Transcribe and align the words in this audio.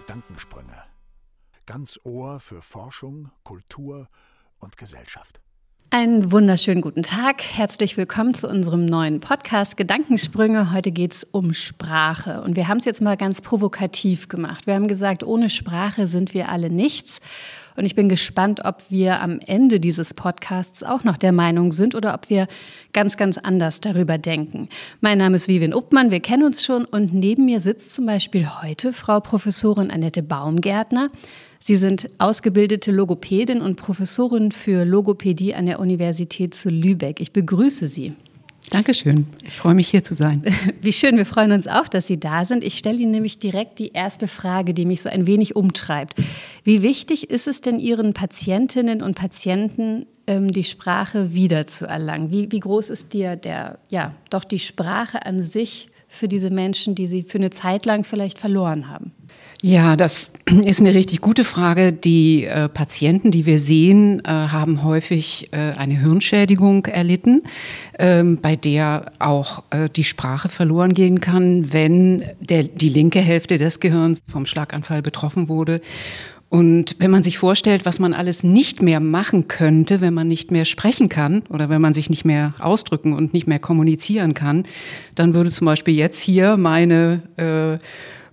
Gedankensprünge. 0.00 0.82
Ganz 1.66 2.00
Ohr 2.04 2.40
für 2.40 2.62
Forschung, 2.62 3.30
Kultur 3.44 4.08
und 4.58 4.78
Gesellschaft. 4.78 5.42
Einen 5.90 6.32
wunderschönen 6.32 6.80
guten 6.80 7.02
Tag. 7.02 7.42
Herzlich 7.42 7.98
willkommen 7.98 8.32
zu 8.32 8.48
unserem 8.48 8.86
neuen 8.86 9.20
Podcast 9.20 9.76
Gedankensprünge. 9.76 10.72
Heute 10.72 10.90
geht 10.90 11.12
es 11.12 11.24
um 11.24 11.52
Sprache. 11.52 12.40
Und 12.40 12.56
wir 12.56 12.68
haben 12.68 12.78
es 12.78 12.86
jetzt 12.86 13.02
mal 13.02 13.18
ganz 13.18 13.42
provokativ 13.42 14.28
gemacht. 14.28 14.66
Wir 14.66 14.74
haben 14.74 14.88
gesagt, 14.88 15.22
ohne 15.22 15.50
Sprache 15.50 16.06
sind 16.06 16.32
wir 16.32 16.48
alle 16.48 16.70
nichts. 16.70 17.20
Und 17.76 17.84
ich 17.84 17.94
bin 17.94 18.08
gespannt, 18.08 18.60
ob 18.64 18.90
wir 18.90 19.20
am 19.20 19.40
Ende 19.46 19.80
dieses 19.80 20.14
Podcasts 20.14 20.82
auch 20.82 21.04
noch 21.04 21.16
der 21.16 21.32
Meinung 21.32 21.72
sind 21.72 21.94
oder 21.94 22.14
ob 22.14 22.30
wir 22.30 22.46
ganz, 22.92 23.16
ganz 23.16 23.38
anders 23.38 23.80
darüber 23.80 24.18
denken. 24.18 24.68
Mein 25.00 25.18
Name 25.18 25.36
ist 25.36 25.48
Vivian 25.48 25.74
Uppmann, 25.74 26.10
wir 26.10 26.20
kennen 26.20 26.44
uns 26.44 26.64
schon 26.64 26.84
und 26.84 27.14
neben 27.14 27.44
mir 27.44 27.60
sitzt 27.60 27.92
zum 27.92 28.06
Beispiel 28.06 28.48
heute 28.62 28.92
Frau 28.92 29.20
Professorin 29.20 29.90
Annette 29.90 30.22
Baumgärtner. 30.22 31.10
Sie 31.58 31.76
sind 31.76 32.08
ausgebildete 32.18 32.90
Logopädin 32.90 33.60
und 33.60 33.76
Professorin 33.76 34.50
für 34.50 34.84
Logopädie 34.84 35.54
an 35.54 35.66
der 35.66 35.78
Universität 35.78 36.54
zu 36.54 36.70
Lübeck. 36.70 37.20
Ich 37.20 37.32
begrüße 37.32 37.86
Sie. 37.86 38.14
Dankeschön. 38.70 39.26
Ich 39.44 39.54
freue 39.54 39.74
mich 39.74 39.88
hier 39.88 40.04
zu 40.04 40.14
sein. 40.14 40.44
Wie 40.80 40.92
schön, 40.92 41.16
wir 41.16 41.26
freuen 41.26 41.50
uns 41.50 41.66
auch, 41.66 41.88
dass 41.88 42.06
Sie 42.06 42.20
da 42.20 42.44
sind. 42.44 42.62
Ich 42.62 42.78
stelle 42.78 42.98
Ihnen 42.98 43.10
nämlich 43.10 43.40
direkt 43.40 43.80
die 43.80 43.88
erste 43.88 44.28
Frage, 44.28 44.74
die 44.74 44.86
mich 44.86 45.02
so 45.02 45.08
ein 45.08 45.26
wenig 45.26 45.56
umtreibt. 45.56 46.14
Wie 46.62 46.80
wichtig 46.80 47.30
ist 47.30 47.48
es 47.48 47.60
denn 47.60 47.80
Ihren 47.80 48.14
Patientinnen 48.14 49.02
und 49.02 49.16
Patienten, 49.16 50.06
ähm, 50.28 50.52
die 50.52 50.62
Sprache 50.62 51.34
wiederzuerlangen? 51.34 52.30
Wie, 52.30 52.52
wie 52.52 52.60
groß 52.60 52.90
ist 52.90 53.12
dir 53.12 53.34
der, 53.34 53.80
ja, 53.90 54.14
doch 54.30 54.44
die 54.44 54.60
Sprache 54.60 55.26
an 55.26 55.42
sich 55.42 55.88
für 56.06 56.28
diese 56.28 56.50
Menschen, 56.50 56.94
die 56.94 57.08
sie 57.08 57.24
für 57.24 57.38
eine 57.38 57.50
Zeit 57.50 57.86
lang 57.86 58.04
vielleicht 58.04 58.38
verloren 58.38 58.88
haben? 58.88 59.12
Ja, 59.62 59.94
das 59.94 60.32
ist 60.64 60.80
eine 60.80 60.94
richtig 60.94 61.20
gute 61.20 61.44
Frage. 61.44 61.92
Die 61.92 62.44
äh, 62.44 62.68
Patienten, 62.68 63.30
die 63.30 63.44
wir 63.44 63.58
sehen, 63.58 64.20
äh, 64.24 64.28
haben 64.28 64.82
häufig 64.82 65.48
äh, 65.52 65.72
eine 65.72 65.98
Hirnschädigung 66.00 66.86
erlitten, 66.86 67.42
ähm, 67.98 68.38
bei 68.40 68.56
der 68.56 69.12
auch 69.18 69.64
äh, 69.70 69.90
die 69.90 70.04
Sprache 70.04 70.48
verloren 70.48 70.94
gehen 70.94 71.20
kann, 71.20 71.72
wenn 71.72 72.24
der, 72.40 72.64
die 72.64 72.88
linke 72.88 73.20
Hälfte 73.20 73.58
des 73.58 73.80
Gehirns 73.80 74.22
vom 74.26 74.46
Schlaganfall 74.46 75.02
betroffen 75.02 75.48
wurde. 75.48 75.80
Und 76.48 76.96
wenn 76.98 77.12
man 77.12 77.22
sich 77.22 77.38
vorstellt, 77.38 77.84
was 77.84 78.00
man 78.00 78.12
alles 78.12 78.42
nicht 78.42 78.82
mehr 78.82 78.98
machen 78.98 79.46
könnte, 79.46 80.00
wenn 80.00 80.14
man 80.14 80.26
nicht 80.26 80.50
mehr 80.50 80.64
sprechen 80.64 81.08
kann 81.08 81.42
oder 81.48 81.68
wenn 81.68 81.80
man 81.80 81.94
sich 81.94 82.10
nicht 82.10 82.24
mehr 82.24 82.54
ausdrücken 82.58 83.12
und 83.12 83.34
nicht 83.34 83.46
mehr 83.46 83.60
kommunizieren 83.60 84.34
kann, 84.34 84.64
dann 85.14 85.32
würde 85.32 85.50
zum 85.50 85.66
Beispiel 85.66 85.94
jetzt 85.94 86.18
hier 86.18 86.56
meine 86.56 87.22
äh, 87.36 87.78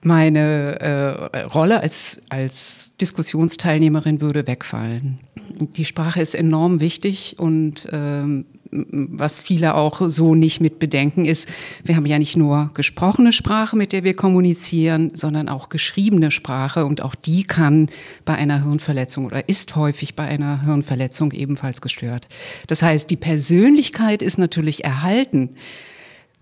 meine 0.03 0.79
äh, 0.79 1.39
Rolle 1.41 1.81
als, 1.81 2.21
als 2.29 2.93
Diskussionsteilnehmerin 2.99 4.21
würde 4.21 4.47
wegfallen. 4.47 5.19
Die 5.59 5.85
Sprache 5.85 6.21
ist 6.21 6.35
enorm 6.35 6.79
wichtig 6.79 7.35
und 7.39 7.87
ähm, 7.91 8.45
was 8.71 9.39
viele 9.39 9.75
auch 9.75 10.01
so 10.07 10.35
nicht 10.35 10.59
mit 10.59 10.79
bedenken 10.79 11.25
ist, 11.25 11.47
wir 11.83 11.95
haben 11.95 12.05
ja 12.05 12.19
nicht 12.19 12.35
nur 12.35 12.71
gesprochene 12.73 13.31
Sprache, 13.31 13.75
mit 13.75 13.93
der 13.93 14.03
wir 14.03 14.15
kommunizieren, 14.15 15.11
sondern 15.13 15.49
auch 15.49 15.69
geschriebene 15.69 16.31
Sprache 16.31 16.85
und 16.85 17.01
auch 17.01 17.15
die 17.15 17.43
kann 17.43 17.89
bei 18.25 18.35
einer 18.35 18.63
Hirnverletzung 18.63 19.25
oder 19.25 19.47
ist 19.47 19.75
häufig 19.75 20.15
bei 20.15 20.25
einer 20.25 20.63
Hirnverletzung 20.63 21.31
ebenfalls 21.31 21.81
gestört. 21.81 22.27
Das 22.67 22.81
heißt, 22.81 23.09
die 23.09 23.17
Persönlichkeit 23.17 24.21
ist 24.21 24.37
natürlich 24.37 24.83
erhalten. 24.83 25.51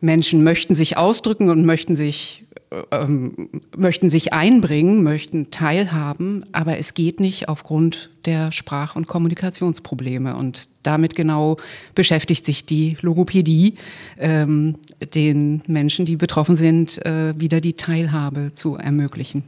Menschen 0.02 0.44
möchten 0.44 0.76
sich 0.76 0.98
ausdrücken 0.98 1.50
und 1.50 1.66
möchten 1.66 1.96
sich 1.96 2.45
ähm, 2.92 3.50
möchten 3.76 4.10
sich 4.10 4.34
einbringen, 4.34 5.04
möchten 5.04 5.52
teilhaben, 5.52 6.44
aber 6.52 6.78
es 6.78 6.94
geht 6.94 7.20
nicht 7.20 7.50
aufgrund 7.50 8.10
der 8.26 8.52
Sprach- 8.52 8.96
und 8.96 9.08
Kommunikationsprobleme. 9.08 10.36
Und 10.36 10.70
damit 10.84 11.16
genau 11.16 11.58
beschäftigt 11.94 12.46
sich 12.46 12.66
die 12.66 12.98
Logopädie, 13.02 13.76
ähm, 14.18 14.76
den 15.14 15.62
Menschen, 15.68 16.06
die 16.06 16.16
betroffen 16.16 16.56
sind, 16.56 17.04
äh, 17.06 17.34
wieder 17.40 17.62
die 17.62 17.74
Teilhabe 17.74 18.54
zu 18.54 18.76
ermöglichen. 18.76 19.44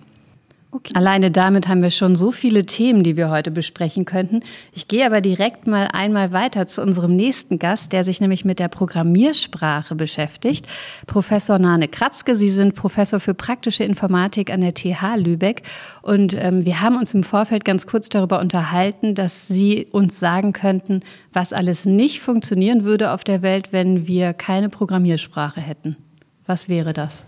Okay. 0.77 0.93
Alleine 0.93 1.31
damit 1.31 1.67
haben 1.67 1.81
wir 1.81 1.89
schon 1.89 2.15
so 2.15 2.31
viele 2.31 2.63
Themen, 2.63 3.01
die 3.01 3.17
wir 3.17 3.31
heute 3.31 3.49
besprechen 3.49 4.05
könnten. 4.05 4.41
Ich 4.73 4.87
gehe 4.87 5.07
aber 5.07 5.21
direkt 5.21 5.65
mal 5.65 5.87
einmal 5.91 6.31
weiter 6.31 6.67
zu 6.67 6.83
unserem 6.83 7.15
nächsten 7.15 7.57
Gast, 7.57 7.93
der 7.93 8.03
sich 8.03 8.21
nämlich 8.21 8.45
mit 8.45 8.59
der 8.59 8.67
Programmiersprache 8.67 9.95
beschäftigt. 9.95 10.67
Professor 11.07 11.57
Nane 11.57 11.87
Kratzke, 11.87 12.35
Sie 12.35 12.51
sind 12.51 12.75
Professor 12.75 13.19
für 13.19 13.33
praktische 13.33 13.85
Informatik 13.85 14.53
an 14.53 14.61
der 14.61 14.75
TH 14.75 15.15
Lübeck. 15.15 15.63
Und 16.03 16.35
ähm, 16.39 16.63
wir 16.63 16.79
haben 16.79 16.97
uns 16.97 17.11
im 17.15 17.23
Vorfeld 17.23 17.65
ganz 17.65 17.87
kurz 17.87 18.09
darüber 18.09 18.39
unterhalten, 18.39 19.15
dass 19.15 19.47
Sie 19.47 19.87
uns 19.89 20.19
sagen 20.19 20.53
könnten, 20.53 20.99
was 21.33 21.53
alles 21.53 21.85
nicht 21.85 22.19
funktionieren 22.19 22.83
würde 22.83 23.13
auf 23.13 23.23
der 23.23 23.41
Welt, 23.41 23.73
wenn 23.73 24.05
wir 24.05 24.33
keine 24.33 24.69
Programmiersprache 24.69 25.59
hätten. 25.59 25.97
Was 26.45 26.69
wäre 26.69 26.93
das? 26.93 27.23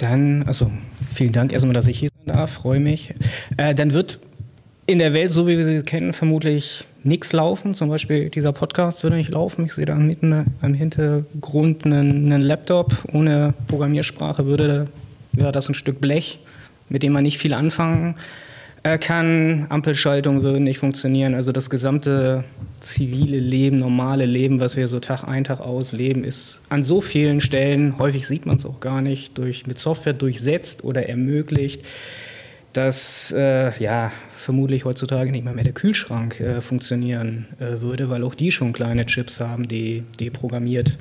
Dann, 0.00 0.44
also 0.44 0.70
vielen 1.12 1.32
Dank 1.32 1.52
erstmal, 1.52 1.74
dass 1.74 1.86
ich 1.86 1.98
hier 1.98 2.10
sein 2.24 2.36
darf, 2.36 2.52
freue 2.52 2.80
mich. 2.80 3.14
Äh, 3.56 3.74
dann 3.74 3.92
wird 3.92 4.20
in 4.86 4.98
der 4.98 5.12
Welt, 5.12 5.30
so 5.30 5.46
wie 5.46 5.58
wir 5.58 5.64
sie 5.64 5.82
kennen, 5.82 6.12
vermutlich 6.12 6.84
nichts 7.04 7.32
laufen. 7.32 7.74
Zum 7.74 7.88
Beispiel 7.88 8.30
dieser 8.30 8.52
Podcast 8.52 9.02
würde 9.02 9.16
nicht 9.16 9.30
laufen. 9.30 9.66
Ich 9.66 9.74
sehe 9.74 9.86
da 9.86 9.94
mitten 9.96 10.46
im 10.62 10.74
Hintergrund 10.74 11.84
einen, 11.84 12.32
einen 12.32 12.42
Laptop. 12.42 12.96
Ohne 13.12 13.54
Programmiersprache 13.66 14.46
würde 14.46 14.86
wäre 15.32 15.52
das 15.52 15.68
ein 15.68 15.74
Stück 15.74 16.00
Blech, 16.00 16.38
mit 16.88 17.02
dem 17.02 17.12
man 17.12 17.24
nicht 17.24 17.38
viel 17.38 17.54
anfangen 17.54 18.14
kann 18.14 18.24
äh, 18.82 18.98
kann. 18.98 19.66
Ampelschaltungen 19.68 20.42
würden 20.42 20.64
nicht 20.64 20.78
funktionieren. 20.78 21.34
Also 21.34 21.52
das 21.52 21.70
gesamte 21.70 22.44
zivile 22.80 23.38
Leben, 23.38 23.78
normale 23.78 24.26
Leben, 24.26 24.60
was 24.60 24.76
wir 24.76 24.88
so 24.88 25.00
Tag 25.00 25.24
ein, 25.24 25.44
Tag 25.44 25.60
aus 25.60 25.92
leben, 25.92 26.24
ist 26.24 26.62
an 26.68 26.84
so 26.84 27.00
vielen 27.00 27.40
Stellen, 27.40 27.98
häufig 27.98 28.26
sieht 28.26 28.46
man 28.46 28.56
es 28.56 28.66
auch 28.66 28.80
gar 28.80 29.00
nicht, 29.00 29.38
durch, 29.38 29.66
mit 29.66 29.78
Software 29.78 30.12
durchsetzt 30.12 30.84
oder 30.84 31.08
ermöglicht, 31.08 31.84
dass 32.72 33.32
äh, 33.36 33.76
ja, 33.82 34.12
vermutlich 34.36 34.84
heutzutage 34.84 35.32
nicht 35.32 35.44
mal 35.44 35.54
mehr 35.54 35.64
der 35.64 35.72
Kühlschrank 35.72 36.38
äh, 36.40 36.60
funktionieren 36.60 37.46
äh, 37.58 37.80
würde, 37.80 38.10
weil 38.10 38.22
auch 38.22 38.34
die 38.34 38.52
schon 38.52 38.72
kleine 38.72 39.06
Chips 39.06 39.40
haben, 39.40 39.66
die, 39.66 40.04
die 40.20 40.30
programmiert 40.30 40.98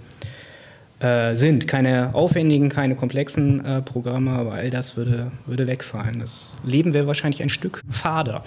äh, 0.99 1.35
sind. 1.35 1.67
Keine 1.67 2.13
aufwendigen, 2.13 2.69
keine 2.69 2.95
komplexen 2.95 3.63
äh, 3.63 3.81
Programme, 3.81 4.31
aber 4.31 4.53
all 4.53 4.69
das 4.69 4.97
würde, 4.97 5.31
würde 5.45 5.67
wegfallen. 5.67 6.19
Das 6.19 6.57
Leben 6.63 6.93
wäre 6.93 7.07
wahrscheinlich 7.07 7.41
ein 7.43 7.49
Stück 7.49 7.81
fader. 7.89 8.43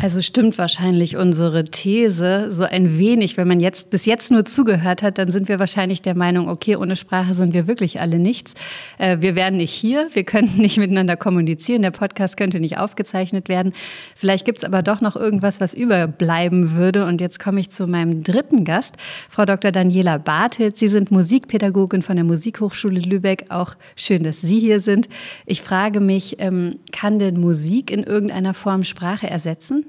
Also 0.00 0.22
stimmt 0.22 0.56
wahrscheinlich 0.56 1.18
unsere 1.18 1.64
These 1.64 2.48
so 2.50 2.64
ein 2.64 2.98
wenig. 2.98 3.36
Wenn 3.36 3.46
man 3.46 3.60
jetzt 3.60 3.90
bis 3.90 4.06
jetzt 4.06 4.30
nur 4.30 4.44
zugehört 4.46 5.02
hat, 5.02 5.18
dann 5.18 5.30
sind 5.30 5.48
wir 5.48 5.58
wahrscheinlich 5.58 6.00
der 6.00 6.16
Meinung, 6.16 6.48
okay, 6.48 6.76
ohne 6.76 6.96
Sprache 6.96 7.34
sind 7.34 7.52
wir 7.52 7.66
wirklich 7.66 8.00
alle 8.00 8.18
nichts. 8.18 8.54
Äh, 8.96 9.18
wir 9.20 9.36
wären 9.36 9.56
nicht 9.56 9.72
hier, 9.72 10.08
wir 10.14 10.24
könnten 10.24 10.60
nicht 10.62 10.78
miteinander 10.78 11.16
kommunizieren, 11.16 11.82
der 11.82 11.90
Podcast 11.90 12.38
könnte 12.38 12.58
nicht 12.58 12.78
aufgezeichnet 12.78 13.50
werden. 13.50 13.74
Vielleicht 14.16 14.46
gibt 14.46 14.58
es 14.58 14.64
aber 14.64 14.82
doch 14.82 15.02
noch 15.02 15.14
irgendwas, 15.14 15.60
was 15.60 15.74
überbleiben 15.74 16.74
würde. 16.74 17.04
Und 17.04 17.20
jetzt 17.20 17.38
komme 17.38 17.60
ich 17.60 17.70
zu 17.70 17.86
meinem 17.86 18.22
dritten 18.22 18.64
Gast, 18.64 18.96
Frau 19.28 19.44
Dr. 19.44 19.72
Daniela 19.72 20.16
Bartelt. 20.16 20.78
Sie 20.78 20.88
sind 20.88 21.10
Musikpädagogin 21.10 22.00
von 22.00 22.16
der 22.16 22.24
Musikhochschule 22.24 22.98
Lübeck. 22.98 23.44
Auch 23.50 23.74
schön, 23.94 24.22
dass 24.22 24.40
Sie 24.40 24.58
hier 24.58 24.80
sind. 24.80 25.08
Ich 25.44 25.60
frage 25.60 26.00
mich, 26.00 26.36
ähm, 26.40 26.78
kann 26.92 27.18
denn 27.18 27.38
Musik 27.38 27.90
in 27.90 28.02
irgendeiner 28.02 28.54
Form 28.54 28.84
Sprache 28.84 29.28
ersetzen? 29.28 29.84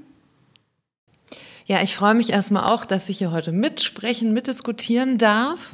Ja, 1.66 1.82
ich 1.82 1.96
freue 1.96 2.14
mich 2.14 2.32
erstmal 2.32 2.66
auch, 2.66 2.86
dass 2.86 3.08
ich 3.08 3.20
hier 3.20 3.32
heute 3.32 3.52
mitsprechen, 3.52 4.34
mitdiskutieren 4.34 5.18
darf. 5.18 5.74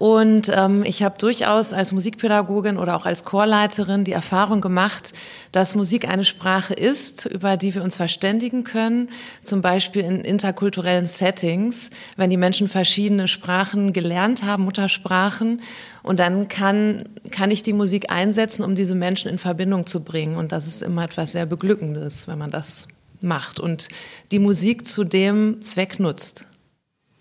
Und 0.00 0.50
ähm, 0.54 0.82
ich 0.86 1.02
habe 1.02 1.18
durchaus 1.18 1.74
als 1.74 1.92
Musikpädagogin 1.92 2.78
oder 2.78 2.96
auch 2.96 3.04
als 3.04 3.22
Chorleiterin 3.22 4.02
die 4.02 4.12
Erfahrung 4.12 4.62
gemacht, 4.62 5.12
dass 5.52 5.74
Musik 5.74 6.08
eine 6.08 6.24
Sprache 6.24 6.72
ist, 6.72 7.26
über 7.26 7.58
die 7.58 7.74
wir 7.74 7.84
uns 7.84 7.98
verständigen 7.98 8.64
können. 8.64 9.10
Zum 9.42 9.60
Beispiel 9.60 10.00
in 10.00 10.22
interkulturellen 10.22 11.06
Settings, 11.06 11.90
wenn 12.16 12.30
die 12.30 12.38
Menschen 12.38 12.66
verschiedene 12.66 13.28
Sprachen 13.28 13.92
gelernt 13.92 14.42
haben, 14.42 14.64
Muttersprachen. 14.64 15.60
Und 16.02 16.18
dann 16.18 16.48
kann, 16.48 17.04
kann 17.30 17.50
ich 17.50 17.62
die 17.62 17.74
Musik 17.74 18.10
einsetzen, 18.10 18.64
um 18.64 18.74
diese 18.74 18.94
Menschen 18.94 19.30
in 19.30 19.36
Verbindung 19.36 19.84
zu 19.84 20.02
bringen. 20.02 20.38
Und 20.38 20.50
das 20.50 20.66
ist 20.66 20.82
immer 20.82 21.04
etwas 21.04 21.32
sehr 21.32 21.44
Beglückendes, 21.44 22.26
wenn 22.26 22.38
man 22.38 22.50
das 22.50 22.88
macht 23.22 23.60
und 23.60 23.88
die 24.32 24.38
Musik 24.38 24.86
zu 24.86 25.04
dem 25.04 25.62
Zweck 25.62 26.00
nutzt. 26.00 26.44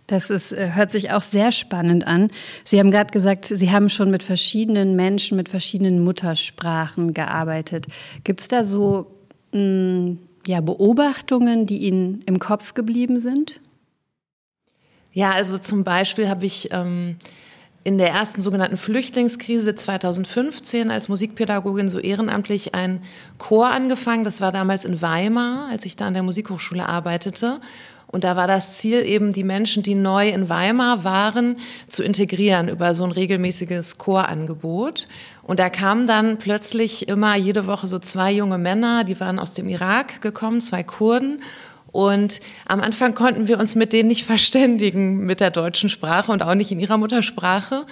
Das 0.10 0.32
ist, 0.32 0.52
äh, 0.54 0.72
hört 0.74 0.90
sich 0.90 1.12
auch 1.12 1.22
sehr 1.22 1.52
spannend 1.52 2.08
an. 2.08 2.32
Sie 2.66 2.80
haben 2.80 2.90
gerade 2.90 3.12
gesagt, 3.12 3.46
Sie 3.46 3.70
haben 3.70 3.90
schon 3.90 4.10
mit 4.10 4.24
verschiedenen 4.24 4.96
Menschen, 4.96 5.38
mit 5.38 5.50
verschiedenen 5.50 6.04
Muttersprachen 6.04 7.14
gearbeitet. 7.14 7.86
Gibt 8.24 8.40
es 8.40 8.48
da 8.48 8.64
so 8.64 9.16
mh, 9.54 9.60
mm, 9.62 10.20
ja, 10.48 10.62
Beobachtungen, 10.62 11.68
die 11.68 11.78
Ihnen 11.80 12.22
im 12.26 12.40
Kopf 12.40 12.74
geblieben 12.74 13.20
sind? 13.20 13.62
Ja, 15.12 15.32
also 15.32 15.60
zum 15.60 15.84
Beispiel 15.84 16.28
habe 16.28 16.46
ich 16.46 16.70
ähm, 16.72 17.18
in 17.90 17.98
der 17.98 18.12
ersten 18.12 18.40
sogenannten 18.40 18.78
Flüchtlingskrise 18.78 19.74
2015 19.74 20.92
als 20.92 21.10
Musikpädagogin 21.10 21.90
so 21.90 21.98
ehrenamtlich 21.98 22.76
ein 22.76 23.02
Chor 23.40 23.70
angefangen. 23.70 24.24
Das 24.24 24.42
war 24.42 24.52
damals 24.52 24.86
in 24.86 25.02
Weimar, 25.02 25.68
als 25.72 25.88
ich 25.88 25.96
da 25.96 26.06
an 26.06 26.14
der 26.14 26.22
Musikhochschule 26.22 26.88
arbeitete. 26.88 27.60
Und 28.06 28.24
da 28.24 28.36
war 28.36 28.46
das 28.46 28.78
Ziel 28.78 29.04
eben, 29.04 29.34
die 29.34 29.44
Menschen, 29.44 29.82
die 29.82 29.96
neu 29.96 30.30
in 30.30 30.50
Weimar 30.50 31.04
waren, 31.04 31.58
zu 31.88 32.04
integrieren 32.04 32.70
über 32.70 32.94
so 32.94 33.04
ein 33.06 33.12
regelmäßiges 33.12 33.98
Chorangebot. 33.98 35.08
Und 35.42 35.60
da 35.60 35.72
kamen 35.72 36.06
dann 36.06 36.38
plötzlich 36.38 37.08
immer 37.08 37.36
jede 37.38 37.66
Woche 37.66 37.88
so 37.88 37.98
zwei 37.98 38.32
junge 38.32 38.60
Männer, 38.60 39.04
die 39.04 39.20
waren 39.20 39.40
aus 39.40 39.56
dem 39.56 39.68
Irak 39.68 40.22
gekommen, 40.22 40.62
zwei 40.62 40.84
Kurden. 40.84 41.42
Und 41.92 42.40
am 42.66 42.82
Anfang 42.82 43.16
konnten 43.16 43.48
wir 43.48 43.60
uns 43.60 43.76
mit 43.76 43.94
denen 43.94 44.10
nicht 44.10 44.26
verständigen 44.26 45.26
mit 45.26 45.40
der 45.40 45.52
deutschen 45.52 45.90
Sprache 45.90 46.32
und 46.32 46.44
auch 46.44 46.56
nicht 46.56 46.72
in 46.72 46.80
ihrer 46.80 46.98
Muttersprache. 46.98 47.86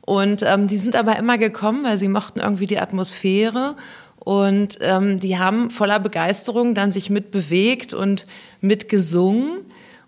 Und 0.00 0.42
ähm, 0.42 0.66
die 0.66 0.76
sind 0.76 0.96
aber 0.96 1.16
immer 1.16 1.38
gekommen, 1.38 1.84
weil 1.84 1.98
sie 1.98 2.08
mochten 2.08 2.40
irgendwie 2.40 2.66
die 2.66 2.80
Atmosphäre. 2.80 3.76
Und 4.16 4.78
ähm, 4.80 5.18
die 5.18 5.38
haben 5.38 5.68
voller 5.70 5.98
Begeisterung 5.98 6.74
dann 6.74 6.90
sich 6.90 7.10
mitbewegt 7.10 7.92
und 7.92 8.26
mitgesungen. 8.60 9.60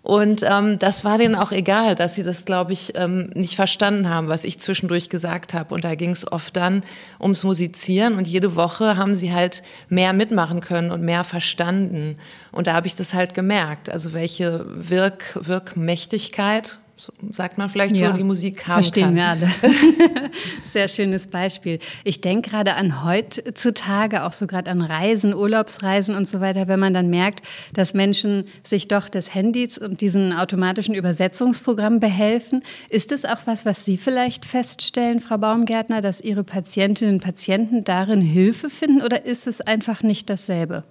Und 0.05 0.43
ähm, 0.47 0.77
das 0.77 1.03
war 1.03 1.17
denen 1.17 1.33
auch 1.33 1.51
egal, 1.51 1.95
dass 1.95 2.13
sie 2.13 2.21
das, 2.21 2.45
glaube 2.45 2.73
ich, 2.73 2.93
ähm, 2.95 3.31
nicht 3.33 3.55
verstanden 3.55 4.07
haben, 4.07 4.27
was 4.27 4.43
ich 4.43 4.59
zwischendurch 4.59 5.09
gesagt 5.09 5.55
habe. 5.55 5.73
Und 5.73 5.83
da 5.83 5.95
ging 5.95 6.11
es 6.11 6.31
oft 6.31 6.55
dann 6.55 6.83
ums 7.19 7.43
Musizieren. 7.43 8.13
Und 8.13 8.27
jede 8.27 8.55
Woche 8.55 8.97
haben 8.97 9.15
sie 9.15 9.33
halt 9.33 9.63
mehr 9.89 10.13
mitmachen 10.13 10.61
können 10.61 10.91
und 10.91 11.01
mehr 11.01 11.23
verstanden. 11.23 12.19
Und 12.51 12.67
da 12.67 12.73
habe 12.73 12.85
ich 12.85 12.95
das 12.95 13.15
halt 13.15 13.33
gemerkt. 13.33 13.89
Also 13.89 14.13
welche 14.13 14.63
Wirk 14.67 15.39
Wirkmächtigkeit 15.41 16.77
so 16.97 17.11
sagt 17.31 17.57
man 17.57 17.69
vielleicht 17.69 17.97
ja, 17.97 18.11
so, 18.11 18.13
die 18.13 18.23
Musik 18.23 18.67
haben 18.67 18.75
Verstehen 18.75 19.15
kann. 19.15 19.15
wir 19.15 19.25
alle. 19.25 19.51
Sehr 20.63 20.87
schönes 20.87 21.27
Beispiel. 21.27 21.79
Ich 22.05 22.21
denke 22.21 22.49
gerade 22.49 22.75
an 22.75 23.03
heutzutage, 23.03 24.23
auch 24.23 24.31
so 24.31 24.47
gerade 24.47 24.71
an 24.71 24.81
Reisen, 24.81 25.33
Urlaubsreisen 25.33 26.15
und 26.15 26.25
so 26.25 26.39
weiter, 26.39 26.69
wenn 26.69 26.79
man 26.79 26.93
dann 26.93 27.09
merkt, 27.09 27.41
dass 27.73 27.93
Menschen 27.93 28.45
sich 28.63 28.87
doch 28.87 29.09
des 29.09 29.33
Handys 29.33 29.77
und 29.77 29.99
diesen 29.99 30.31
automatischen 30.31 30.95
Übersetzungsprogrammen 30.95 31.99
behelfen. 31.99 32.63
Ist 32.89 33.11
es 33.11 33.25
auch 33.25 33.39
was, 33.45 33.65
was 33.65 33.83
Sie 33.83 33.97
vielleicht 33.97 34.45
feststellen, 34.45 35.19
Frau 35.19 35.37
Baumgärtner, 35.37 36.01
dass 36.01 36.21
Ihre 36.21 36.45
Patientinnen 36.45 37.15
und 37.15 37.21
Patienten 37.21 37.83
darin 37.83 38.21
Hilfe 38.21 38.69
finden 38.69 39.01
oder 39.01 39.25
ist 39.25 39.47
es 39.47 39.59
einfach 39.59 40.01
nicht 40.01 40.29
dasselbe? 40.29 40.83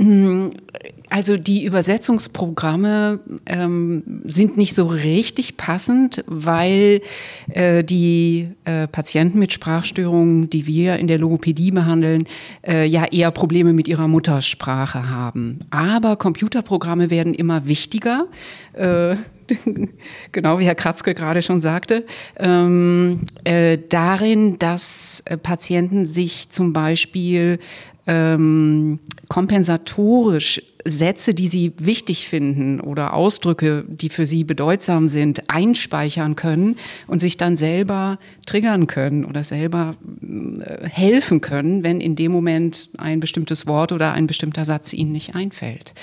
Mm, 0.00 0.52
also 1.10 1.36
die 1.36 1.64
Übersetzungsprogramme 1.64 3.20
ähm, 3.44 4.22
sind 4.24 4.56
nicht 4.56 4.74
so 4.74 4.86
richtig 4.86 5.58
passend, 5.58 6.24
weil 6.26 7.02
äh, 7.50 7.84
die 7.84 8.48
äh, 8.64 8.86
Patienten 8.86 9.38
mit 9.38 9.52
Sprachstörungen, 9.52 10.48
die 10.48 10.66
wir 10.66 10.96
in 10.96 11.06
der 11.06 11.18
Logopädie 11.18 11.70
behandeln, 11.70 12.26
äh, 12.66 12.86
ja 12.86 13.04
eher 13.04 13.30
Probleme 13.30 13.74
mit 13.74 13.88
ihrer 13.88 14.08
Muttersprache 14.08 15.10
haben. 15.10 15.60
Aber 15.68 16.16
Computerprogramme 16.16 17.10
werden 17.10 17.34
immer 17.34 17.66
wichtiger. 17.66 18.26
Äh, 18.72 19.16
genau 20.32 20.60
wie 20.60 20.64
Herr 20.64 20.76
Kratzke 20.76 21.12
gerade 21.12 21.42
schon 21.42 21.60
sagte, 21.60 22.06
ähm, 22.38 23.20
äh, 23.44 23.76
darin, 23.90 24.58
dass 24.58 25.22
äh, 25.26 25.36
Patienten 25.36 26.06
sich 26.06 26.48
zum 26.48 26.72
Beispiel 26.72 27.58
ähm, 28.06 28.98
kompensatorisch 29.30 30.60
Sätze, 30.84 31.34
die 31.34 31.48
sie 31.48 31.72
wichtig 31.78 32.28
finden 32.28 32.80
oder 32.80 33.14
Ausdrücke, 33.14 33.84
die 33.88 34.08
für 34.08 34.26
sie 34.26 34.44
bedeutsam 34.44 35.08
sind, 35.08 35.50
einspeichern 35.50 36.36
können 36.36 36.76
und 37.06 37.20
sich 37.20 37.36
dann 37.36 37.56
selber 37.56 38.18
triggern 38.46 38.86
können 38.86 39.24
oder 39.24 39.44
selber 39.44 39.96
äh, 40.22 40.88
helfen 40.88 41.40
können, 41.40 41.82
wenn 41.82 42.00
in 42.00 42.16
dem 42.16 42.32
Moment 42.32 42.90
ein 42.98 43.20
bestimmtes 43.20 43.66
Wort 43.66 43.92
oder 43.92 44.12
ein 44.12 44.26
bestimmter 44.26 44.64
Satz 44.64 44.92
ihnen 44.92 45.12
nicht 45.12 45.34
einfällt. 45.34 45.94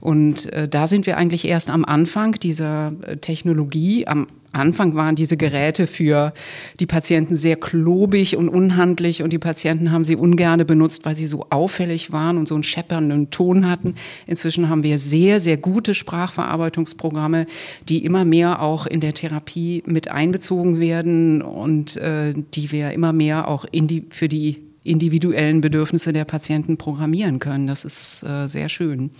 Und 0.00 0.52
äh, 0.52 0.68
da 0.68 0.86
sind 0.86 1.06
wir 1.06 1.16
eigentlich 1.16 1.46
erst 1.46 1.70
am 1.70 1.84
Anfang 1.84 2.32
dieser 2.32 2.92
äh, 3.02 3.16
Technologie, 3.16 4.06
am 4.06 4.26
Anfang 4.56 4.94
waren 4.94 5.14
diese 5.14 5.36
Geräte 5.36 5.86
für 5.86 6.32
die 6.80 6.86
Patienten 6.86 7.36
sehr 7.36 7.56
klobig 7.56 8.36
und 8.36 8.48
unhandlich 8.48 9.22
und 9.22 9.32
die 9.32 9.38
Patienten 9.38 9.92
haben 9.92 10.04
sie 10.04 10.16
ungerne 10.16 10.64
benutzt, 10.64 11.04
weil 11.04 11.14
sie 11.14 11.26
so 11.26 11.46
auffällig 11.50 12.10
waren 12.12 12.38
und 12.38 12.48
so 12.48 12.54
einen 12.54 12.64
scheppernden 12.64 13.30
Ton 13.30 13.68
hatten. 13.68 13.94
Inzwischen 14.26 14.68
haben 14.68 14.82
wir 14.82 14.98
sehr, 14.98 15.40
sehr 15.40 15.56
gute 15.56 15.94
Sprachverarbeitungsprogramme, 15.94 17.46
die 17.88 18.04
immer 18.04 18.24
mehr 18.24 18.60
auch 18.60 18.86
in 18.86 19.00
der 19.00 19.14
Therapie 19.14 19.82
mit 19.86 20.08
einbezogen 20.08 20.80
werden 20.80 21.42
und 21.42 21.96
äh, 21.96 22.34
die 22.34 22.72
wir 22.72 22.90
immer 22.90 23.12
mehr 23.12 23.48
auch 23.48 23.66
die, 23.72 24.04
für 24.10 24.28
die 24.28 24.62
individuellen 24.82 25.60
Bedürfnisse 25.60 26.12
der 26.12 26.24
Patienten 26.24 26.76
programmieren 26.76 27.38
können. 27.38 27.66
Das 27.66 27.84
ist 27.84 28.22
äh, 28.24 28.46
sehr 28.46 28.68
schön. 28.68 29.10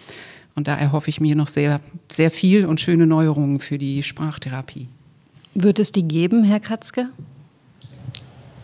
Und 0.55 0.69
da 0.69 0.77
erhoffe 0.77 1.11
ich 1.11 1.21
mir 1.21 1.37
noch 1.37 1.49
sehr, 1.49 1.81
sehr 2.11 2.31
viel 2.31 2.65
und 2.65 2.81
schöne 2.81 3.07
Neuerungen 3.07 3.61
für 3.61 3.79
die 3.79 4.03
Sprachtherapie. 4.03 4.89
Wird 5.55 5.79
es 5.79 5.93
die 5.93 6.07
geben, 6.07 6.45
Herr 6.45 6.61
Kratzke? 6.61 7.11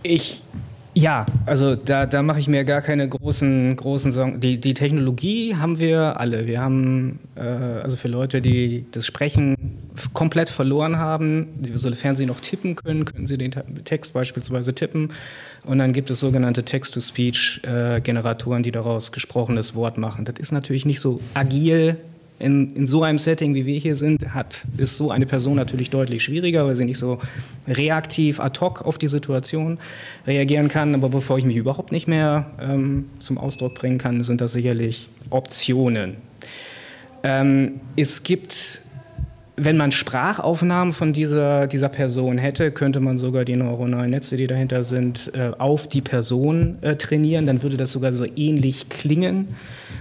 Ich 0.02 0.42
ja, 0.94 1.24
also 1.46 1.74
da, 1.74 2.04
da 2.04 2.22
mache 2.22 2.38
ich 2.38 2.48
mir 2.48 2.64
gar 2.64 2.82
keine 2.82 3.08
großen, 3.08 3.76
großen 3.76 4.12
Sorgen. 4.12 4.40
Die, 4.40 4.58
die 4.58 4.74
Technologie 4.74 5.56
haben 5.56 5.78
wir 5.78 6.20
alle. 6.20 6.46
Wir 6.46 6.60
haben, 6.60 7.18
äh, 7.34 7.40
also 7.40 7.96
für 7.96 8.08
Leute, 8.08 8.42
die 8.42 8.84
das 8.90 9.06
Sprechen 9.06 9.56
komplett 10.12 10.50
verloren 10.50 10.98
haben, 10.98 11.48
sofern 11.74 12.16
sie 12.16 12.26
noch 12.26 12.40
tippen 12.40 12.76
können, 12.76 13.06
können 13.06 13.26
sie 13.26 13.38
den 13.38 13.52
Text 13.84 14.12
beispielsweise 14.12 14.74
tippen. 14.74 15.12
Und 15.64 15.78
dann 15.78 15.94
gibt 15.94 16.10
es 16.10 16.20
sogenannte 16.20 16.62
Text-to-Speech-Generatoren, 16.62 18.60
äh, 18.60 18.64
die 18.64 18.72
daraus 18.72 19.12
gesprochenes 19.12 19.74
Wort 19.74 19.96
machen. 19.96 20.26
Das 20.26 20.34
ist 20.38 20.52
natürlich 20.52 20.84
nicht 20.84 21.00
so 21.00 21.20
agil 21.32 21.96
in, 22.42 22.74
in 22.74 22.86
so 22.86 23.04
einem 23.04 23.18
Setting, 23.18 23.54
wie 23.54 23.66
wir 23.66 23.78
hier 23.78 23.94
sind, 23.94 24.34
hat, 24.34 24.66
ist 24.76 24.96
so 24.96 25.12
eine 25.12 25.26
Person 25.26 25.54
natürlich 25.54 25.90
deutlich 25.90 26.24
schwieriger, 26.24 26.66
weil 26.66 26.74
sie 26.74 26.84
nicht 26.84 26.98
so 26.98 27.20
reaktiv 27.68 28.40
ad 28.40 28.58
hoc 28.60 28.82
auf 28.82 28.98
die 28.98 29.06
Situation 29.06 29.78
reagieren 30.26 30.66
kann. 30.66 30.94
Aber 30.94 31.08
bevor 31.08 31.38
ich 31.38 31.44
mich 31.44 31.56
überhaupt 31.56 31.92
nicht 31.92 32.08
mehr 32.08 32.50
ähm, 32.60 33.08
zum 33.20 33.38
Ausdruck 33.38 33.74
bringen 33.76 33.98
kann, 33.98 34.24
sind 34.24 34.40
das 34.40 34.52
sicherlich 34.52 35.08
Optionen. 35.30 36.16
Ähm, 37.22 37.80
es 37.94 38.24
gibt 38.24 38.82
wenn 39.56 39.76
man 39.76 39.93
Sprachaufnahmen 39.93 40.93
von 40.93 41.12
dieser, 41.12 41.66
dieser 41.66 41.88
Person 41.88 42.38
hätte, 42.38 42.72
könnte 42.72 43.00
man 43.00 43.19
sogar 43.19 43.44
die 43.44 43.56
neuronalen 43.56 44.10
Netze, 44.10 44.36
die 44.36 44.46
dahinter 44.46 44.82
sind, 44.82 45.31
äh, 45.34 45.50
auf 45.58 45.86
die 45.86 46.00
Person 46.00 46.79
äh, 46.81 46.96
trainieren. 46.96 47.44
Dann 47.44 47.62
würde 47.62 47.76
das 47.76 47.93
sogar 47.93 48.12
so 48.12 48.24
ähnlich 48.36 48.88
klingen. 48.88 49.48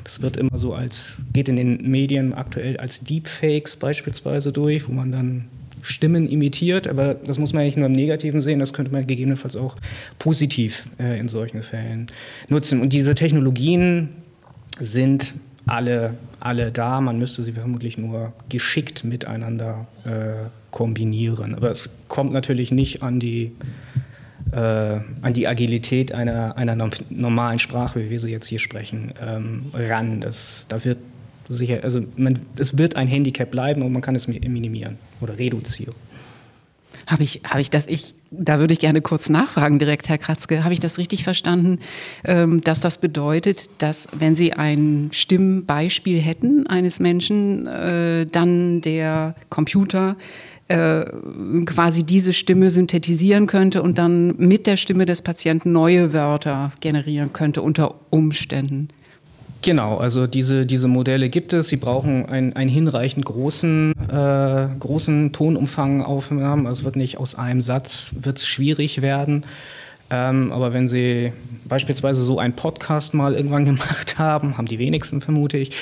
Das 0.04 0.22
wird 0.22 0.38
immer 0.38 0.58
so 0.58 0.74
als, 0.74 1.22
geht 1.34 1.50
in 1.50 1.58
den 1.58 1.90
Medien 1.90 2.34
aktuell 2.34 2.78
als 2.78 3.04
Deepfakes 3.04 3.76
beispielsweise 3.76 4.52
durch, 4.52 4.88
wo 4.88 4.94
man 4.94 5.12
dann 5.12 5.46
Stimmen 5.84 6.30
imitiert, 6.30 6.88
aber 6.88 7.16
das 7.16 7.40
muss 7.40 7.54
man 7.54 7.64
nicht 7.64 7.78
nur 7.78 7.88
im 7.88 7.92
Negativen 7.92 8.40
sehen, 8.40 8.60
das 8.60 8.74
könnte 8.74 8.92
man 8.92 9.08
gegebenenfalls 9.08 9.56
auch 9.56 9.76
positiv 10.20 10.86
äh, 11.00 11.20
in 11.20 11.28
solchen 11.28 11.64
Fällen 11.64 12.08
nutzen. 12.50 12.82
Und 12.82 12.94
diese 12.94 13.16
Technologien 13.16 14.10
sind 14.80 15.36
alle, 15.66 16.14
alle 16.42 16.72
da, 16.72 17.02
man 17.02 17.18
müsste 17.18 17.44
sie 17.44 17.54
vermutlich 17.54 17.98
nur 17.98 18.34
geschickt 18.50 19.04
miteinander 19.04 19.88
äh, 20.04 20.50
kombinieren. 20.72 21.56
Aber 21.56 21.72
es 21.72 21.90
kommt 22.08 22.34
natürlich 22.34 22.72
nicht 22.72 23.04
an 23.04 23.20
die 23.20 23.52
äh, 24.52 24.58
an 25.22 25.34
die 25.34 25.48
Agilität 25.48 26.12
einer, 26.12 26.58
einer 26.58 26.76
normalen 27.10 27.60
Sprache, 27.60 28.04
wie 28.04 28.10
wir 28.10 28.20
sie 28.20 28.32
jetzt 28.32 28.48
hier 28.48 28.60
sprechen, 28.60 29.14
ähm, 29.22 29.68
ran. 29.74 30.22
Das, 30.22 30.66
da 30.68 30.84
wird 30.84 30.98
sicher, 31.48 31.84
also 31.84 32.04
man, 32.16 32.40
es 32.58 32.78
wird 32.78 32.96
ein 32.96 33.08
Handicap 33.08 33.52
bleiben 33.52 33.82
und 33.82 33.92
man 33.94 34.02
kann 34.02 34.16
es 34.16 34.28
minimieren 34.28 34.98
oder 35.22 35.38
reduzieren. 35.38 35.96
Habe 37.08 37.24
ich, 37.24 37.42
habe 37.46 37.62
ich 37.62 37.70
das, 37.70 37.88
ich, 37.88 38.14
da 38.32 38.60
würde 38.60 38.74
ich 38.74 38.80
gerne 38.80 39.02
kurz 39.02 39.30
nachfragen, 39.30 39.78
direkt, 39.78 40.08
Herr 40.08 40.18
Kratzke. 40.18 40.64
Habe 40.64 40.74
ich 40.74 40.80
das 40.80 40.98
richtig 40.98 41.26
verstanden, 41.26 41.80
ähm, 42.24 42.62
dass 42.62 42.80
das 42.80 42.98
bedeutet, 42.98 43.70
dass 43.80 44.08
wenn 44.18 44.36
Sie 44.36 44.54
ein 44.54 45.10
Stimmbeispiel 45.12 46.20
hätten 46.20 46.66
eines 46.66 47.00
Menschen, 47.02 47.68
äh, 47.68 48.26
dann 48.26 48.80
der 48.80 49.36
Computer 49.50 50.16
äh, 50.70 51.04
quasi 51.66 52.04
diese 52.04 52.32
Stimme 52.32 52.70
synthetisieren 52.70 53.48
könnte 53.48 53.84
und 53.84 53.98
dann 53.98 54.38
mit 54.38 54.66
der 54.66 54.78
Stimme 54.78 55.06
des 55.06 55.22
Patienten 55.22 55.74
neue 55.74 56.14
Wörter 56.14 56.72
generieren 56.80 57.34
könnte 57.34 57.62
unter 57.62 57.96
Umständen. 58.10 58.88
Genau, 59.64 59.98
also 59.98 60.26
diese, 60.26 60.66
diese 60.66 60.88
Modelle 60.88 61.30
gibt 61.30 61.54
es. 61.54 61.68
Sie 61.68 61.78
brauchen 61.78 62.26
einen, 62.26 62.54
einen 62.54 62.70
hinreichend 62.70 63.26
großen, 63.26 63.94
äh, 64.10 64.68
großen 64.80 65.34
Tonumfang 65.34 66.02
aufnehmen. 66.02 66.66
Also 66.66 66.80
es 66.80 66.84
wird 66.84 66.96
nicht 66.96 67.20
aus 67.20 67.36
einem 67.36 67.62
Satz, 67.62 68.16
wird 68.20 68.40
es 68.40 68.48
schwierig 68.48 69.04
werden. 69.04 69.46
Ähm, 70.10 70.52
aber 70.52 70.74
wenn 70.74 70.88
Sie 70.88 71.32
beispielsweise 71.66 72.24
so 72.24 72.40
einen 72.40 72.56
Podcast 72.56 73.14
mal 73.14 73.36
irgendwann 73.36 73.66
gemacht 73.78 74.18
haben, 74.18 74.58
haben 74.58 74.66
die 74.66 74.80
wenigsten 74.80 75.22
vermute 75.22 75.58
ich, 75.58 75.78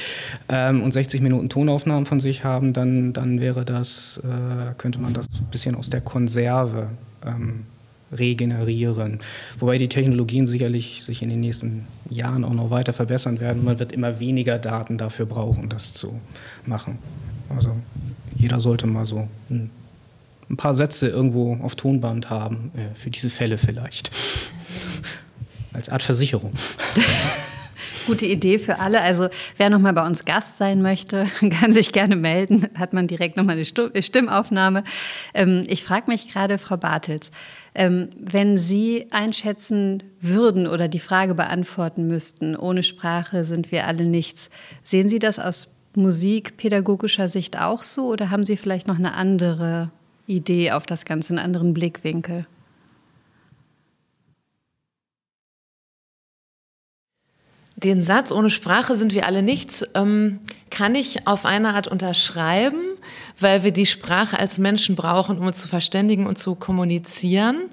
ähm, 0.50 0.83
und 0.83 0.91
60 0.91 1.21
Minuten 1.21 1.48
Tonaufnahmen 1.48 2.05
von 2.05 2.19
sich 2.19 2.43
haben, 2.43 2.74
dann, 2.74 3.13
dann 3.13 3.39
wäre 3.39 3.63
das, 3.63 4.19
äh, 4.24 4.74
könnte 4.77 5.00
man 5.00 5.13
das 5.13 5.27
ein 5.39 5.48
bisschen 5.50 5.75
aus 5.75 5.89
der 5.89 6.01
Konserve 6.01 6.89
ähm, 7.25 7.65
regenerieren. 8.12 9.20
Wobei 9.58 9.78
die 9.78 9.89
Technologien 9.89 10.48
sicherlich 10.48 11.04
sich 11.04 11.22
in 11.22 11.30
den 11.30 11.39
nächsten 11.39 11.88
Jahren 12.10 12.44
auch 12.44 12.54
noch 12.54 12.72
weiter 12.72 12.94
verbessern 12.94 13.39
werden. 13.39 13.63
Man 13.63 13.80
wird 13.80 13.92
immer 13.92 14.20
weniger 14.20 14.58
Daten 14.58 14.98
dafür 14.98 15.25
brauchen, 15.25 15.70
das 15.70 15.94
zu 15.94 16.20
machen. 16.66 16.98
Also 17.50 17.75
jeder 18.36 18.60
sollte 18.60 18.88
mal 18.88 19.06
so 19.06 19.28
ein, 19.50 19.70
paar 20.58 20.74
Sätze 20.74 21.08
irgendwo 21.08 21.56
auf 21.62 21.75
Tonband 21.75 22.32
haben, 22.32 22.72
äh, 22.75 22.96
für 22.96 23.12
diese 23.12 23.30
Fälle 23.30 23.60
vielleicht. 23.60 24.10
Als 25.74 25.89
Art 25.89 26.01
Versicherung. 26.01 26.54
Gute 28.08 28.25
Idee 28.25 28.58
für 28.58 28.80
alle. 28.80 29.01
Also 29.01 29.30
wer 29.58 29.70
noch 29.70 29.78
mal 29.78 29.94
bei 29.94 30.04
uns 30.04 30.25
Gast 30.25 30.58
sein 30.58 30.82
möchte, 30.82 31.28
kann 31.62 31.74
sich 31.74 31.92
gerne 31.92 32.16
melden. 32.16 32.68
Hat 32.75 32.94
man 32.94 33.06
direkt 33.06 33.38
noch 33.38 33.44
mal 33.44 33.54
eine 33.54 33.66
Stimmaufnahme. 33.66 34.84
Ähm, 35.36 35.66
ich 35.68 35.84
frage 35.84 36.10
mich 36.10 36.32
gerade, 36.32 36.58
Frau 36.58 36.78
Bartels, 36.78 37.30
wenn 37.73 38.57
Sie 38.57 39.07
einschätzen 39.11 40.03
würden 40.19 40.67
oder 40.67 40.88
die 40.88 40.99
Frage 40.99 41.35
beantworten 41.35 42.07
müssten, 42.07 42.55
ohne 42.55 42.83
Sprache 42.83 43.43
sind 43.43 43.71
wir 43.71 43.88
alle 43.88 44.05
nichts, 44.05 44.49
sehen 44.83 45.09
Sie 45.09 45.19
das 45.19 45.39
aus 45.39 45.69
musikpädagogischer 45.95 47.29
Sicht 47.29 47.59
auch 47.59 47.83
so 47.83 48.07
oder 48.07 48.29
haben 48.29 48.45
Sie 48.45 48.57
vielleicht 48.57 48.88
noch 48.88 48.97
eine 48.97 49.13
andere 49.13 49.91
Idee 50.27 50.71
auf 50.71 50.85
das 50.85 51.05
Ganze, 51.05 51.33
einen 51.33 51.45
anderen 51.45 51.73
Blickwinkel? 51.73 52.45
Den 57.75 58.01
Satz, 58.01 58.31
ohne 58.31 58.49
Sprache 58.49 58.95
sind 58.95 59.13
wir 59.13 59.25
alle 59.25 59.41
nichts, 59.41 59.85
ähm, 59.93 60.39
kann 60.69 60.95
ich 60.95 61.27
auf 61.27 61.45
eine 61.45 61.75
Art 61.75 61.88
unterschreiben, 61.88 62.88
weil 63.39 63.63
wir 63.63 63.72
die 63.72 63.86
Sprache 63.86 64.39
als 64.39 64.58
Menschen 64.58 64.96
brauchen, 64.96 65.38
um 65.38 65.48
uns 65.48 65.62
zu 65.62 65.68
verständigen 65.68 66.27
und 66.27 66.38
zu 66.38 66.56
kommunizieren. 66.56 67.70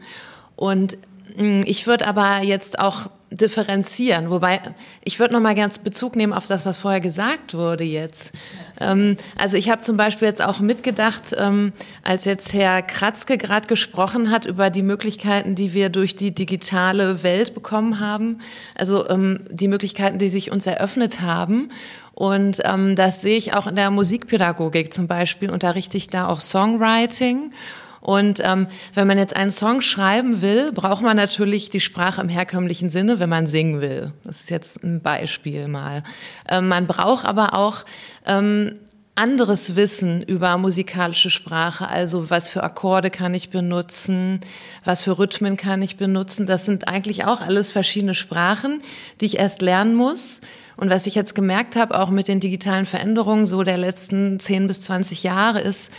Und 0.56 0.97
mm, 1.37 1.61
ich 1.64 1.87
würde 1.87 2.06
aber 2.06 2.42
jetzt 2.42 2.78
auch 2.78 3.11
differenzieren. 3.30 4.30
Wobei, 4.30 4.61
ich 5.02 5.18
würde 5.18 5.35
noch 5.35 5.40
mal 5.40 5.54
ganz 5.54 5.78
Bezug 5.78 6.14
nehmen 6.14 6.33
auf 6.33 6.47
das, 6.47 6.64
was 6.64 6.78
vorher 6.78 7.00
gesagt 7.00 7.54
wurde 7.54 7.85
jetzt. 7.85 8.33
Ähm, 8.80 9.16
also 9.37 9.56
ich 9.56 9.68
habe 9.68 9.83
zum 9.83 9.97
Beispiel 9.97 10.28
jetzt 10.28 10.42
auch 10.42 10.61
mitgedacht, 10.61 11.35
ähm, 11.37 11.73
als 12.02 12.25
jetzt 12.25 12.52
Herr 12.52 12.83
Kratzke 12.83 13.37
gerade 13.37 13.66
gesprochen 13.66 14.30
hat 14.30 14.47
über 14.47 14.71
die 14.71 14.83
Möglichkeiten, 14.83 15.56
die 15.56 15.75
wir 15.75 15.88
durch 15.88 16.14
die 16.14 16.35
digitale 16.35 17.23
Welt 17.25 17.54
bekommen 17.54 17.99
haben, 17.99 18.38
also 18.76 19.09
ähm, 19.09 19.40
die 19.50 19.68
Möglichkeiten, 19.68 20.18
die 20.18 20.28
sich 20.28 20.52
uns 20.52 20.66
eröffnet 20.66 21.21
haben. 21.21 21.68
Und 22.16 22.62
ähm, 22.64 22.96
das 22.96 23.20
sehe 23.20 23.37
ich 23.37 23.52
auch 23.52 23.66
in 23.66 23.76
der 23.76 23.90
Musikpädagogik 23.90 24.90
zum 24.90 25.06
Beispiel, 25.06 25.50
unterrichte 25.50 25.99
ich 25.99 26.08
da 26.08 26.28
auch 26.28 26.40
Songwriting. 26.40 27.52
Und 28.00 28.40
ähm, 28.42 28.68
wenn 28.94 29.06
man 29.06 29.18
jetzt 29.18 29.37
einen 29.37 29.50
Song 29.50 29.82
schreiben 29.82 30.40
will, 30.40 30.73
braucht 30.73 31.02
man 31.02 31.18
natürlich 31.18 31.68
die 31.68 31.80
Sprache 31.80 32.23
im 32.23 32.30
herkömmlichen 32.30 32.88
Sinne, 32.88 33.18
wenn 33.18 33.28
man 33.28 33.46
singen 33.46 33.82
will. 33.82 34.12
Das 34.25 34.40
ist 34.40 34.49
jetzt 34.50 34.82
ein 34.82 35.02
Beispiel 35.02 35.68
mal. 35.68 36.04
Ähm, 36.49 36.68
man 36.68 36.87
braucht 36.87 37.26
aber 37.26 37.52
auch 37.52 37.85
ähm, 38.25 38.76
anderes 39.14 39.76
Wissen 39.76 40.23
über 40.23 40.56
musikalische 40.56 41.28
Sprache, 41.28 41.87
also 41.88 42.30
was 42.30 42.49
für 42.49 42.62
Akkorde 42.62 43.11
kann 43.11 43.35
ich 43.35 43.50
benutzen, 43.50 44.40
was 44.85 45.02
für 45.02 45.18
Rhythmen 45.18 45.58
kann 45.58 45.82
ich 45.82 45.99
benutzen. 45.99 46.46
Das 46.46 46.64
sind 46.64 46.88
eigentlich 46.88 47.26
auch 47.26 47.42
alles 47.42 47.73
verschiedene 47.73 48.14
Sprachen, 48.14 48.80
die 49.20 49.26
ich 49.26 49.38
erst 49.38 49.61
lernen 49.61 49.94
muss. 49.94 50.40
Und 50.76 50.90
was 50.90 51.06
ich 51.06 51.14
jetzt 51.14 51.35
gemerkt 51.35 51.76
habe, 51.76 51.99
auch 51.99 52.11
mit 52.11 52.28
den 52.28 52.40
digitalen 52.40 52.87
Veränderungen 52.87 53.47
so 53.47 53.62
der 53.62 53.78
letzten 53.78 54.38
10 54.38 54.66
bis 54.66 54.80
20 54.83 55.23
Jahre, 55.23 55.61
ist, 55.61 55.90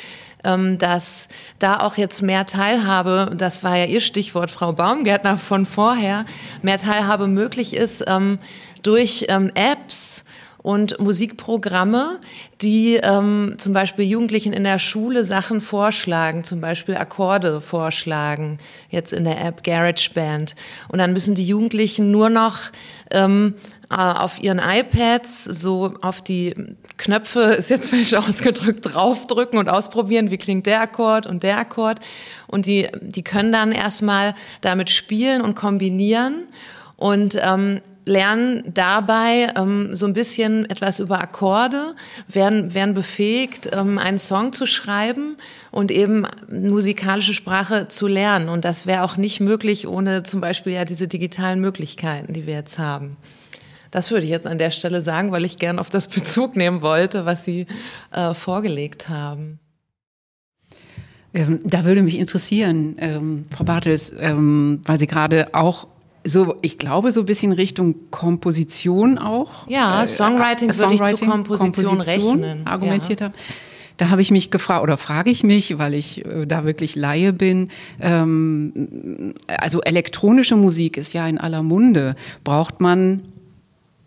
ähm, 0.44 0.78
dass 0.78 1.30
da 1.60 1.80
auch 1.80 1.98
jetzt 1.98 2.22
mehr 2.22 2.46
Teilhabe, 2.46 3.34
das 3.36 3.64
war 3.64 3.76
ja 3.76 3.86
Ihr 3.86 4.02
Stichwort, 4.02 4.52
Frau 4.52 4.74
Baumgärtner 4.74 5.38
von 5.38 5.66
vorher, 5.66 6.26
mehr 6.62 6.80
Teilhabe 6.80 7.28
möglich 7.28 7.76
ist 7.76 8.04
ähm, 8.08 8.40
durch 8.84 9.26
ähm, 9.30 9.52
Apps, 9.56 10.24
und 10.68 11.00
Musikprogramme, 11.00 12.20
die 12.60 13.00
ähm, 13.02 13.54
zum 13.58 13.72
Beispiel 13.72 14.04
Jugendlichen 14.04 14.52
in 14.52 14.66
der 14.66 14.80
Schule 14.80 15.24
Sachen 15.24 15.62
vorschlagen, 15.62 16.44
zum 16.44 16.60
Beispiel 16.60 16.98
Akkorde 16.98 17.62
vorschlagen, 17.62 18.58
jetzt 18.90 19.14
in 19.14 19.24
der 19.24 19.40
App 19.40 19.64
GarageBand. 19.64 20.56
Und 20.90 21.00
dann 21.00 21.14
müssen 21.14 21.36
die 21.36 21.48
Jugendlichen 21.48 22.12
nur 22.12 22.30
noch 22.30 22.58
ähm, 23.12 23.54
äh, 23.90 23.96
auf 23.96 24.44
ihren 24.44 24.60
iPads 24.60 25.46
so 25.46 25.94
auf 26.02 26.22
die 26.22 26.54
Knöpfe, 26.98 27.40
ist 27.58 27.70
jetzt 27.70 27.90
falsch 27.90 28.14
ausgedrückt, 28.14 28.94
draufdrücken 28.94 29.58
und 29.60 29.70
ausprobieren, 29.70 30.32
wie 30.32 30.38
klingt 30.38 30.66
der 30.66 30.82
Akkord 30.82 31.28
und 31.28 31.44
der 31.44 31.60
Akkord. 31.60 32.00
Und 32.46 32.66
die, 32.66 32.90
die 33.00 33.24
können 33.24 33.54
dann 33.54 33.72
erstmal 33.72 34.36
damit 34.60 34.90
spielen 34.90 35.42
und 35.42 35.56
kombinieren 35.56 36.44
und 36.98 37.38
ähm, 37.42 37.80
lernen 38.08 38.64
dabei 38.74 39.52
ähm, 39.56 39.94
so 39.94 40.08
ein 40.08 40.14
bisschen 40.14 40.68
etwas 40.70 41.00
über 41.00 41.22
Akkorde, 41.22 41.94
werden, 42.28 42.74
werden 42.74 42.94
befähigt, 42.94 43.70
ähm, 43.72 43.98
einen 43.98 44.18
Song 44.18 44.54
zu 44.54 44.66
schreiben 44.66 45.38
und 45.72 45.92
eben 45.92 46.26
musikalische 46.50 47.34
Sprache 47.34 47.88
zu 47.88 48.08
lernen. 48.08 48.50
Und 48.50 48.66
das 48.66 48.88
wäre 48.88 49.04
auch 49.04 49.18
nicht 49.18 49.40
möglich 49.40 49.88
ohne 49.88 50.24
zum 50.24 50.42
Beispiel 50.42 50.74
ja 50.74 50.86
diese 50.86 51.08
digitalen 51.08 51.60
Möglichkeiten, 51.60 52.34
die 52.34 52.48
wir 52.48 52.56
jetzt 52.56 52.80
haben. 52.80 53.18
Das 53.92 54.12
würde 54.12 54.26
ich 54.26 54.32
jetzt 54.32 54.48
an 54.48 54.58
der 54.58 54.72
Stelle 54.72 55.02
sagen, 55.02 55.32
weil 55.32 55.46
ich 55.46 55.60
gern 55.60 55.80
auf 55.80 55.90
das 55.90 56.08
Bezug 56.08 56.56
nehmen 56.56 56.82
wollte, 56.82 57.26
was 57.26 57.44
Sie 57.44 57.68
äh, 58.12 58.34
vorgelegt 58.34 59.10
haben. 59.10 59.60
Ähm, 61.34 61.60
da 61.64 61.84
würde 61.86 62.02
mich 62.02 62.18
interessieren, 62.18 62.96
ähm, 63.00 63.46
Frau 63.52 63.64
Bartels, 63.64 64.14
ähm, 64.18 64.82
weil 64.86 64.98
Sie 65.00 65.08
gerade 65.08 65.54
auch 65.54 65.88
so, 66.28 66.56
ich 66.62 66.78
glaube, 66.78 67.12
so 67.12 67.22
ein 67.22 67.26
bisschen 67.26 67.52
Richtung 67.52 67.96
Komposition 68.12 69.18
auch. 69.18 69.68
Ja, 69.68 70.04
äh, 70.04 70.08
Songwriting, 70.08 70.70
äh, 70.70 70.78
würde 70.78 70.96
ich 70.96 71.04
zu 71.04 71.26
Komposition, 71.26 71.98
Komposition 71.98 72.02
rechnen. 72.02 72.68
Argumentiert 72.68 73.22
ja. 73.22 73.28
habe. 73.28 73.38
Da 73.98 74.10
habe 74.10 74.22
ich 74.22 74.30
mich 74.30 74.52
gefragt 74.52 74.84
oder 74.84 74.98
frage 74.98 75.32
ich 75.32 75.44
mich, 75.44 75.80
weil 75.80 75.96
ich 75.96 76.24
äh, 76.26 76.46
da 76.46 76.66
wirklich 76.66 76.96
Laie 76.96 77.34
bin. 77.34 77.70
Ähm, 78.00 79.34
also 79.48 79.82
elektronische 79.82 80.56
Musik 80.56 80.98
ist 80.98 81.14
ja 81.14 81.28
in 81.28 81.38
aller 81.40 81.64
Munde. 81.64 82.16
Braucht 82.44 82.80
man 82.80 83.24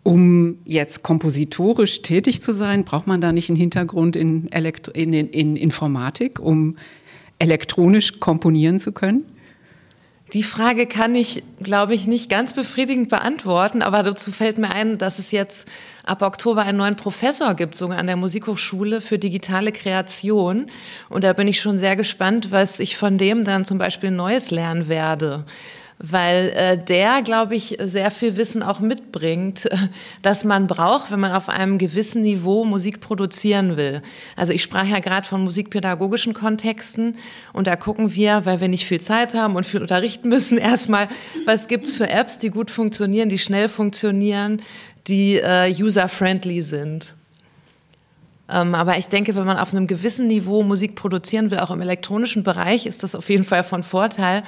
um 0.03 0.57
jetzt 0.65 1.03
kompositorisch 1.03 2.01
tätig 2.01 2.41
zu 2.41 2.53
sein, 2.53 2.85
braucht 2.85 3.05
man 3.05 3.21
da 3.21 3.31
nicht 3.31 3.49
einen 3.49 3.57
Hintergrund 3.57 4.15
in, 4.15 4.51
Elektro 4.51 4.91
in, 4.93 5.13
in 5.13 5.55
Informatik, 5.55 6.39
um 6.39 6.75
elektronisch 7.37 8.19
komponieren 8.19 8.79
zu 8.79 8.93
können? 8.93 9.25
Die 10.33 10.43
Frage 10.43 10.87
kann 10.87 11.13
ich, 11.13 11.43
glaube 11.61 11.93
ich, 11.93 12.07
nicht 12.07 12.29
ganz 12.29 12.53
befriedigend 12.53 13.09
beantworten, 13.09 13.81
aber 13.81 14.01
dazu 14.01 14.31
fällt 14.31 14.57
mir 14.57 14.71
ein, 14.71 14.97
dass 14.97 15.19
es 15.19 15.31
jetzt 15.31 15.67
ab 16.05 16.21
Oktober 16.21 16.61
einen 16.61 16.77
neuen 16.77 16.95
Professor 16.95 17.53
gibt, 17.53 17.75
sogar 17.75 17.97
an 17.97 18.07
der 18.07 18.15
Musikhochschule 18.15 19.01
für 19.01 19.19
digitale 19.19 19.73
Kreation. 19.73 20.67
Und 21.09 21.25
da 21.25 21.33
bin 21.33 21.49
ich 21.49 21.59
schon 21.59 21.77
sehr 21.77 21.97
gespannt, 21.97 22.49
was 22.49 22.79
ich 22.79 22.95
von 22.95 23.17
dem 23.17 23.43
dann 23.43 23.65
zum 23.65 23.77
Beispiel 23.77 24.11
Neues 24.11 24.51
lernen 24.51 24.87
werde 24.87 25.43
weil 26.01 26.49
äh, 26.49 26.77
der, 26.77 27.21
glaube 27.21 27.55
ich, 27.55 27.77
sehr 27.79 28.11
viel 28.11 28.35
Wissen 28.35 28.63
auch 28.63 28.79
mitbringt, 28.79 29.69
das 30.21 30.43
man 30.43 30.67
braucht, 30.67 31.11
wenn 31.11 31.19
man 31.19 31.31
auf 31.31 31.47
einem 31.47 31.77
gewissen 31.77 32.23
Niveau 32.23 32.65
Musik 32.65 32.99
produzieren 32.99 33.77
will. 33.77 34.01
Also 34.35 34.53
ich 34.53 34.63
sprach 34.63 34.85
ja 34.85 34.99
gerade 34.99 35.27
von 35.27 35.43
musikpädagogischen 35.43 36.33
Kontexten 36.33 37.17
und 37.53 37.67
da 37.67 37.75
gucken 37.75 38.15
wir, 38.15 38.45
weil 38.45 38.61
wir 38.61 38.67
nicht 38.67 38.85
viel 38.85 39.01
Zeit 39.01 39.33
haben 39.33 39.55
und 39.55 39.65
viel 39.65 39.81
unterrichten 39.81 40.29
müssen, 40.29 40.57
erstmal, 40.57 41.07
was 41.45 41.67
gibt's 41.67 41.93
für 41.93 42.09
Apps, 42.09 42.39
die 42.39 42.49
gut 42.49 42.71
funktionieren, 42.71 43.29
die 43.29 43.39
schnell 43.39 43.69
funktionieren, 43.69 44.61
die 45.07 45.35
äh, 45.35 45.71
user-friendly 45.71 46.61
sind. 46.61 47.13
Ähm, 48.51 48.75
aber 48.75 48.97
ich 48.97 49.07
denke, 49.07 49.35
wenn 49.35 49.45
man 49.45 49.57
auf 49.57 49.73
einem 49.73 49.87
gewissen 49.87 50.27
Niveau 50.27 50.63
Musik 50.63 50.95
produzieren 50.95 51.51
will, 51.51 51.59
auch 51.59 51.71
im 51.71 51.81
elektronischen 51.81 52.43
Bereich, 52.43 52.85
ist 52.85 53.03
das 53.03 53.15
auf 53.15 53.29
jeden 53.29 53.43
Fall 53.43 53.63
von 53.63 53.83
Vorteil, 53.83 54.43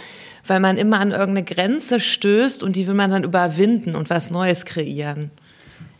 weil 0.45 0.59
man 0.59 0.77
immer 0.77 0.99
an 0.99 1.11
irgendeine 1.11 1.43
Grenze 1.43 1.99
stößt 1.99 2.63
und 2.63 2.75
die 2.75 2.87
will 2.87 2.95
man 2.95 3.09
dann 3.09 3.23
überwinden 3.23 3.95
und 3.95 4.09
was 4.09 4.29
Neues 4.29 4.65
kreieren. 4.65 5.31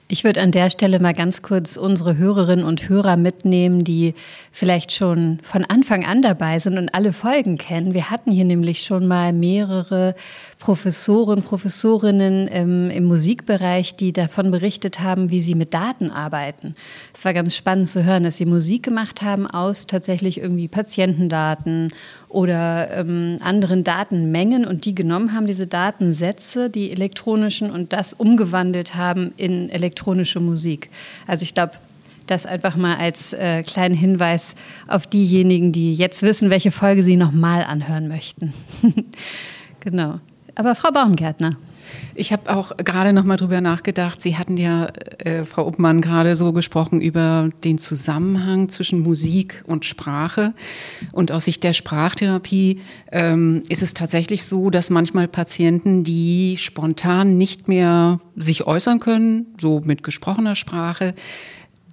Ich 0.09 0.25
würde 0.25 0.41
an 0.41 0.51
der 0.51 0.69
Stelle 0.69 0.99
mal 0.99 1.13
ganz 1.13 1.41
kurz 1.41 1.77
unsere 1.77 2.17
Hörerinnen 2.17 2.65
und 2.65 2.89
Hörer 2.89 3.15
mitnehmen, 3.15 3.83
die 3.83 4.13
vielleicht 4.51 4.91
schon 4.91 5.39
von 5.41 5.63
Anfang 5.63 6.05
an 6.05 6.21
dabei 6.21 6.59
sind 6.59 6.77
und 6.77 6.93
alle 6.93 7.13
Folgen 7.13 7.57
kennen. 7.57 7.93
Wir 7.93 8.09
hatten 8.09 8.29
hier 8.29 8.43
nämlich 8.43 8.83
schon 8.83 9.07
mal 9.07 9.31
mehrere 9.31 10.13
Professoren, 10.59 11.41
Professorinnen 11.41 12.47
im, 12.47 12.89
im 12.89 13.05
Musikbereich, 13.05 13.95
die 13.95 14.11
davon 14.11 14.51
berichtet 14.51 14.99
haben, 14.99 15.31
wie 15.31 15.41
sie 15.41 15.55
mit 15.55 15.73
Daten 15.73 16.11
arbeiten. 16.11 16.75
Es 17.13 17.23
war 17.23 17.33
ganz 17.33 17.55
spannend 17.55 17.87
zu 17.87 18.03
hören, 18.03 18.23
dass 18.23 18.37
sie 18.37 18.45
Musik 18.45 18.83
gemacht 18.83 19.21
haben 19.21 19.47
aus 19.47 19.87
tatsächlich 19.87 20.39
irgendwie 20.39 20.67
Patientendaten 20.67 21.93
oder 22.33 22.89
ähm, 22.97 23.37
anderen 23.41 23.83
Datenmengen 23.83 24.65
und 24.65 24.85
die 24.85 24.95
genommen 24.95 25.33
haben, 25.33 25.45
diese 25.45 25.67
Datensätze, 25.67 26.69
die 26.69 26.91
elektronischen, 26.91 27.71
und 27.71 27.93
das 27.93 28.13
umgewandelt 28.13 28.95
haben 28.95 29.33
in 29.37 29.69
elektronische 29.69 30.39
Musik. 30.39 30.89
Also 31.27 31.43
ich 31.43 31.53
glaube, 31.53 31.73
das 32.27 32.45
einfach 32.45 32.75
mal 32.75 32.97
als 32.97 33.33
äh, 33.33 33.63
kleinen 33.63 33.95
Hinweis 33.95 34.55
auf 34.87 35.05
diejenigen, 35.05 35.71
die 35.71 35.93
jetzt 35.93 36.23
wissen, 36.23 36.49
welche 36.49 36.71
Folge 36.71 37.03
sie 37.03 37.17
nochmal 37.17 37.63
anhören 37.63 38.07
möchten. 38.07 38.53
Genau. 39.79 40.21
Aber 40.55 40.75
Frau 40.75 40.91
Baumgärtner. 40.91 41.57
Ich 42.15 42.31
habe 42.31 42.55
auch 42.55 42.75
gerade 42.77 43.13
noch 43.13 43.23
mal 43.23 43.37
drüber 43.37 43.61
nachgedacht. 43.61 44.21
Sie 44.21 44.37
hatten 44.37 44.57
ja, 44.57 44.87
äh, 45.19 45.45
Frau 45.45 45.67
Uppmann, 45.67 46.01
gerade 46.01 46.35
so 46.35 46.53
gesprochen 46.53 47.01
über 47.01 47.49
den 47.63 47.77
Zusammenhang 47.77 48.69
zwischen 48.69 48.99
Musik 48.99 49.63
und 49.67 49.85
Sprache. 49.85 50.53
Und 51.11 51.31
aus 51.31 51.45
Sicht 51.45 51.63
der 51.63 51.73
Sprachtherapie 51.73 52.81
ähm, 53.11 53.63
ist 53.69 53.81
es 53.81 53.93
tatsächlich 53.93 54.45
so, 54.45 54.69
dass 54.69 54.89
manchmal 54.89 55.27
Patienten, 55.27 56.03
die 56.03 56.57
spontan 56.57 57.37
nicht 57.37 57.67
mehr 57.67 58.19
sich 58.35 58.65
äußern 58.67 58.99
können, 58.99 59.47
so 59.59 59.81
mit 59.83 60.03
gesprochener 60.03 60.55
Sprache, 60.55 61.13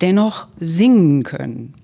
dennoch 0.01 0.49
singen 0.59 1.23
können 1.23 1.75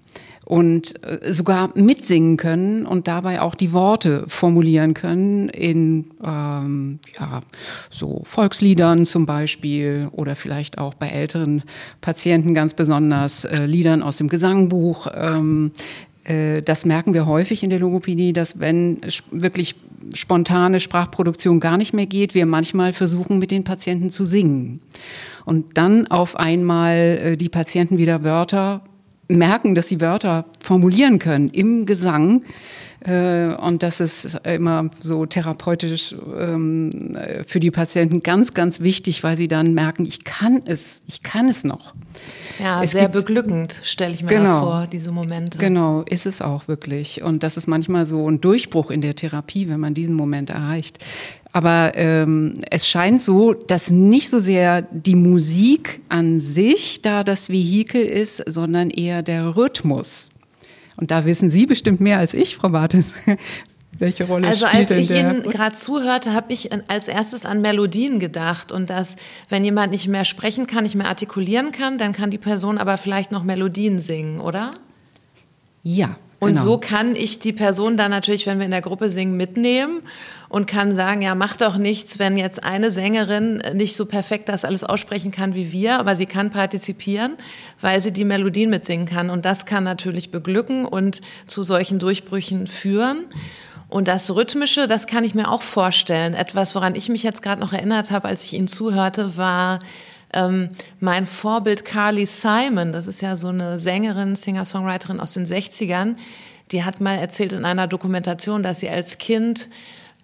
und 0.47 0.95
äh, 1.05 1.33
sogar 1.33 1.77
mitsingen 1.77 2.37
können 2.37 2.87
und 2.87 3.09
dabei 3.09 3.41
auch 3.41 3.57
die 3.57 3.73
Worte 3.73 4.25
formulieren 4.29 4.95
können 4.95 5.49
in 5.49 6.13
ähm, 6.25 7.01
ja, 7.19 7.43
so 7.91 8.21
Volksliedern 8.23 9.07
zum 9.07 9.27
Beispiel 9.27 10.09
oder 10.13 10.37
vielleicht 10.37 10.79
auch 10.79 10.95
bei 10.95 11.09
älteren 11.09 11.65
Patienten 12.01 12.55
ganz 12.55 12.75
besonders 12.75 13.45
äh, 13.45 13.67
Liedern 13.67 14.05
aus 14.05 14.19
dem 14.19 14.29
Gesangbuch. 14.29 15.09
Ähm, 15.13 15.73
äh, 16.23 16.63
das 16.63 16.85
merken 16.85 17.13
wir 17.13 17.27
häufig 17.27 17.65
in 17.65 17.71
der 17.71 17.81
Logopädie, 17.81 18.33
dass 18.33 18.61
wenn 18.61 19.01
wirklich 19.33 19.75
spontane 20.15 20.79
Sprachproduktion 20.79 21.59
gar 21.59 21.77
nicht 21.77 21.93
mehr 21.93 22.07
geht, 22.07 22.35
wir 22.35 22.47
manchmal 22.47 22.93
versuchen, 22.93 23.41
mit 23.41 23.51
den 23.51 23.65
Patienten 23.65 24.11
zu 24.11 24.25
singen. 24.25 24.81
Und 25.45 25.77
dann 25.77 26.07
auf 26.07 26.37
einmal 26.37 26.97
äh, 26.97 27.37
die 27.37 27.49
Patienten 27.49 27.99
wieder 27.99 28.23
Wörter 28.23 28.83
merken, 29.29 29.75
dass 29.75 29.89
sie 29.89 30.01
Wörter 30.01 30.47
formulieren 30.61 31.19
können 31.19 31.49
im 31.51 31.87
Gesang. 31.87 32.45
Äh, 33.01 33.55
und 33.55 33.83
das 33.83 34.01
ist 34.01 34.41
immer 34.45 34.91
so 35.01 35.27
therapeutisch 35.27 36.15
ähm, 36.39 37.17
für 37.47 37.61
die 37.61 37.71
Patienten 37.71 38.23
ganz, 38.23 38.55
ganz 38.55 38.81
wichtig, 38.81 39.23
weil 39.23 39.37
sie 39.37 39.49
dann 39.49 39.75
merken, 39.75 40.07
ich 40.07 40.25
kann 40.25 40.63
es, 40.65 41.03
ich 41.07 41.23
kann 41.23 41.49
es 41.49 41.65
noch. 41.65 41.95
Ja, 42.59 42.83
es 42.83 42.93
sehr 42.93 43.09
beglückend, 43.09 43.81
stelle 43.83 44.15
ich 44.15 44.23
mir 44.23 44.29
genau, 44.29 44.45
das 44.45 44.53
vor, 44.53 44.87
diese 44.91 45.13
Momente. 45.13 45.59
Genau, 45.59 46.03
ist 46.03 46.27
es 46.27 46.41
auch 46.41 46.69
wirklich. 46.69 47.23
Und 47.23 47.43
das 47.43 47.57
ist 47.57 47.67
manchmal 47.67 48.07
so 48.07 48.29
ein 48.31 48.41
Durchbruch 48.41 48.91
in 48.91 49.03
der 49.03 49.15
Therapie, 49.15 49.69
wenn 49.69 49.81
man 49.81 49.95
diesen 49.95 50.15
Moment 50.15 50.51
erreicht. 50.51 50.99
Aber 51.53 51.93
ähm, 51.95 52.55
es 52.71 52.87
scheint 52.87 53.23
so, 53.23 53.55
dass 53.55 53.91
nicht 53.91 54.31
so 54.31 54.39
sehr 54.39 54.83
die 54.83 55.15
Musik 55.15 56.01
an 56.09 56.39
sich 56.39 57.03
da 57.03 57.25
das 57.25 57.51
Vehikel 57.51 58.03
ist, 58.03 58.43
sondern 58.47 58.91
eher 58.91 59.23
der 59.23 59.57
Rhythmus. 59.57 60.33
Und 60.97 61.11
da 61.11 61.25
wissen 61.25 61.51
Sie 61.51 61.67
bestimmt 61.67 62.01
mehr 62.01 62.19
als 62.19 62.35
ich, 62.35 62.57
Frau 62.57 62.71
Bartes. 62.71 63.15
Welche 63.99 64.25
Rolle 64.25 64.47
also 64.47 64.67
spielt 64.67 64.91
als 64.93 65.11
ich 65.11 65.11
Ihnen 65.11 65.43
gerade 65.43 65.75
zuhörte, 65.75 66.35
habe 66.35 66.53
ich 66.53 66.71
als 66.89 67.09
erstes 67.09 67.47
an 67.47 67.63
Melodien 67.63 68.19
gedacht 68.19 68.71
und 68.71 68.91
dass, 68.91 69.17
wenn 69.49 69.65
jemand 69.65 69.91
nicht 69.93 70.07
mehr 70.07 70.27
sprechen 70.27 70.67
kann, 70.67 70.83
nicht 70.83 70.97
mehr 70.97 71.09
artikulieren 71.09 71.73
kann, 71.73 71.97
dann 71.97 72.13
kann 72.13 72.31
die 72.31 72.39
Person 72.39 72.77
aber 72.77 72.99
vielleicht 72.99 73.33
noch 73.33 73.43
Melodien 73.43 73.99
singen, 73.99 74.41
oder? 74.41 74.71
Ja, 75.83 76.17
und 76.39 76.53
genau. 76.53 76.63
so 76.63 76.79
kann 76.79 77.17
ich 77.17 77.39
die 77.39 77.53
Person 77.53 77.97
dann 77.97 78.11
natürlich, 78.11 78.47
wenn 78.47 78.59
wir 78.59 78.67
in 78.67 78.71
der 78.71 78.83
Gruppe 78.83 79.09
singen, 79.09 79.37
mitnehmen 79.37 80.03
und 80.49 80.67
kann 80.67 80.93
sagen, 80.93 81.23
ja, 81.23 81.35
macht 81.35 81.63
doch 81.63 81.79
nichts, 81.79 82.19
wenn 82.19 82.37
jetzt 82.37 82.63
eine 82.63 82.91
Sängerin 82.91 83.63
nicht 83.73 83.97
so 83.97 84.05
perfekt 84.05 84.49
das 84.49 84.65
alles 84.65 84.85
aussprechen 84.85 85.33
kann 85.33 85.55
wie 85.55 85.73
wir, 85.73 85.99
aber 85.99 86.15
sie 86.15 86.27
kann 86.27 86.51
partizipieren, 86.51 87.37
weil 87.81 88.03
sie 88.03 88.13
die 88.13 88.25
Melodien 88.25 88.69
mitsingen 88.69 89.07
kann. 89.07 89.31
Und 89.31 89.47
das 89.47 89.65
kann 89.65 89.85
natürlich 89.85 90.31
beglücken 90.31 90.85
und 90.85 91.21
zu 91.47 91.65
solchen 91.65 91.99
Durchbrüchen 91.99 92.67
führen. 92.67 93.25
Und 93.89 94.09
das 94.09 94.35
Rhythmische, 94.35 94.87
das 94.87 95.07
kann 95.07 95.25
ich 95.25 95.35
mir 95.35 95.51
auch 95.51 95.63
vorstellen. 95.63 96.35
Etwas, 96.35 96.75
woran 96.75 96.97
ich 96.97 97.09
mich 97.09 97.23
jetzt 97.23 97.41
gerade 97.41 97.61
noch 97.61 97.73
erinnert 97.73 98.11
habe, 98.11 98.29
als 98.29 98.45
ich 98.45 98.55
Ihnen 98.55 98.69
zuhörte, 98.69 99.37
war 99.37 99.79
ähm, 100.37 100.69
mein 101.01 101.27
Vorbild 101.27 101.85
Carly 101.85 102.27
Simon, 102.27 102.93
das 102.93 103.07
ist 103.07 103.23
ja 103.23 103.37
so 103.37 103.49
eine 103.49 103.79
Sängerin, 103.79 104.37
Singer-Songwriterin 104.37 105.19
aus 105.19 105.33
den 105.33 105.47
60ern, 105.47 106.17
die 106.71 106.85
hat 106.85 107.01
mal 107.01 107.17
erzählt 107.17 107.53
in 107.53 107.65
einer 107.65 107.87
Dokumentation, 107.87 108.63
dass 108.63 108.81
sie 108.81 108.91
als 108.91 109.17
Kind 109.17 109.71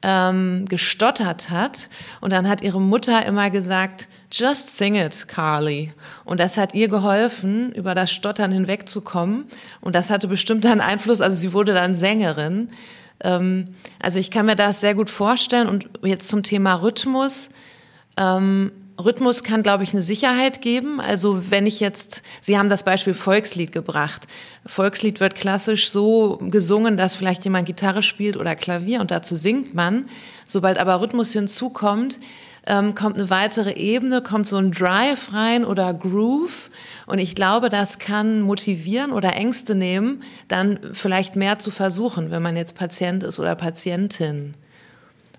ähm, 0.02 0.66
gestottert 0.68 1.48
hat 1.48 1.88
und 2.20 2.30
dann 2.30 2.46
hat 2.46 2.60
ihre 2.60 2.80
Mutter 2.80 3.24
immer 3.24 3.50
gesagt, 3.50 4.08
Just 4.32 4.78
sing 4.78 4.94
it, 4.94 5.28
Carly. 5.28 5.92
Und 6.24 6.40
das 6.40 6.56
hat 6.56 6.72
ihr 6.72 6.88
geholfen, 6.88 7.70
über 7.72 7.94
das 7.94 8.10
Stottern 8.10 8.50
hinwegzukommen. 8.50 9.44
Und 9.82 9.94
das 9.94 10.08
hatte 10.08 10.26
bestimmt 10.26 10.64
einen 10.64 10.80
Einfluss. 10.80 11.20
Also 11.20 11.36
sie 11.36 11.52
wurde 11.52 11.74
dann 11.74 11.94
Sängerin. 11.94 12.70
Ähm, 13.20 13.68
also 14.00 14.18
ich 14.18 14.30
kann 14.30 14.46
mir 14.46 14.56
das 14.56 14.80
sehr 14.80 14.94
gut 14.94 15.10
vorstellen. 15.10 15.68
Und 15.68 15.86
jetzt 16.02 16.28
zum 16.28 16.42
Thema 16.42 16.76
Rhythmus. 16.76 17.50
Ähm, 18.16 18.72
Rhythmus 18.98 19.42
kann, 19.42 19.62
glaube 19.62 19.84
ich, 19.84 19.92
eine 19.92 20.02
Sicherheit 20.02 20.60
geben. 20.60 21.00
Also 21.00 21.50
wenn 21.50 21.66
ich 21.66 21.80
jetzt, 21.80 22.22
Sie 22.40 22.58
haben 22.58 22.68
das 22.68 22.82
Beispiel 22.82 23.14
Volkslied 23.14 23.72
gebracht. 23.72 24.26
Volkslied 24.66 25.20
wird 25.20 25.34
klassisch 25.34 25.90
so 25.90 26.38
gesungen, 26.50 26.96
dass 26.96 27.16
vielleicht 27.16 27.44
jemand 27.44 27.66
Gitarre 27.66 28.02
spielt 28.02 28.36
oder 28.36 28.54
Klavier 28.54 29.00
und 29.00 29.10
dazu 29.10 29.34
singt 29.34 29.74
man. 29.74 30.08
Sobald 30.46 30.78
aber 30.78 31.00
Rhythmus 31.00 31.32
hinzukommt, 31.32 32.20
ähm, 32.66 32.94
kommt 32.94 33.18
eine 33.18 33.30
weitere 33.30 33.72
Ebene, 33.72 34.22
kommt 34.22 34.46
so 34.46 34.56
ein 34.56 34.70
Drive 34.70 35.32
rein 35.32 35.64
oder 35.64 35.92
Groove. 35.94 36.70
Und 37.06 37.18
ich 37.18 37.34
glaube, 37.34 37.70
das 37.70 37.98
kann 37.98 38.40
motivieren 38.40 39.12
oder 39.12 39.34
Ängste 39.34 39.74
nehmen, 39.74 40.22
dann 40.48 40.78
vielleicht 40.92 41.34
mehr 41.34 41.58
zu 41.58 41.70
versuchen, 41.70 42.30
wenn 42.30 42.42
man 42.42 42.56
jetzt 42.56 42.76
Patient 42.76 43.24
ist 43.24 43.40
oder 43.40 43.54
Patientin. 43.56 44.54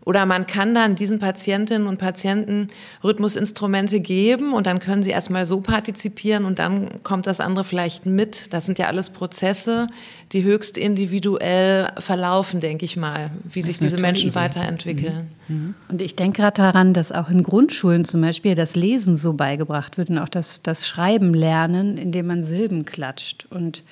Oder 0.06 0.26
man 0.26 0.48
kann 0.48 0.76
dann 0.76 0.96
diesen 0.96 1.20
Patientinnen 1.20 1.88
und 1.88 1.98
Patienten 1.98 2.68
Rhythmusinstrumente 3.04 4.00
geben 4.00 4.54
und 4.54 4.68
dann 4.68 4.80
können 4.80 5.04
sie 5.04 5.12
erstmal 5.12 5.46
so 5.46 5.62
partizipieren 5.62 6.46
und 6.46 6.60
dann 6.60 7.04
kommt 7.04 7.28
das 7.28 7.40
andere 7.40 7.64
vielleicht 7.64 8.06
mit. 8.06 8.54
Das 8.54 8.66
sind 8.66 8.80
ja 8.80 8.88
alles 8.88 9.10
Prozesse, 9.10 9.88
die 10.32 10.44
höchst 10.44 10.78
individuell 10.78 11.92
verlaufen, 12.00 12.60
denke 12.60 12.86
ich 12.86 12.98
mal, 12.98 13.32
wie 13.44 13.62
sich 13.62 13.80
diese 13.80 14.00
Menschen 14.00 14.30
Idee. 14.30 14.36
weiterentwickeln. 14.36 15.30
Mhm. 15.48 15.56
mhm. 15.56 15.76
Und 15.88 16.02
ich 16.02 16.16
denke 16.16 16.42
gerade 16.42 16.58
daran, 16.58 16.94
dass 16.94 17.12
auch 17.12 17.30
in 17.30 17.44
Grundschulen 17.44 18.04
zum 18.04 18.22
Beispiel 18.22 18.56
das 18.56 18.76
Lesen 18.76 19.16
so 19.16 19.34
beigebracht 19.34 19.98
wird 19.98 20.10
und 20.10 20.18
auch 20.18 20.30
das, 20.30 20.62
das 20.64 20.88
Schreiben 20.88 21.34
lernen, 21.34 21.98
indem 21.98 22.28
man 22.28 22.44
Silben 22.44 22.86
klatscht 22.86 23.46
und 23.50 23.84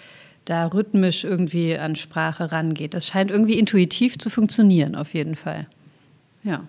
da 0.46 0.66
rhythmisch 0.66 1.24
irgendwie 1.24 1.78
an 1.78 1.96
Sprache 1.96 2.52
rangeht. 2.52 2.94
Das 2.94 3.08
scheint 3.08 3.32
irgendwie 3.32 3.60
intuitiv 3.60 4.18
zu 4.18 4.30
funktionieren, 4.30 4.96
auf 4.96 5.14
jeden 5.14 5.36
Fall. 5.36 5.68
Ja. 6.44 6.66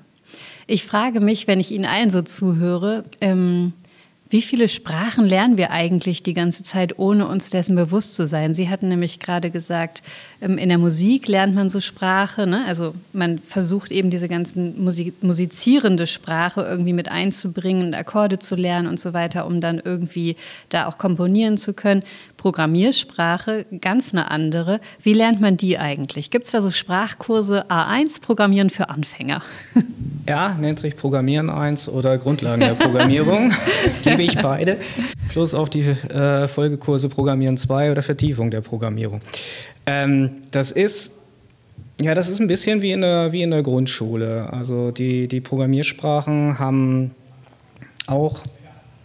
Ich 0.66 0.84
frage 0.84 1.20
mich, 1.20 1.46
wenn 1.46 1.60
ich 1.60 1.70
Ihnen 1.70 1.84
allen 1.84 2.10
so 2.10 2.22
zuhöre, 2.22 3.04
ähm, 3.20 3.72
wie 4.32 4.40
viele 4.40 4.66
Sprachen 4.68 5.26
lernen 5.26 5.58
wir 5.58 5.72
eigentlich 5.72 6.22
die 6.22 6.32
ganze 6.32 6.62
Zeit, 6.62 6.98
ohne 6.98 7.28
uns 7.28 7.50
dessen 7.50 7.76
bewusst 7.76 8.14
zu 8.14 8.26
sein? 8.26 8.54
Sie 8.54 8.70
hatten 8.70 8.88
nämlich 8.88 9.20
gerade 9.20 9.50
gesagt, 9.50 10.02
ähm, 10.40 10.56
in 10.56 10.70
der 10.70 10.78
Musik 10.78 11.28
lernt 11.28 11.54
man 11.54 11.68
so 11.68 11.82
Sprache. 11.82 12.46
Ne? 12.46 12.64
Also 12.66 12.94
man 13.12 13.40
versucht 13.40 13.90
eben 13.90 14.08
diese 14.08 14.28
ganzen 14.28 14.82
Musik 14.82 15.22
musizierende 15.22 16.06
Sprache 16.06 16.62
irgendwie 16.62 16.94
mit 16.94 17.10
einzubringen, 17.10 17.92
Akkorde 17.92 18.38
zu 18.38 18.56
lernen 18.56 18.88
und 18.88 18.98
so 18.98 19.12
weiter, 19.12 19.46
um 19.46 19.60
dann 19.60 19.82
irgendwie 19.84 20.36
da 20.70 20.86
auch 20.86 20.96
komponieren 20.96 21.58
zu 21.58 21.74
können. 21.74 22.02
Programmiersprache, 22.42 23.66
ganz 23.80 24.12
eine 24.12 24.28
andere. 24.32 24.80
Wie 25.00 25.12
lernt 25.12 25.40
man 25.40 25.56
die 25.56 25.78
eigentlich? 25.78 26.32
Gibt 26.32 26.46
es 26.46 26.50
da 26.50 26.60
so 26.60 26.72
Sprachkurse 26.72 27.70
A1, 27.70 28.20
Programmieren 28.20 28.68
für 28.68 28.88
Anfänger? 28.88 29.42
Ja, 30.28 30.54
nennt 30.54 30.78
sich 30.78 30.94
Programmieren 30.94 31.50
1 31.50 31.88
oder 31.88 32.16
Grundlagen 32.16 32.60
der 32.60 32.74
Programmierung. 32.74 33.52
Gebe 34.04 34.22
ich 34.22 34.40
beide. 34.40 34.76
Plus 35.28 35.52
auch 35.52 35.68
die 35.68 35.80
äh, 35.80 36.46
Folgekurse 36.46 37.08
Programmieren 37.08 37.56
2 37.56 37.90
oder 37.90 38.02
Vertiefung 38.02 38.52
der 38.52 38.60
Programmierung. 38.60 39.20
Ähm, 39.84 40.30
das 40.52 40.70
ist 40.70 41.10
ja, 42.00 42.14
das 42.14 42.28
ist 42.28 42.40
ein 42.40 42.46
bisschen 42.46 42.82
wie 42.82 42.92
in 42.92 43.00
der, 43.00 43.32
wie 43.32 43.42
in 43.42 43.50
der 43.50 43.64
Grundschule. 43.64 44.52
Also 44.52 44.92
die, 44.92 45.26
die 45.26 45.40
Programmiersprachen 45.40 46.56
haben 46.60 47.10
auch 48.06 48.44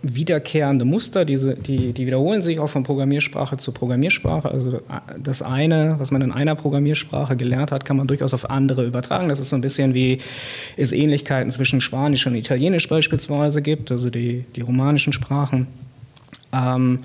wiederkehrende 0.03 0.85
Muster, 0.85 1.25
diese, 1.25 1.55
die, 1.55 1.91
die 1.91 2.05
wiederholen 2.05 2.41
sich 2.41 2.59
auch 2.59 2.67
von 2.67 2.83
Programmiersprache 2.83 3.57
zu 3.57 3.71
Programmiersprache. 3.71 4.49
Also 4.49 4.81
das 5.17 5.41
eine, 5.41 5.95
was 5.97 6.11
man 6.11 6.21
in 6.21 6.31
einer 6.31 6.55
Programmiersprache 6.55 7.35
gelernt 7.35 7.71
hat, 7.71 7.83
kann 7.83 7.97
man 7.97 8.07
durchaus 8.07 8.33
auf 8.33 8.49
andere 8.49 8.85
übertragen. 8.85 9.27
Das 9.27 9.39
ist 9.39 9.49
so 9.49 9.55
ein 9.55 9.61
bisschen 9.61 9.93
wie 9.93 10.19
es 10.77 10.91
Ähnlichkeiten 10.91 11.49
zwischen 11.49 11.81
Spanisch 11.81 12.27
und 12.27 12.35
Italienisch 12.35 12.87
beispielsweise 12.87 13.61
gibt, 13.61 13.91
also 13.91 14.09
die, 14.09 14.45
die 14.55 14.61
romanischen 14.61 15.13
Sprachen. 15.13 15.67
Ähm, 16.53 16.99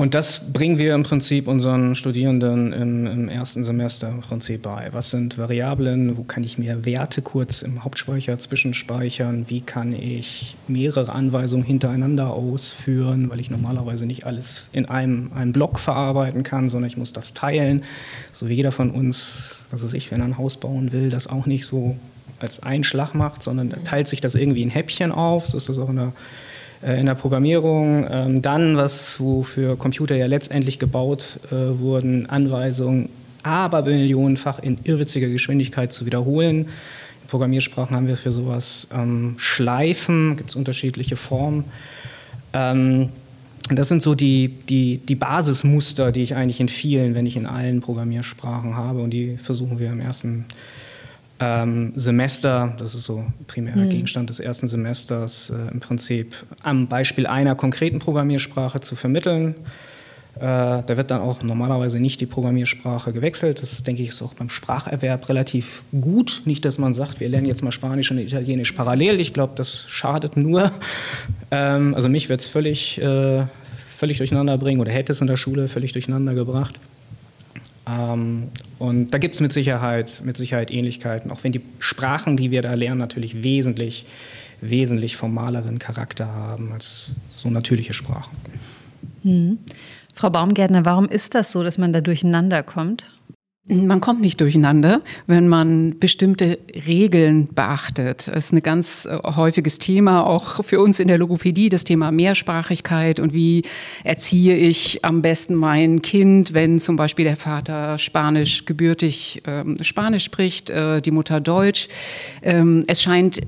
Und 0.00 0.14
das 0.14 0.50
bringen 0.54 0.78
wir 0.78 0.94
im 0.94 1.02
Prinzip 1.02 1.46
unseren 1.46 1.94
Studierenden 1.94 2.72
im, 2.72 3.06
im, 3.06 3.28
ersten 3.28 3.64
Semester 3.64 4.08
im 4.08 4.22
Prinzip 4.22 4.62
bei. 4.62 4.88
Was 4.92 5.10
sind 5.10 5.36
Variablen? 5.36 6.16
Wo 6.16 6.22
kann 6.22 6.42
ich 6.42 6.56
mir 6.56 6.86
Werte 6.86 7.20
kurz 7.20 7.60
im 7.60 7.84
Hauptspeicher 7.84 8.38
zwischenspeichern? 8.38 9.50
Wie 9.50 9.60
kann 9.60 9.92
ich 9.92 10.56
mehrere 10.68 11.12
Anweisungen 11.12 11.64
hintereinander 11.64 12.30
ausführen? 12.30 13.28
Weil 13.28 13.40
ich 13.40 13.50
normalerweise 13.50 14.06
nicht 14.06 14.24
alles 14.24 14.70
in 14.72 14.86
einem, 14.86 15.32
einem 15.34 15.52
Block 15.52 15.78
verarbeiten 15.78 16.44
kann, 16.44 16.70
sondern 16.70 16.88
ich 16.88 16.96
muss 16.96 17.12
das 17.12 17.34
teilen. 17.34 17.84
So 18.32 18.48
wie 18.48 18.54
jeder 18.54 18.72
von 18.72 18.92
uns, 18.92 19.66
was 19.70 19.84
weiß 19.84 19.92
ich, 19.92 20.10
wenn 20.10 20.20
er 20.20 20.28
ein 20.28 20.38
Haus 20.38 20.56
bauen 20.56 20.92
will, 20.92 21.10
das 21.10 21.26
auch 21.26 21.44
nicht 21.44 21.66
so 21.66 21.94
als 22.38 22.62
Einschlag 22.62 23.12
macht, 23.12 23.42
sondern 23.42 23.70
er 23.70 23.82
teilt 23.82 24.08
sich 24.08 24.22
das 24.22 24.34
irgendwie 24.34 24.62
in 24.62 24.70
Häppchen 24.70 25.12
auf. 25.12 25.46
So 25.46 25.58
ist 25.58 25.68
das 25.68 25.76
auch 25.76 25.90
in 25.90 25.96
der 25.96 26.12
in 26.82 27.06
der 27.06 27.14
Programmierung. 27.14 28.06
Ähm, 28.10 28.42
dann, 28.42 28.76
was 28.76 29.20
wofür 29.20 29.76
Computer 29.76 30.16
ja 30.16 30.26
letztendlich 30.26 30.78
gebaut 30.78 31.40
äh, 31.50 31.78
wurden, 31.78 32.28
Anweisungen 32.28 33.10
aber 33.42 33.82
millionenfach 33.82 34.58
in 34.58 34.78
irrwitziger 34.84 35.28
Geschwindigkeit 35.28 35.92
zu 35.92 36.06
wiederholen. 36.06 36.66
In 37.22 37.28
Programmiersprachen 37.28 37.96
haben 37.96 38.06
wir 38.06 38.16
für 38.16 38.32
sowas 38.32 38.88
ähm, 38.92 39.34
Schleifen, 39.38 40.36
gibt 40.36 40.50
es 40.50 40.56
unterschiedliche 40.56 41.16
Formen. 41.16 41.64
Ähm, 42.52 43.10
das 43.70 43.88
sind 43.88 44.02
so 44.02 44.14
die, 44.14 44.48
die, 44.68 44.98
die 44.98 45.14
Basismuster, 45.14 46.12
die 46.12 46.22
ich 46.22 46.34
eigentlich 46.34 46.60
in 46.60 46.68
vielen, 46.68 47.14
wenn 47.14 47.24
nicht 47.24 47.36
in 47.36 47.46
allen 47.46 47.80
Programmiersprachen 47.80 48.74
habe 48.74 49.00
und 49.00 49.10
die 49.10 49.36
versuchen 49.36 49.78
wir 49.78 49.90
im 49.90 50.00
ersten 50.00 50.46
ähm, 51.40 51.92
Semester, 51.96 52.74
das 52.78 52.94
ist 52.94 53.04
so 53.04 53.24
primärer 53.46 53.76
mhm. 53.76 53.88
Gegenstand 53.90 54.28
des 54.28 54.40
ersten 54.40 54.68
Semesters, 54.68 55.50
äh, 55.50 55.72
im 55.72 55.80
Prinzip 55.80 56.36
am 56.62 56.86
Beispiel 56.86 57.26
einer 57.26 57.54
konkreten 57.54 57.98
Programmiersprache 57.98 58.80
zu 58.80 58.94
vermitteln. 58.94 59.54
Äh, 60.36 60.40
da 60.40 60.96
wird 60.96 61.10
dann 61.10 61.20
auch 61.22 61.42
normalerweise 61.42 61.98
nicht 61.98 62.20
die 62.20 62.26
Programmiersprache 62.26 63.12
gewechselt. 63.12 63.62
Das 63.62 63.82
denke 63.82 64.02
ich 64.02 64.10
ist 64.10 64.22
auch 64.22 64.34
beim 64.34 64.50
Spracherwerb 64.50 65.28
relativ 65.28 65.82
gut. 65.98 66.42
Nicht, 66.44 66.64
dass 66.64 66.78
man 66.78 66.92
sagt, 66.94 67.20
wir 67.20 67.28
lernen 67.28 67.46
jetzt 67.46 67.62
mal 67.62 67.72
Spanisch 67.72 68.10
und 68.10 68.18
Italienisch 68.18 68.72
parallel. 68.72 69.18
Ich 69.18 69.32
glaube, 69.32 69.54
das 69.56 69.86
schadet 69.88 70.36
nur. 70.36 70.72
Ähm, 71.50 71.94
also 71.96 72.08
mich 72.08 72.28
wird 72.28 72.42
es 72.42 72.46
völlig, 72.46 73.00
äh, 73.00 73.44
völlig 73.88 74.18
durcheinander 74.18 74.56
bringen 74.56 74.80
oder 74.80 74.92
hätte 74.92 75.10
es 75.10 75.20
in 75.20 75.26
der 75.26 75.36
Schule 75.36 75.66
völlig 75.66 75.92
durcheinander 75.92 76.32
gebracht. 76.34 76.78
Ähm, 77.90 78.48
und 78.78 79.12
da 79.12 79.18
gibt 79.18 79.34
es 79.34 79.40
mit 79.40 79.52
Sicherheit, 79.52 80.22
mit 80.24 80.36
Sicherheit 80.36 80.70
Ähnlichkeiten, 80.70 81.30
auch 81.30 81.44
wenn 81.44 81.52
die 81.52 81.62
Sprachen, 81.78 82.36
die 82.36 82.50
wir 82.50 82.62
da 82.62 82.74
lernen, 82.74 82.98
natürlich 82.98 83.42
wesentlich, 83.42 84.06
wesentlich 84.60 85.16
formaleren 85.16 85.78
Charakter 85.78 86.26
haben 86.26 86.72
als 86.72 87.12
so 87.36 87.50
natürliche 87.50 87.92
Sprachen. 87.92 88.36
Mhm. 89.22 89.58
Frau 90.14 90.30
Baumgärtner, 90.30 90.84
warum 90.84 91.06
ist 91.06 91.34
das 91.34 91.52
so, 91.52 91.62
dass 91.62 91.78
man 91.78 91.92
da 91.92 92.00
durcheinander 92.00 92.62
kommt? 92.62 93.06
Man 93.66 94.00
kommt 94.00 94.22
nicht 94.22 94.40
durcheinander, 94.40 95.02
wenn 95.26 95.46
man 95.46 95.98
bestimmte 96.00 96.58
Regeln 96.86 97.48
beachtet. 97.54 98.26
Das 98.26 98.46
ist 98.46 98.52
ein 98.52 98.62
ganz 98.62 99.04
äh, 99.04 99.18
häufiges 99.22 99.78
Thema, 99.78 100.26
auch 100.26 100.64
für 100.64 100.80
uns 100.80 100.98
in 100.98 101.08
der 101.08 101.18
Logopädie, 101.18 101.68
das 101.68 101.84
Thema 101.84 102.10
Mehrsprachigkeit 102.10 103.20
und 103.20 103.34
wie 103.34 103.62
erziehe 104.02 104.56
ich 104.56 105.04
am 105.04 105.20
besten 105.20 105.54
mein 105.54 106.00
Kind, 106.00 106.54
wenn 106.54 106.80
zum 106.80 106.96
Beispiel 106.96 107.26
der 107.26 107.36
Vater 107.36 107.98
Spanisch 107.98 108.64
gebürtig 108.64 109.42
ähm, 109.46 109.76
Spanisch 109.82 110.24
spricht, 110.24 110.70
äh, 110.70 111.02
die 111.02 111.10
Mutter 111.10 111.40
Deutsch. 111.40 111.88
Ähm, 112.42 112.82
es 112.86 113.02
scheint 113.02 113.40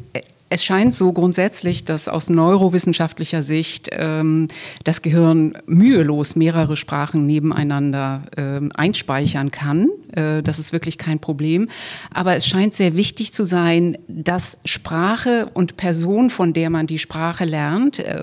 es 0.53 0.63
scheint 0.63 0.93
so 0.93 1.15
grundsätzlich, 1.15 1.87
dass 1.87 2.09
aus 2.09 2.29
neurowissenschaftlicher 2.29 3.43
Sicht 3.43 3.89
ähm, 3.91 4.49
das 4.85 5.01
Gehirn 5.01 5.55
mühelos 5.65 6.37
mehrere 6.37 6.77
Sprachen 6.77 7.25
nebeneinander 7.25 8.25
ähm, 8.37 8.71
einspeichern 8.75 9.51
kann. 9.51 9.89
Äh, 10.13 10.43
das 10.43 10.59
ist 10.59 10.75
wirklich 10.75 10.99
kein 10.99 11.21
Problem. 11.21 11.71
Aber 12.13 12.37
es 12.37 12.47
scheint 12.47 12.75
sehr 12.75 12.97
wichtig 12.97 13.33
zu 13.33 13.47
sein, 13.47 13.97
dass 14.09 14.59
Sprache 14.67 15.49
und 15.55 15.79
Person, 15.79 16.29
von 16.29 16.53
der 16.53 16.69
man 16.69 16.87
die 16.87 16.99
Sprache 16.99 17.47
lernt, 17.47 17.99
äh, 17.99 18.23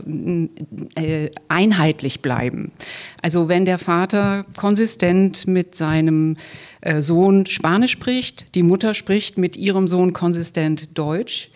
äh, 0.94 1.32
einheitlich 1.48 2.22
bleiben. 2.22 2.72
Also 3.24 3.48
wenn 3.48 3.66
der 3.66 3.80
Vater 3.80 4.46
konsistent 4.56 5.48
mit 5.48 5.74
seinem 5.74 6.38
äh, 6.82 7.02
Sohn 7.02 7.48
Spanisch 7.48 7.94
spricht, 7.94 8.54
die 8.54 8.62
Mutter 8.64 8.94
spricht 8.94 9.40
mit 9.40 9.58
ihrem 9.58 9.88
Sohn 9.88 10.14
konsistent 10.14 10.96
Deutsch, 10.96 11.50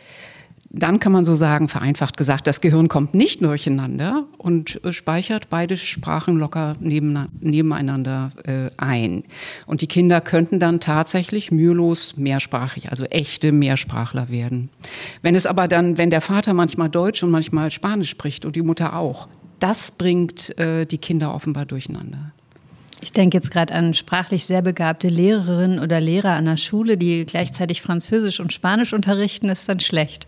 dann 0.75 0.99
kann 0.99 1.11
man 1.11 1.23
so 1.23 1.35
sagen, 1.35 1.69
vereinfacht 1.69 2.17
gesagt, 2.17 2.47
das 2.47 2.59
Gehirn 2.59 2.87
kommt 2.87 3.13
nicht 3.13 3.43
durcheinander 3.43 4.25
und 4.39 4.81
speichert 4.89 5.49
beide 5.51 5.77
Sprachen 5.77 6.39
locker 6.39 6.73
nebeneinander 6.79 8.31
äh, 8.43 8.71
ein. 8.77 9.23
Und 9.67 9.81
die 9.81 9.87
Kinder 9.87 10.19
könnten 10.19 10.59
dann 10.59 10.79
tatsächlich 10.79 11.51
mühelos 11.51 12.17
mehrsprachig, 12.17 12.89
also 12.89 13.05
echte 13.05 13.51
Mehrsprachler 13.51 14.29
werden. 14.29 14.69
Wenn 15.21 15.35
es 15.35 15.45
aber 15.45 15.67
dann, 15.67 15.99
wenn 15.99 16.09
der 16.09 16.21
Vater 16.21 16.55
manchmal 16.55 16.89
Deutsch 16.89 17.21
und 17.21 17.29
manchmal 17.29 17.69
Spanisch 17.69 18.09
spricht 18.09 18.43
und 18.43 18.55
die 18.55 18.63
Mutter 18.63 18.95
auch, 18.95 19.27
das 19.59 19.91
bringt 19.91 20.57
äh, 20.57 20.85
die 20.87 20.97
Kinder 20.97 21.35
offenbar 21.35 21.65
durcheinander. 21.65 22.33
Ich 23.03 23.11
denke 23.11 23.35
jetzt 23.35 23.51
gerade 23.51 23.73
an 23.73 23.93
sprachlich 23.93 24.45
sehr 24.45 24.61
begabte 24.61 25.09
Lehrerinnen 25.09 25.79
oder 25.79 25.99
Lehrer 25.99 26.37
an 26.37 26.45
der 26.45 26.55
Schule, 26.55 26.97
die 26.97 27.25
gleichzeitig 27.25 27.81
Französisch 27.81 28.39
und 28.39 28.53
Spanisch 28.53 28.93
unterrichten, 28.93 29.49
ist 29.49 29.67
dann 29.67 29.81
schlecht. 29.81 30.25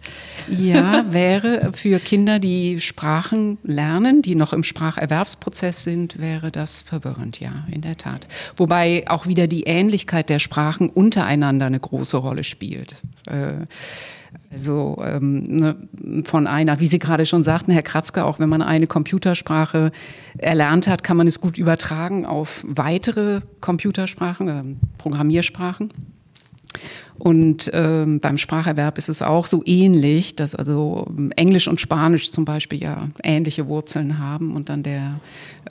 Ja, 0.50 1.06
wäre 1.10 1.72
für 1.72 2.00
Kinder, 2.00 2.38
die 2.38 2.82
Sprachen 2.82 3.60
lernen, 3.64 4.22
die 4.22 4.36
noch 4.36 4.52
im 4.52 4.64
Spracherwerbsprozess 4.64 5.84
sind, 5.84 6.20
wäre 6.20 6.52
das 6.52 6.82
verwirrend, 6.82 7.40
ja, 7.40 7.66
in 7.72 7.80
der 7.80 7.96
Tat. 7.96 8.28
Wobei 8.58 9.06
auch 9.08 9.26
wieder 9.26 9.48
die 9.48 9.64
Ähnlichkeit 9.64 10.28
der 10.28 10.40
Sprachen 10.40 10.90
untereinander 10.90 11.68
eine 11.68 11.80
große 11.80 12.18
Rolle 12.18 12.44
spielt. 12.44 12.98
Äh, 13.28 13.66
also 14.52 14.98
ähm, 15.02 15.44
ne, 15.44 15.76
von 16.26 16.48
einer, 16.48 16.80
wie 16.80 16.88
Sie 16.88 17.00
gerade 17.00 17.26
schon 17.26 17.44
sagten, 17.44 17.72
Herr 17.72 17.84
Kratzke, 17.84 18.26
auch 18.26 18.40
wenn 18.40 18.50
man 18.50 18.62
eine 18.62 18.88
Computersprache 18.88 19.92
erlernt 20.38 20.88
hat, 20.88 21.04
kann 21.04 21.18
man 21.18 21.28
es 21.28 21.42
gut 21.42 21.58
übertragen 21.58 22.26
auf 22.26 22.64
weitere 22.68 23.42
Computersprachen, 23.62 24.48
äh, 24.48 24.64
Programmiersprachen. 24.98 25.92
Und 27.18 27.72
ähm, 27.74 28.20
beim 28.20 28.38
Spracherwerb 28.38 28.98
ist 28.98 29.10
es 29.10 29.22
auch 29.22 29.46
so 29.46 29.64
ähnlich, 29.66 30.36
dass 30.36 30.54
also 30.54 31.08
Englisch 31.36 31.68
und 31.68 31.80
Spanisch 31.80 32.32
zum 32.32 32.46
Beispiel 32.46 32.82
ja 32.82 33.08
ähnliche 33.24 33.68
Wurzeln 33.68 34.20
haben 34.20 34.56
und 34.56 34.70
dann 34.70 34.84
der 34.84 35.20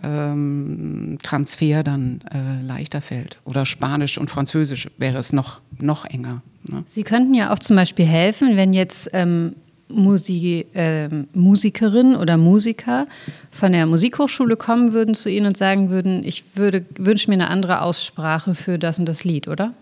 ähm, 0.03 1.19
Transfer 1.23 1.83
dann 1.83 2.23
äh, 2.33 2.65
leichter 2.65 3.03
fällt. 3.03 3.39
Oder 3.45 3.67
Spanisch 3.67 4.17
und 4.17 4.31
Französisch 4.31 4.89
wäre 4.97 5.19
es 5.19 5.33
noch, 5.33 5.61
noch 5.79 6.07
enger. 6.07 6.43
Ne? 6.71 6.83
Sie 6.87 7.03
könnten 7.03 7.35
ja 7.35 7.53
auch 7.53 7.59
zum 7.59 7.77
Beispiel 7.77 8.07
helfen, 8.07 8.57
wenn 8.57 8.73
jetzt 8.73 9.11
ähm, 9.13 9.55
Musik, 9.89 10.75
äh, 10.75 11.09
Musikerinnen 11.35 12.17
oder 12.17 12.39
Musiker 12.39 13.07
von 13.51 13.73
der 13.73 13.87
Musikhochschule 13.87 14.57
kommen 14.57 14.93
würden 14.93 15.15
zu 15.15 15.29
Ihnen 15.29 15.47
und 15.47 15.57
sagen 15.59 15.91
würden, 15.91 16.25
ich 16.25 16.57
würde 16.57 16.87
wünsche 16.97 17.29
mir 17.29 17.35
eine 17.35 17.51
andere 17.51 17.83
Aussprache 17.83 18.55
für 18.55 18.79
das 18.79 18.99
und 18.99 19.07
das 19.07 19.25
Lied, 19.25 19.47
oder? 19.47 19.75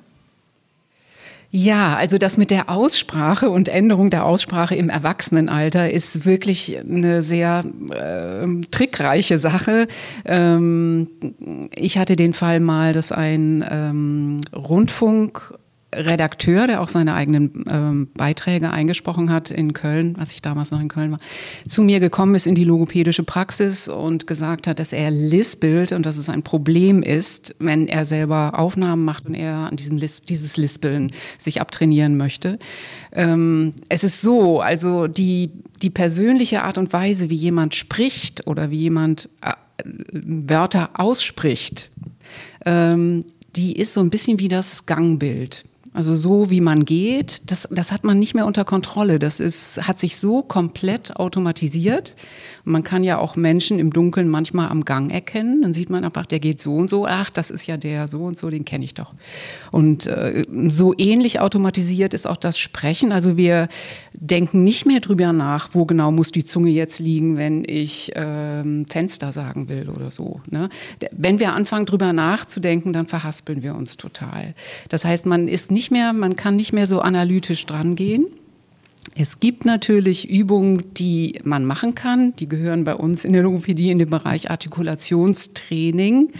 Ja, 1.55 1.97
also 1.97 2.17
das 2.17 2.38
mit 2.38 2.51
der 2.51 2.71
Aussprache 2.71 3.51
und 3.51 3.69
Änderung 3.69 4.09
der 4.09 4.25
Aussprache 4.25 4.75
im 4.75 4.88
Erwachsenenalter 4.88 5.91
ist 5.91 6.25
wirklich 6.25 6.79
eine 6.81 7.21
sehr 7.21 7.62
äh, 7.91 8.47
trickreiche 8.71 9.37
Sache. 9.37 9.87
Ähm, 10.25 11.09
ich 11.75 11.99
hatte 11.99 12.17
den 12.17 12.33
Fall 12.33 12.59
mal, 12.59 12.95
dass 12.95 13.12
ein 13.12 13.62
ähm, 13.71 14.41
Rundfunk 14.57 15.53
Redakteur, 15.94 16.66
der 16.66 16.81
auch 16.81 16.88
seine 16.88 17.14
eigenen 17.14 17.64
ähm, 17.68 18.09
Beiträge 18.14 18.70
eingesprochen 18.70 19.31
hat 19.31 19.50
in 19.50 19.74
Köln, 19.74 20.16
als 20.18 20.33
ich 20.33 20.40
damals 20.40 20.70
noch 20.70 20.81
in 20.81 20.88
Köln 20.88 21.12
war, 21.12 21.18
zu 21.68 21.83
mir 21.83 22.00
gekommen 22.00 22.35
ist 22.35 22.46
in 22.46 22.55
die 22.55 22.64
logopädische 22.64 23.24
Praxis 23.24 23.88
und 23.88 24.26
gesagt 24.26 24.66
hat, 24.66 24.78
dass 24.78 24.92
er 24.92 25.11
lispelt 25.11 25.92
und 25.92 26.07
dass 26.07 26.16
es 26.16 26.28
ein 26.28 26.42
Problem 26.42 27.02
ist, 27.02 27.55
wenn 27.59 27.88
er 27.88 28.05
selber 28.05 28.59
Aufnahmen 28.59 29.05
macht 29.05 29.26
und 29.26 29.35
er 29.35 29.55
an 29.70 29.76
diesem 29.76 29.98
Lis 29.98 30.22
dieses 30.22 30.57
Lispeln 30.57 31.11
sich 31.37 31.61
abtrainieren 31.61 32.16
möchte. 32.16 32.59
Ähm, 33.12 33.74
es 33.88 34.02
ist 34.05 34.22
so, 34.22 34.61
also 34.61 35.09
die, 35.09 35.50
die 35.83 35.90
persönliche 35.90 36.62
Art 36.62 36.78
und 36.78 36.92
Weise, 36.92 37.28
wie 37.28 37.35
jemand 37.35 37.74
spricht 37.74 38.46
oder 38.46 38.70
wie 38.70 38.78
jemand 38.78 39.28
äh, 39.42 39.52
Wörter 40.12 40.90
ausspricht, 40.94 41.90
ähm, 42.64 43.24
die 43.57 43.76
ist 43.76 43.92
so 43.92 44.00
ein 44.00 44.11
bisschen 44.11 44.38
wie 44.38 44.48
das 44.48 44.87
Gangbild. 44.87 45.64
Also 45.94 46.14
so 46.14 46.48
wie 46.50 46.62
man 46.62 46.87
geht, 46.87 47.50
das, 47.50 47.68
das 47.70 47.92
hat 47.92 48.02
man 48.02 48.18
nicht 48.18 48.35
mehr 48.35 48.46
unter 48.46 48.64
Kontrolle. 48.64 49.18
Das 49.18 49.40
ist, 49.40 49.87
hat 49.87 49.98
sich 49.98 50.16
so 50.16 50.42
komplett 50.42 51.16
automatisiert. 51.16 52.16
Man 52.64 52.83
kann 52.83 53.05
ja 53.05 53.18
auch 53.18 53.37
Menschen 53.37 53.78
im 53.78 53.92
Dunkeln 53.92 54.28
manchmal 54.28 54.70
am 54.70 54.85
Gang 54.85 55.12
erkennen. 55.12 55.61
Dann 55.61 55.74
sieht 55.74 55.90
man 55.90 56.05
einfach, 56.05 56.24
der 56.24 56.40
geht 56.40 56.61
so 56.61 56.76
und 56.76 56.88
so. 56.88 57.07
Ach, 57.07 57.28
das 57.28 57.50
ist 57.50 57.66
ja 57.66 57.76
der 57.76 58.09
so 58.09 58.24
und 58.24 58.38
so, 58.38 58.48
den 58.48 58.64
kenne 58.64 58.85
ich 58.85 58.94
doch. 58.94 59.12
Und 59.70 60.07
äh, 60.07 60.44
so 60.68 60.94
ähnlich 60.96 61.40
automatisiert 61.40 62.14
ist 62.14 62.26
auch 62.26 62.37
das 62.38 62.57
Sprechen. 62.57 63.12
Also 63.12 63.37
wir 63.37 63.68
denken 64.14 64.64
nicht 64.64 64.87
mehr 64.87 65.00
drüber 65.00 65.33
nach, 65.33 65.70
wo 65.72 65.85
genau 65.85 66.11
muss 66.11 66.31
die 66.31 66.44
Zunge 66.44 66.70
jetzt 66.70 67.00
liegen, 67.00 67.37
wenn 67.37 67.64
ich 67.66 68.12
ähm, 68.14 68.87
Fenster 68.88 69.33
sagen 69.33 69.68
will 69.68 69.90
oder 69.90 70.11
so. 70.11 70.40
Ne? 70.48 70.68
Wenn 71.11 71.38
wir 71.38 71.55
anfangen 71.55 71.85
drüber 71.85 72.12
nachzudenken, 72.12 72.92
dann 72.92 73.07
verhaspeln 73.07 73.62
wir 73.62 73.74
uns 73.74 73.96
total. 73.96 74.55
Das 74.88 75.05
heißt, 75.05 75.26
man 75.26 75.48
ist 75.48 75.70
nicht 75.70 75.82
mehr, 75.90 76.12
man 76.12 76.37
kann 76.37 76.57
nicht 76.57 76.73
mehr 76.73 76.87
so 76.87 77.01
analytisch 77.01 77.66
drangehen. 77.66 78.27
Es 79.14 79.40
gibt 79.40 79.64
natürlich 79.64 80.31
Übungen, 80.31 80.95
die 80.95 81.38
man 81.45 81.64
machen 81.64 81.95
kann. 81.95 82.35
Die 82.37 82.49
gehören 82.49 82.85
bei 82.85 82.95
uns 82.95 83.25
in 83.25 83.33
der 83.33 83.42
Logopädie 83.42 83.90
in 83.90 83.99
den 83.99 84.09
Bereich 84.09 84.51
Artikulationstraining. 84.51 86.33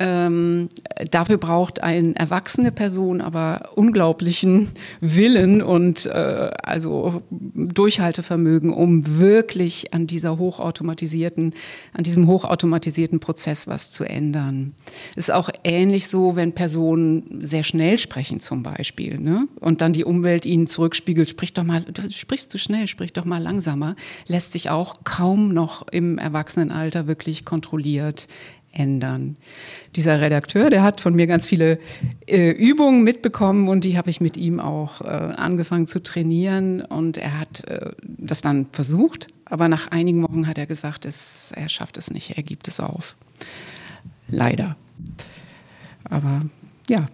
Ähm, 0.00 0.68
dafür 1.10 1.38
braucht 1.38 1.82
eine 1.82 2.14
erwachsene 2.14 2.70
Person 2.70 3.20
aber 3.20 3.70
unglaublichen 3.74 4.68
Willen 5.00 5.60
und 5.60 6.06
äh, 6.06 6.50
also 6.62 7.22
Durchhaltevermögen, 7.30 8.72
um 8.72 9.18
wirklich 9.18 9.92
an 9.92 10.06
dieser 10.06 10.38
hochautomatisierten, 10.38 11.52
an 11.94 12.04
diesem 12.04 12.28
hochautomatisierten 12.28 13.18
Prozess 13.18 13.66
was 13.66 13.90
zu 13.90 14.04
ändern. 14.04 14.74
Es 15.16 15.28
ist 15.28 15.34
auch 15.34 15.50
ähnlich 15.64 16.06
so, 16.06 16.36
wenn 16.36 16.52
Personen 16.52 17.40
sehr 17.42 17.64
schnell 17.64 17.98
sprechen 17.98 18.38
zum 18.38 18.62
Beispiel, 18.62 19.18
ne? 19.18 19.48
und 19.58 19.80
dann 19.80 19.92
die 19.92 20.04
Umwelt 20.04 20.46
ihnen 20.46 20.68
zurückspiegelt, 20.68 21.28
sprich 21.28 21.54
doch 21.54 21.64
mal, 21.64 21.82
du 21.82 22.08
sprichst 22.10 22.52
zu 22.52 22.58
schnell, 22.58 22.86
sprich 22.86 23.12
doch 23.12 23.24
mal 23.24 23.42
langsamer, 23.42 23.96
lässt 24.28 24.52
sich 24.52 24.70
auch 24.70 24.94
kaum 25.02 25.52
noch 25.52 25.88
im 25.88 26.18
Erwachsenenalter 26.18 27.08
wirklich 27.08 27.44
kontrolliert 27.44 28.28
ändern. 28.72 29.36
Dieser 29.96 30.20
Redakteur, 30.20 30.70
der 30.70 30.82
hat 30.82 31.00
von 31.00 31.14
mir 31.14 31.26
ganz 31.26 31.46
viele 31.46 31.78
äh, 32.26 32.50
Übungen 32.50 33.02
mitbekommen 33.02 33.68
und 33.68 33.84
die 33.84 33.96
habe 33.96 34.10
ich 34.10 34.20
mit 34.20 34.36
ihm 34.36 34.60
auch 34.60 35.00
äh, 35.00 35.06
angefangen 35.06 35.86
zu 35.86 36.02
trainieren 36.02 36.82
und 36.82 37.18
er 37.18 37.40
hat 37.40 37.64
äh, 37.66 37.92
das 38.02 38.40
dann 38.40 38.66
versucht, 38.72 39.28
aber 39.44 39.68
nach 39.68 39.90
einigen 39.90 40.22
Wochen 40.22 40.46
hat 40.46 40.58
er 40.58 40.66
gesagt, 40.66 41.06
es, 41.06 41.52
er 41.56 41.68
schafft 41.68 41.98
es 41.98 42.10
nicht, 42.10 42.36
er 42.36 42.42
gibt 42.42 42.68
es 42.68 42.80
auf. 42.80 43.16
Leider. 44.28 44.76
Aber 46.04 46.42
ja, 46.88 47.06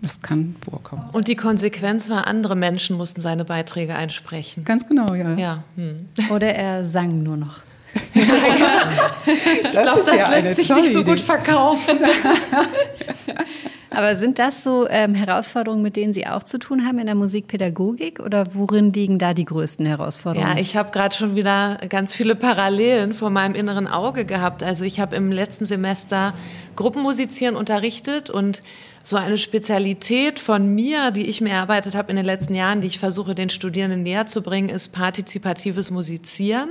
das 0.00 0.20
kann 0.20 0.56
vorkommen. 0.64 1.08
Und 1.12 1.28
die 1.28 1.36
Konsequenz 1.36 2.10
war, 2.10 2.26
andere 2.26 2.56
Menschen 2.56 2.96
mussten 2.96 3.20
seine 3.20 3.44
Beiträge 3.44 3.94
einsprechen. 3.94 4.64
Ganz 4.64 4.86
genau, 4.88 5.14
ja. 5.14 5.34
ja. 5.34 5.64
Hm. 5.76 6.08
Oder 6.30 6.54
er 6.54 6.84
sang 6.84 7.22
nur 7.22 7.36
noch. 7.36 7.60
ich 8.14 9.70
glaube, 9.70 10.02
das, 10.04 10.14
ja 10.14 10.30
lässt 10.30 10.56
sich 10.56 10.70
nicht 10.70 10.92
so 10.92 11.00
Idee. 11.00 11.10
gut 11.10 11.20
verkaufen. 11.20 11.98
Aber 13.94 14.16
sind 14.16 14.38
das 14.38 14.64
so 14.64 14.88
ähm, 14.88 15.14
Herausforderungen, 15.14 15.82
mit 15.82 15.96
denen 15.96 16.14
Sie 16.14 16.26
auch 16.26 16.42
zu 16.42 16.58
tun 16.58 16.86
haben 16.86 16.98
in 16.98 17.06
der 17.06 17.14
Musikpädagogik 17.14 18.20
oder 18.20 18.46
worin 18.54 18.92
liegen 18.92 19.18
da 19.18 19.34
die 19.34 19.44
größten 19.44 19.84
Herausforderungen? 19.84 20.56
Ja, 20.56 20.60
ich 20.60 20.76
habe 20.76 20.90
gerade 20.90 21.14
schon 21.14 21.36
wieder 21.36 21.76
ganz 21.90 22.14
viele 22.14 22.34
Parallelen 22.34 23.12
vor 23.12 23.28
meinem 23.28 23.54
inneren 23.54 23.86
Auge 23.86 24.24
gehabt. 24.24 24.62
Also 24.62 24.84
ich 24.84 24.98
habe 24.98 25.14
im 25.16 25.30
letzten 25.30 25.66
Semester 25.66 26.32
Gruppenmusizieren 26.74 27.54
unterrichtet 27.54 28.30
und 28.30 28.62
so 29.04 29.16
eine 29.16 29.36
Spezialität 29.36 30.38
von 30.38 30.74
mir, 30.74 31.10
die 31.10 31.28
ich 31.28 31.40
mir 31.40 31.50
erarbeitet 31.50 31.94
habe 31.94 32.10
in 32.10 32.16
den 32.16 32.24
letzten 32.24 32.54
Jahren, 32.54 32.80
die 32.80 32.86
ich 32.86 32.98
versuche 32.98 33.34
den 33.34 33.50
Studierenden 33.50 34.02
näher 34.02 34.26
zu 34.26 34.42
bringen, 34.42 34.68
ist 34.68 34.92
partizipatives 34.92 35.90
Musizieren. 35.90 36.70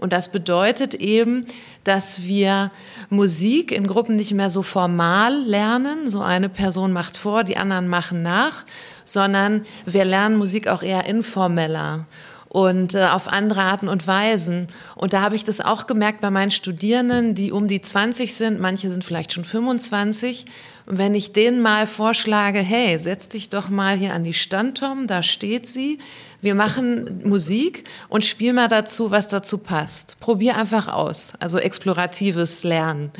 Und 0.00 0.14
das 0.14 0.32
bedeutet 0.32 0.94
eben, 0.94 1.44
dass 1.84 2.22
wir 2.22 2.70
Musik 3.10 3.70
in 3.70 3.86
Gruppen 3.86 4.16
nicht 4.16 4.32
mehr 4.32 4.48
so 4.48 4.62
formal 4.62 5.34
lernen, 5.44 6.08
so 6.08 6.22
eine 6.22 6.48
Person 6.48 6.90
macht 6.90 7.18
vor, 7.18 7.44
die 7.44 7.58
anderen 7.58 7.86
machen 7.86 8.22
nach, 8.22 8.64
sondern 9.04 9.66
wir 9.84 10.06
lernen 10.06 10.38
Musik 10.38 10.68
auch 10.68 10.82
eher 10.82 11.04
informeller 11.04 12.06
und 12.50 12.94
äh, 12.94 13.04
auf 13.04 13.28
andere 13.28 13.62
Arten 13.62 13.88
und 13.88 14.08
Weisen. 14.08 14.66
Und 14.96 15.12
da 15.12 15.20
habe 15.20 15.36
ich 15.36 15.44
das 15.44 15.60
auch 15.60 15.86
gemerkt 15.86 16.20
bei 16.20 16.32
meinen 16.32 16.50
Studierenden, 16.50 17.36
die 17.36 17.52
um 17.52 17.68
die 17.68 17.80
20 17.80 18.34
sind, 18.34 18.60
manche 18.60 18.90
sind 18.90 19.04
vielleicht 19.04 19.32
schon 19.32 19.44
25. 19.44 20.46
Und 20.86 20.98
wenn 20.98 21.14
ich 21.14 21.32
denen 21.32 21.62
mal 21.62 21.86
vorschlage, 21.86 22.58
hey, 22.58 22.98
setz 22.98 23.28
dich 23.28 23.50
doch 23.50 23.68
mal 23.68 23.96
hier 23.96 24.14
an 24.14 24.24
die 24.24 24.34
Standtom, 24.34 25.06
da 25.06 25.22
steht 25.22 25.68
sie, 25.68 25.98
wir 26.42 26.56
machen 26.56 27.20
Musik 27.22 27.84
und 28.08 28.26
spiel 28.26 28.52
mal 28.52 28.66
dazu, 28.66 29.12
was 29.12 29.28
dazu 29.28 29.58
passt. 29.58 30.18
Probier 30.18 30.56
einfach 30.56 30.88
aus, 30.88 31.34
also 31.38 31.58
exploratives 31.58 32.64
Lernen. 32.64 33.12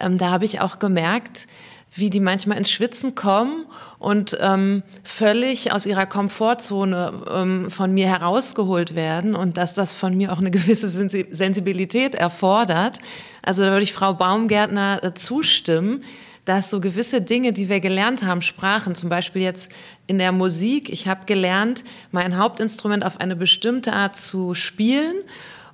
Ähm, 0.00 0.18
da 0.18 0.30
habe 0.30 0.44
ich 0.44 0.60
auch 0.60 0.80
gemerkt, 0.80 1.46
wie 1.94 2.08
die 2.08 2.20
manchmal 2.20 2.56
ins 2.56 2.70
Schwitzen 2.70 3.14
kommen 3.14 3.66
und 3.98 4.36
ähm, 4.40 4.82
völlig 5.04 5.72
aus 5.72 5.84
ihrer 5.84 6.06
Komfortzone 6.06 7.12
ähm, 7.30 7.70
von 7.70 7.92
mir 7.92 8.06
herausgeholt 8.06 8.94
werden 8.94 9.34
und 9.34 9.58
dass 9.58 9.74
das 9.74 9.92
von 9.92 10.16
mir 10.16 10.32
auch 10.32 10.38
eine 10.38 10.50
gewisse 10.50 10.88
Sensibilität 10.88 12.14
erfordert. 12.14 12.98
Also 13.42 13.62
da 13.62 13.70
würde 13.72 13.84
ich 13.84 13.92
Frau 13.92 14.14
Baumgärtner 14.14 15.00
äh, 15.02 15.14
zustimmen, 15.14 16.02
dass 16.46 16.70
so 16.70 16.80
gewisse 16.80 17.20
Dinge, 17.20 17.52
die 17.52 17.68
wir 17.68 17.80
gelernt 17.80 18.24
haben, 18.24 18.42
Sprachen, 18.42 18.94
zum 18.94 19.08
Beispiel 19.08 19.42
jetzt 19.42 19.70
in 20.06 20.18
der 20.18 20.32
Musik, 20.32 20.88
ich 20.88 21.06
habe 21.06 21.26
gelernt, 21.26 21.84
mein 22.10 22.38
Hauptinstrument 22.38 23.04
auf 23.04 23.20
eine 23.20 23.36
bestimmte 23.36 23.92
Art 23.92 24.16
zu 24.16 24.54
spielen 24.54 25.16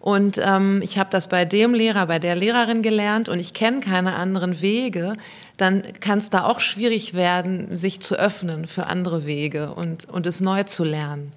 und 0.01 0.39
ähm, 0.43 0.81
ich 0.83 0.99
habe 0.99 1.11
das 1.11 1.29
bei 1.29 1.45
dem 1.45 1.75
Lehrer, 1.75 2.07
bei 2.07 2.19
der 2.19 2.37
Lehrerin 2.37 2.83
gelernt 2.83 3.29
und 3.29 3.39
ich 3.41 3.53
kenne 3.55 3.81
keine 3.81 4.15
anderen 4.17 4.61
Wege, 4.61 5.15
dann 5.59 5.83
kann 6.01 6.19
es 6.19 6.31
da 6.31 6.45
auch 6.45 6.61
schwierig 6.61 7.13
werden, 7.13 7.77
sich 7.77 8.01
zu 8.01 8.17
öffnen 8.17 8.67
für 8.67 8.87
andere 8.87 9.27
Wege 9.27 9.73
und, 9.75 10.07
und 10.07 10.27
es 10.27 10.41
neu 10.41 10.63
zu 10.63 10.85
lernen 10.85 11.33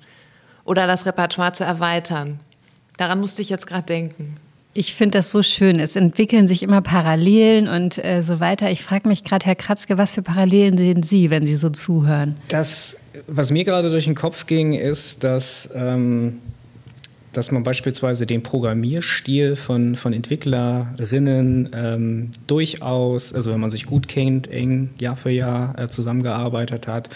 oder 0.64 0.88
das 0.88 1.06
Repertoire 1.06 1.52
zu 1.52 1.64
erweitern. 1.64 2.40
Daran 2.98 3.20
musste 3.20 3.42
ich 3.42 3.50
jetzt 3.50 3.68
gerade 3.68 3.86
denken. 3.86 4.38
Ich 4.74 4.96
finde 4.96 5.18
das 5.18 5.32
so 5.32 5.44
schön. 5.44 5.80
Es 5.80 5.98
entwickeln 5.98 6.48
sich 6.48 6.64
immer 6.64 6.82
Parallelen 6.82 7.68
und 7.68 7.98
äh, 8.04 8.22
so 8.22 8.40
weiter. 8.40 8.72
Ich 8.72 8.84
frage 8.84 9.08
mich 9.08 9.26
gerade, 9.26 9.46
Herr 9.46 9.56
Kratzke, 9.56 9.98
was 9.98 10.12
für 10.12 10.22
Parallelen 10.22 10.78
sehen 10.78 11.04
Sie, 11.04 11.30
wenn 11.30 11.46
Sie 11.46 11.58
so 11.58 11.70
zuhören? 11.72 12.38
Das, 12.48 12.96
was 13.28 13.52
mir 13.52 13.66
gerade 13.66 13.90
durch 13.90 14.06
den 14.06 14.16
Kopf 14.16 14.46
ging, 14.46 14.74
ist, 14.74 15.26
dass, 15.26 15.70
ähm, 15.76 16.38
dass 17.34 17.52
man 17.52 17.63
beispielsweise 17.63 18.26
den 18.26 18.44
Programmierstil 18.44 19.56
von, 19.56 19.96
von 19.96 20.12
Entwicklerinnen 20.13 21.70
ähm, 21.74 22.32
durchaus, 22.48 23.34
also 23.34 23.52
wenn 23.52 23.60
man 23.60 23.70
sich 23.70 23.86
gut 23.86 24.08
kennt, 24.08 24.50
eng 24.50 24.89
Jahr 25.00 25.15
für 25.15 25.30
Jahr 25.30 25.78
äh, 25.80 25.88
zusammengearbeitet 25.88 26.88
hat 26.88 27.10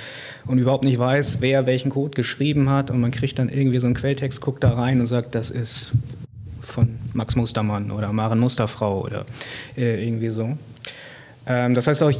und 0.46 0.60
überhaupt 0.60 0.86
nicht 0.86 1.00
weiß, 1.00 1.38
wer 1.42 1.66
welchen 1.66 1.92
Code 1.92 2.16
geschrieben 2.16 2.70
hat 2.70 2.92
und 2.92 3.02
man 3.02 3.12
kriegt 3.12 3.40
dann 3.40 3.50
irgendwie 3.50 3.80
so 3.80 3.88
einen 3.88 3.96
Quelltext, 3.96 4.40
guckt 4.42 4.64
da 4.64 4.74
rein 4.74 5.02
und 5.02 5.08
sagt, 5.08 5.36
das 5.36 5.50
ist 5.50 5.92
von 6.62 6.98
Max 7.14 7.36
Mustermann 7.36 7.92
oder 7.92 8.12
Maren 8.14 8.40
Musterfrau 8.40 9.02
oder 9.02 9.26
äh, 9.78 10.06
irgendwie 10.06 10.30
so. 10.30 10.58
Ähm, 11.46 11.76
das 11.76 11.88
heißt 11.88 12.02
auch, 12.04 12.10
äh, 12.10 12.16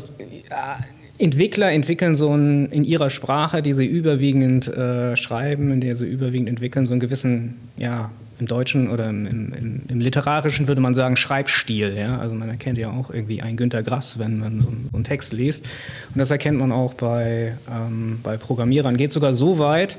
Entwickler 1.18 1.72
entwickeln 1.72 2.16
so 2.16 2.36
ein, 2.36 2.68
in 2.72 2.84
ihrer 2.84 3.10
Sprache, 3.10 3.62
die 3.62 3.74
sie 3.74 3.86
überwiegend 3.86 4.68
äh, 4.68 5.16
schreiben, 5.16 5.72
in 5.72 5.82
der 5.82 5.96
sie 5.96 6.06
überwiegend 6.06 6.50
entwickeln, 6.50 6.86
so 6.86 6.94
einen 6.94 7.00
gewissen, 7.00 7.56
ja, 7.78 8.12
im 8.40 8.48
Deutschen 8.48 8.90
oder 8.90 9.10
im, 9.10 9.26
im, 9.26 9.84
im, 9.88 10.00
Literarischen 10.02 10.68
würde 10.68 10.82
man 10.82 10.94
sagen 10.94 11.16
Schreibstil. 11.16 11.96
Ja? 11.98 12.18
Also 12.18 12.36
man 12.36 12.50
erkennt 12.50 12.78
ja 12.78 12.92
auch 12.92 13.10
irgendwie 13.10 13.42
einen 13.42 13.56
Günter 13.56 13.82
Grass, 13.82 14.20
wenn 14.20 14.40
man 14.40 14.60
so, 14.60 14.68
so 14.68 14.96
einen 14.96 15.04
Text 15.04 15.34
liest. 15.34 15.66
Und 16.14 16.20
das 16.20 16.32
erkennt 16.32 16.60
man 16.60 16.72
auch 16.72 16.94
bei, 16.96 17.56
ähm, 17.72 18.20
bei 18.24 18.38
Programmierern. 18.38 18.98
Geht 18.98 19.12
sogar 19.12 19.34
so 19.34 19.60
weit, 19.60 19.98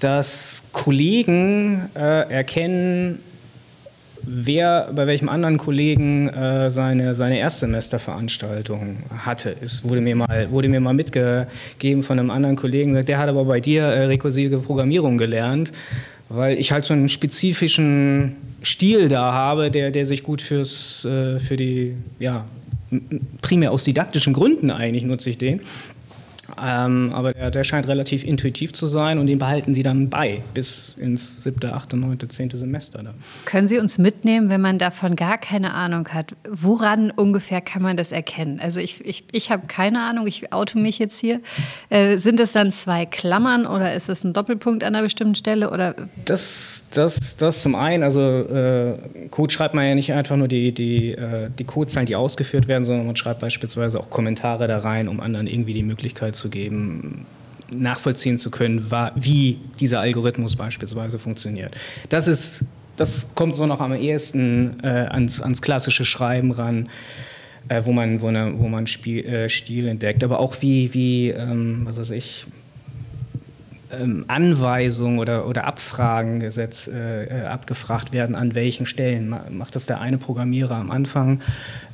dass 0.00 0.62
Kollegen 0.72 1.88
äh, 1.94 2.30
erkennen, 2.30 3.20
wer 4.26 4.90
bei 4.94 5.06
welchem 5.06 5.28
anderen 5.28 5.58
Kollegen 5.58 6.28
äh, 6.28 6.70
seine, 6.70 7.14
seine 7.14 7.38
Erstsemesterveranstaltung 7.38 8.96
hatte. 9.16 9.56
Es 9.60 9.88
wurde 9.88 10.00
mir 10.00 10.16
mal, 10.16 10.50
wurde 10.50 10.68
mir 10.68 10.80
mal 10.80 10.94
mitgegeben 10.94 12.02
von 12.02 12.18
einem 12.18 12.30
anderen 12.30 12.56
Kollegen, 12.56 13.04
der 13.04 13.18
hat 13.18 13.28
aber 13.28 13.44
bei 13.44 13.60
dir 13.60 13.82
äh, 13.82 14.06
rekursive 14.06 14.58
Programmierung 14.58 15.18
gelernt, 15.18 15.72
weil 16.28 16.58
ich 16.58 16.72
halt 16.72 16.84
so 16.84 16.94
einen 16.94 17.08
spezifischen 17.08 18.36
Stil 18.62 19.08
da 19.08 19.32
habe, 19.32 19.70
der, 19.70 19.90
der 19.90 20.06
sich 20.06 20.22
gut 20.22 20.40
fürs, 20.40 21.04
äh, 21.04 21.38
für 21.38 21.56
die, 21.56 21.94
ja, 22.18 22.44
primär 23.40 23.72
aus 23.72 23.84
didaktischen 23.84 24.32
Gründen 24.32 24.70
eigentlich 24.70 25.04
nutze 25.04 25.30
ich 25.30 25.38
den. 25.38 25.60
Ähm, 26.62 27.12
aber 27.12 27.32
der, 27.32 27.50
der, 27.50 27.64
scheint 27.64 27.88
relativ 27.88 28.24
intuitiv 28.24 28.72
zu 28.72 28.86
sein 28.86 29.18
und 29.18 29.26
den 29.26 29.38
behalten 29.38 29.74
Sie 29.74 29.82
dann 29.82 30.10
bei 30.10 30.42
bis 30.52 30.94
ins 30.98 31.42
siebte, 31.42 31.72
achte, 31.72 31.96
neunte, 31.96 32.28
zehnte 32.28 32.56
Semester. 32.56 33.02
Dann. 33.02 33.14
Können 33.44 33.68
Sie 33.68 33.78
uns 33.78 33.98
mitnehmen, 33.98 34.50
wenn 34.50 34.60
man 34.60 34.78
davon 34.78 35.16
gar 35.16 35.38
keine 35.38 35.74
Ahnung 35.74 36.08
hat? 36.08 36.36
Woran 36.48 37.10
ungefähr 37.10 37.60
kann 37.60 37.82
man 37.82 37.96
das 37.96 38.12
erkennen? 38.12 38.60
Also 38.60 38.80
ich, 38.80 39.04
ich, 39.04 39.24
ich 39.32 39.50
habe 39.50 39.66
keine 39.66 40.02
Ahnung, 40.02 40.26
ich 40.26 40.52
oute 40.52 40.78
mich 40.78 40.98
jetzt 40.98 41.18
hier. 41.20 41.40
Äh, 41.90 42.18
sind 42.18 42.40
es 42.40 42.52
dann 42.52 42.72
zwei 42.72 43.06
Klammern 43.06 43.66
oder 43.66 43.94
ist 43.94 44.08
es 44.08 44.24
ein 44.24 44.32
Doppelpunkt 44.32 44.84
an 44.84 44.94
einer 44.94 45.02
bestimmten 45.02 45.34
Stelle? 45.34 45.70
Oder? 45.70 45.94
Das, 46.24 46.84
das, 46.92 47.36
das 47.36 47.62
zum 47.62 47.74
einen, 47.74 48.02
also 48.02 48.20
äh, 48.20 48.94
Code 49.30 49.52
schreibt 49.52 49.74
man 49.74 49.86
ja 49.86 49.94
nicht 49.94 50.12
einfach 50.12 50.36
nur 50.36 50.48
die, 50.48 50.72
die, 50.72 51.12
äh, 51.12 51.50
die 51.58 51.64
Codezeilen, 51.64 52.06
die 52.06 52.16
ausgeführt 52.16 52.68
werden, 52.68 52.84
sondern 52.84 53.06
man 53.06 53.16
schreibt 53.16 53.40
beispielsweise 53.40 53.98
auch 53.98 54.10
Kommentare 54.10 54.68
da 54.68 54.78
rein, 54.78 55.08
um 55.08 55.20
anderen 55.20 55.46
irgendwie 55.46 55.72
die 55.72 55.82
Möglichkeit 55.82 56.36
zu 56.36 56.43
geben, 56.50 57.26
nachvollziehen 57.70 58.38
zu 58.38 58.50
können, 58.50 58.90
wie 59.14 59.58
dieser 59.80 60.00
Algorithmus 60.00 60.56
beispielsweise 60.56 61.18
funktioniert. 61.18 61.76
Das 62.08 62.28
ist, 62.28 62.64
das 62.96 63.28
kommt 63.34 63.54
so 63.54 63.66
noch 63.66 63.80
am 63.80 63.94
ehesten 63.94 64.78
äh, 64.82 64.88
ans, 64.88 65.40
ans 65.40 65.62
klassische 65.62 66.04
Schreiben 66.04 66.52
ran. 66.52 66.88
Äh, 67.68 67.86
wo 67.86 67.92
man, 67.92 68.20
wo, 68.20 68.26
eine, 68.26 68.58
wo 68.58 68.68
man 68.68 68.86
Spiel, 68.86 69.24
äh, 69.24 69.48
Stil 69.48 69.88
entdeckt, 69.88 70.22
aber 70.22 70.38
auch 70.38 70.54
wie, 70.60 70.92
wie 70.92 71.30
ähm, 71.30 71.80
was 71.84 71.98
weiß 71.98 72.10
ich, 72.10 72.46
ähm, 74.00 74.24
Anweisungen 74.28 75.18
oder, 75.18 75.46
oder 75.46 75.64
Abfragen 75.64 76.40
gesetz, 76.40 76.88
äh, 76.88 77.24
äh, 77.24 77.46
abgefragt 77.46 78.12
werden, 78.12 78.34
an 78.36 78.54
welchen 78.54 78.86
Stellen. 78.86 79.34
Macht 79.50 79.74
das 79.76 79.86
der 79.86 80.00
eine 80.00 80.18
Programmierer 80.18 80.76
am 80.76 80.90
Anfang 80.90 81.40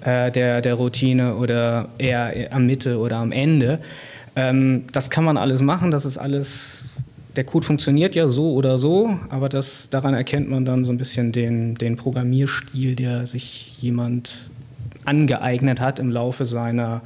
äh, 0.05 0.31
der, 0.31 0.61
der 0.61 0.75
Routine 0.75 1.37
oder 1.37 1.89
eher 1.99 2.49
am 2.51 2.67
Mitte 2.67 2.99
oder 2.99 3.17
am 3.17 3.33
Ende? 3.33 3.81
Ähm, 4.37 4.85
das 4.93 5.11
kann 5.11 5.25
man 5.25 5.37
alles 5.37 5.63
machen, 5.63 5.91
das 5.91 6.05
ist 6.05 6.19
alles, 6.19 6.97
der 7.37 7.45
Code 7.45 7.67
funktioniert 7.67 8.15
ja 8.15 8.29
so 8.29 8.53
oder 8.53 8.79
so, 8.79 9.19
aber 9.29 9.49
das, 9.49 9.91
daran 9.91 10.15
erkennt 10.15 10.49
man 10.49 10.65
dann 10.65 10.85
so 10.85 10.93
ein 10.93 10.99
bisschen 10.99 11.33
den, 11.33 11.75
den 11.75 11.97
Programmierstil, 11.97 12.97
der 12.97 13.27
sich 13.27 13.81
jemand 13.83 14.51
angeeignet 15.05 15.81
hat 15.81 15.99
im 15.99 16.11
Laufe 16.11 16.45
seiner, 16.45 17.03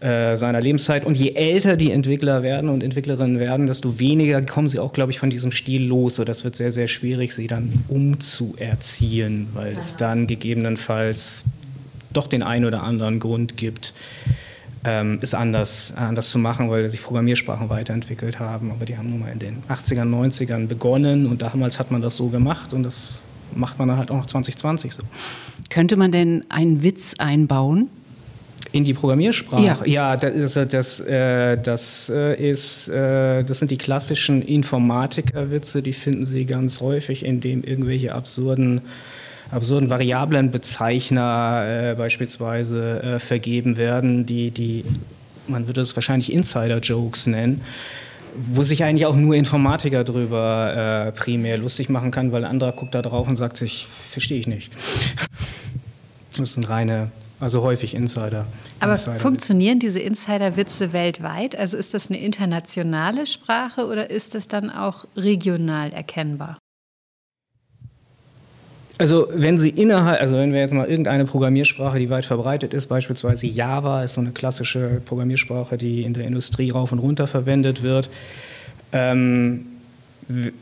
äh, 0.00 0.36
seiner 0.36 0.60
Lebenszeit. 0.60 1.04
Und 1.04 1.16
je 1.16 1.32
älter 1.34 1.76
die 1.76 1.90
Entwickler 1.90 2.42
werden 2.42 2.68
und 2.68 2.82
Entwicklerinnen 2.82 3.38
werden, 3.38 3.66
desto 3.66 3.98
weniger 3.98 4.42
kommen 4.42 4.68
sie 4.68 4.78
auch, 4.78 4.92
glaube 4.92 5.12
ich, 5.12 5.18
von 5.18 5.30
diesem 5.30 5.50
Stil 5.50 5.82
los. 5.84 6.16
So, 6.16 6.24
das 6.24 6.44
wird 6.44 6.56
sehr, 6.56 6.70
sehr 6.70 6.88
schwierig, 6.88 7.34
sie 7.34 7.46
dann 7.46 7.84
umzuerziehen, 7.88 9.48
weil 9.54 9.76
es 9.78 9.96
dann 9.96 10.26
gegebenenfalls 10.26 11.44
doch 12.12 12.26
den 12.26 12.42
einen 12.42 12.64
oder 12.64 12.82
anderen 12.82 13.20
Grund 13.20 13.56
gibt, 13.56 13.94
ähm, 14.84 15.18
ist 15.20 15.34
anders, 15.34 15.92
anders 15.94 16.30
zu 16.30 16.38
machen, 16.38 16.70
weil 16.70 16.88
sich 16.88 17.02
Programmiersprachen 17.02 17.68
weiterentwickelt 17.68 18.38
haben. 18.38 18.70
Aber 18.70 18.84
die 18.84 18.96
haben 18.96 19.10
nun 19.10 19.20
mal 19.20 19.32
in 19.32 19.38
den 19.38 19.62
80ern, 19.68 20.08
90ern 20.08 20.66
begonnen 20.66 21.26
und 21.26 21.42
damals 21.42 21.78
hat 21.78 21.90
man 21.90 22.00
das 22.00 22.16
so 22.16 22.28
gemacht 22.28 22.72
und 22.72 22.82
das 22.82 23.22
macht 23.54 23.78
man 23.78 23.88
dann 23.88 23.98
halt 23.98 24.10
auch 24.10 24.16
noch 24.16 24.26
2020 24.26 24.94
so. 24.94 25.02
Könnte 25.68 25.96
man 25.96 26.12
denn 26.12 26.44
einen 26.48 26.82
Witz 26.82 27.14
einbauen? 27.18 27.90
In 28.72 28.84
die 28.84 28.94
Programmiersprache? 28.94 29.88
Ja, 29.88 30.14
ja 30.14 30.16
das, 30.16 30.54
das, 30.54 31.00
äh, 31.00 31.58
das, 31.58 32.10
äh, 32.14 32.50
ist, 32.50 32.88
äh, 32.88 33.42
das 33.42 33.58
sind 33.58 33.70
die 33.70 33.76
klassischen 33.76 34.42
Informatikerwitze, 34.42 35.82
die 35.82 35.92
finden 35.92 36.24
Sie 36.24 36.46
ganz 36.46 36.80
häufig, 36.80 37.24
indem 37.24 37.64
irgendwelche 37.64 38.14
absurden 38.14 38.82
absurden 39.50 39.90
Variablenbezeichner 39.90 41.92
äh, 41.92 41.94
beispielsweise 41.94 43.02
äh, 43.02 43.18
vergeben 43.18 43.76
werden, 43.76 44.26
die, 44.26 44.50
die, 44.50 44.84
man 45.48 45.66
würde 45.66 45.80
es 45.80 45.96
wahrscheinlich 45.96 46.32
Insider-Jokes 46.32 47.26
nennen, 47.26 47.62
wo 48.36 48.62
sich 48.62 48.84
eigentlich 48.84 49.06
auch 49.06 49.16
nur 49.16 49.34
Informatiker 49.34 50.04
drüber 50.04 51.08
äh, 51.08 51.12
primär 51.12 51.58
lustig 51.58 51.88
machen 51.88 52.10
kann, 52.10 52.32
weil 52.32 52.44
ein 52.44 52.50
anderer 52.50 52.72
guckt 52.72 52.94
da 52.94 53.02
drauf 53.02 53.28
und 53.28 53.36
sagt 53.36 53.56
sich, 53.56 53.88
verstehe 53.90 54.38
ich 54.38 54.46
nicht. 54.46 54.72
Das 56.38 56.54
sind 56.54 56.70
reine 56.70 57.10
also 57.40 57.62
häufig 57.62 57.94
Insider. 57.94 58.46
Aber 58.80 58.92
Insider 58.92 59.18
funktionieren 59.18 59.78
diese 59.78 59.98
Insider-Witze 59.98 60.92
weltweit? 60.92 61.56
Also 61.56 61.78
ist 61.78 61.94
das 61.94 62.08
eine 62.08 62.20
internationale 62.20 63.26
Sprache 63.26 63.86
oder 63.86 64.10
ist 64.10 64.34
das 64.34 64.46
dann 64.46 64.70
auch 64.70 65.06
regional 65.16 65.92
erkennbar? 65.92 66.58
Also 69.00 69.28
wenn 69.32 69.56
Sie 69.56 69.70
innerhalb, 69.70 70.20
also 70.20 70.36
wenn 70.36 70.52
wir 70.52 70.60
jetzt 70.60 70.74
mal 70.74 70.86
irgendeine 70.86 71.24
Programmiersprache, 71.24 71.98
die 71.98 72.10
weit 72.10 72.26
verbreitet 72.26 72.74
ist, 72.74 72.84
beispielsweise 72.84 73.46
Java 73.46 74.04
ist 74.04 74.12
so 74.12 74.20
eine 74.20 74.32
klassische 74.32 75.00
Programmiersprache, 75.06 75.78
die 75.78 76.02
in 76.02 76.12
der 76.12 76.26
Industrie 76.26 76.68
rauf 76.68 76.92
und 76.92 76.98
runter 76.98 77.26
verwendet 77.26 77.82
wird. 77.82 78.10
Ähm, 78.92 79.64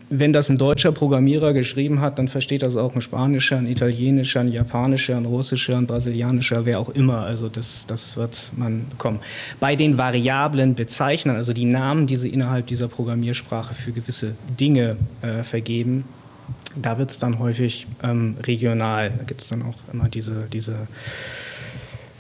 wenn 0.09 0.33
das 0.33 0.51
ein 0.51 0.57
deutscher 0.57 0.93
Programmierer 0.93 1.53
geschrieben 1.53 2.01
hat, 2.01 2.21
dann 2.21 2.29
versteht 2.29 2.63
das 2.63 2.77
auch 2.77 2.95
ein 2.95 3.01
spanischer, 3.01 3.57
ein 3.57 3.67
italienischer, 3.67 4.39
ein 4.39 4.53
japanischer, 4.53 5.17
ein 5.17 5.25
russischer, 5.25 5.77
ein 5.77 5.89
brasilianischer, 5.89 6.65
wer 6.65 6.79
auch 6.79 6.91
immer. 6.91 7.25
Also 7.25 7.49
das, 7.49 7.87
das 7.89 8.17
wird 8.17 8.53
man 8.57 8.87
bekommen. 8.89 9.19
Bei 9.59 9.75
den 9.75 9.99
variablen 9.99 10.77
Bezeichnern, 10.77 11.35
also 11.35 11.53
die 11.53 11.65
Namen, 11.65 12.07
die 12.07 12.17
Sie 12.17 12.29
innerhalb 12.29 12.69
dieser 12.69 12.87
Programmiersprache 12.87 13.75
für 13.75 13.91
gewisse 13.91 14.37
Dinge 14.61 14.97
äh, 15.23 15.43
vergeben, 15.43 16.05
da 16.77 16.99
wird 16.99 17.11
es 17.11 17.19
dann 17.19 17.39
häufig 17.39 17.87
ähm, 18.03 18.37
regional. 18.47 19.11
Da 19.11 19.25
gibt 19.25 19.41
es 19.41 19.49
dann 19.49 19.63
auch 19.63 19.77
immer 19.93 20.05
diese, 20.05 20.47
diese 20.53 20.87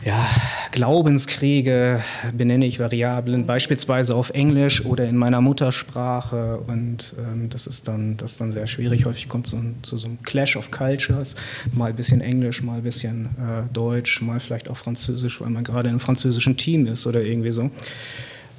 ja, 0.05 0.27
Glaubenskriege, 0.71 2.03
benenne 2.33 2.67
ich 2.67 2.79
Variablen, 2.79 3.47
beispielsweise 3.47 4.15
auf 4.15 4.31
Englisch 4.31 4.85
oder 4.85 5.05
in 5.09 5.17
meiner 5.17 5.41
Muttersprache. 5.41 6.59
Und 6.67 7.15
ähm, 7.19 7.49
das, 7.49 7.67
ist 7.67 7.89
dann, 7.89 8.17
das 8.17 8.33
ist 8.33 8.41
dann 8.41 8.53
sehr 8.53 8.67
schwierig. 8.67 9.07
Häufig 9.07 9.29
kommt 9.29 9.47
es 9.47 9.51
zu, 9.51 9.59
zu, 9.83 9.97
so 9.97 10.07
einem 10.07 10.23
Clash 10.23 10.57
of 10.57 10.71
Cultures. 10.71 11.35
Mal 11.73 11.91
ein 11.91 11.97
bisschen 11.97 12.21
Englisch, 12.21 12.63
mal 12.63 12.77
ein 12.77 12.83
bisschen 12.83 13.27
äh, 13.27 13.73
Deutsch, 13.73 14.23
mal 14.23 14.39
vielleicht 14.41 14.71
auch 14.71 14.77
Französisch, 14.77 15.41
weil 15.41 15.51
man 15.51 15.65
gerade 15.65 15.89
in 15.89 15.95
einem 15.95 16.01
französischen 16.01 16.57
Team 16.57 16.87
ist 16.87 17.07
oder 17.07 17.27
irgendwie 17.27 17.53
so. 17.53 17.71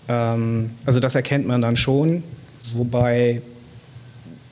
Ähm, 0.09 0.71
also 0.85 0.99
das 0.99 1.15
erkennt 1.15 1.47
man 1.47 1.61
dann 1.61 1.77
schon. 1.77 2.23
Wobei 2.73 3.41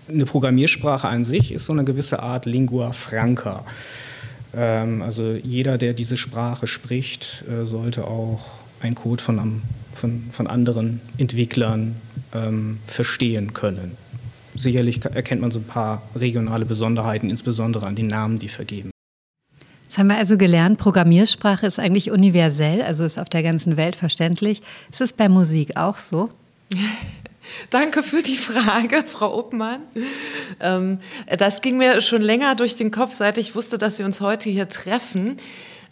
eine 0.09 0.25
Programmiersprache 0.25 1.07
an 1.07 1.23
sich 1.23 1.51
ist 1.51 1.65
so 1.65 1.73
eine 1.73 1.83
gewisse 1.83 2.21
Art 2.21 2.45
Lingua 2.45 2.91
Franca. 2.91 3.65
Ähm, 4.53 5.01
also 5.01 5.33
jeder, 5.33 5.77
der 5.77 5.93
diese 5.93 6.17
Sprache 6.17 6.67
spricht, 6.67 7.43
äh, 7.49 7.65
sollte 7.65 8.07
auch 8.07 8.45
einen 8.81 8.95
Code 8.95 9.23
von, 9.23 9.61
von, 9.93 10.23
von 10.31 10.47
anderen 10.47 11.01
Entwicklern 11.17 11.95
ähm, 12.33 12.79
verstehen 12.87 13.53
können. 13.53 13.97
Sicherlich 14.55 15.03
erkennt 15.05 15.41
man 15.41 15.51
so 15.51 15.59
ein 15.59 15.65
paar 15.65 16.01
regionale 16.15 16.65
Besonderheiten, 16.65 17.29
insbesondere 17.29 17.85
an 17.85 17.95
den 17.95 18.07
Namen, 18.07 18.39
die 18.39 18.49
vergeben. 18.49 18.89
Jetzt 19.83 19.97
haben 19.97 20.07
wir 20.07 20.17
also 20.17 20.37
gelernt, 20.37 20.79
Programmiersprache 20.79 21.65
ist 21.65 21.79
eigentlich 21.79 22.11
universell, 22.11 22.81
also 22.81 23.05
ist 23.05 23.17
auf 23.17 23.29
der 23.29 23.43
ganzen 23.43 23.77
Welt 23.77 23.95
verständlich. 23.95 24.61
Ist 24.91 25.01
es 25.01 25.13
bei 25.13 25.29
Musik 25.29 25.77
auch 25.77 25.97
so? 25.97 26.29
Danke 27.69 28.03
für 28.03 28.21
die 28.21 28.37
Frage, 28.37 29.03
Frau 29.07 29.37
Obmann. 29.37 29.81
Ähm, 30.59 30.99
das 31.37 31.61
ging 31.61 31.77
mir 31.77 32.01
schon 32.01 32.21
länger 32.21 32.55
durch 32.55 32.75
den 32.75 32.91
Kopf, 32.91 33.15
seit 33.15 33.37
ich 33.37 33.55
wusste, 33.55 33.77
dass 33.77 33.99
wir 33.99 34.05
uns 34.05 34.21
heute 34.21 34.49
hier 34.49 34.67
treffen, 34.67 35.37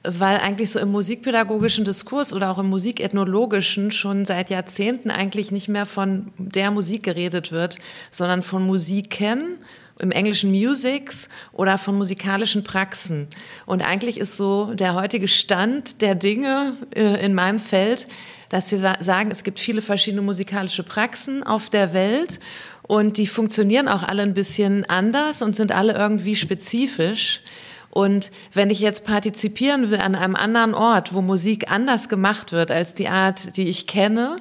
weil 0.04 0.38
eigentlich 0.38 0.70
so 0.70 0.80
im 0.80 0.92
musikpädagogischen 0.92 1.84
Diskurs 1.84 2.34
oder 2.34 2.52
auch 2.52 2.60
im 2.60 2.68
musikethnologischen 2.68 3.92
schon 3.92 4.26
seit 4.26 4.50
Jahrzehnten 4.50 5.10
eigentlich 5.10 5.52
nicht 5.52 5.68
mehr 5.68 5.86
von 5.86 6.32
der 6.38 6.72
Musik 6.72 7.04
geredet 7.04 7.52
wird, 7.52 7.80
sondern 8.12 8.44
von 8.44 8.66
Musiken 8.66 9.58
im 10.00 10.12
Englischen 10.12 10.52
Musics 10.52 11.30
oder 11.54 11.78
von 11.78 11.96
musikalischen 11.96 12.64
Praxen. 12.64 13.28
Und 13.66 13.82
eigentlich 13.82 14.20
ist 14.20 14.36
so 14.36 14.74
der 14.74 14.94
heutige 14.94 15.28
Stand 15.28 16.02
der 16.02 16.16
Dinge 16.16 16.74
äh, 16.94 17.26
in 17.26 17.34
meinem 17.34 17.60
Feld, 17.60 18.08
dass 18.50 18.72
wir 18.72 18.96
sagen, 19.00 19.32
es 19.32 19.44
gibt 19.44 19.60
viele 19.60 19.82
verschiedene 19.82 20.22
musikalische 20.22 20.84
Praxen 20.84 21.44
auf 21.44 21.70
der 21.70 21.94
Welt 21.94 22.40
und 22.84 23.18
die 23.18 23.28
funktionieren 23.28 23.88
auch 23.88 24.04
alle 24.04 24.22
ein 24.22 24.34
bisschen 24.34 24.86
anders 24.86 25.42
und 25.42 25.56
sind 25.56 25.72
alle 25.72 25.94
irgendwie 25.94 26.36
spezifisch. 26.36 27.42
Und 27.90 28.30
wenn 28.54 28.70
ich 28.70 28.80
jetzt 28.80 29.06
partizipieren 29.06 29.90
will 29.90 30.00
an 30.00 30.16
einem 30.16 30.36
anderen 30.36 30.74
Ort, 30.74 31.14
wo 31.14 31.22
Musik 31.22 31.72
anders 31.72 32.10
gemacht 32.10 32.52
wird 32.52 32.70
als 32.70 32.94
die 32.94 33.08
Art, 33.08 33.56
die 33.58 33.70
ich 33.70 33.88
kenne, 33.88 34.38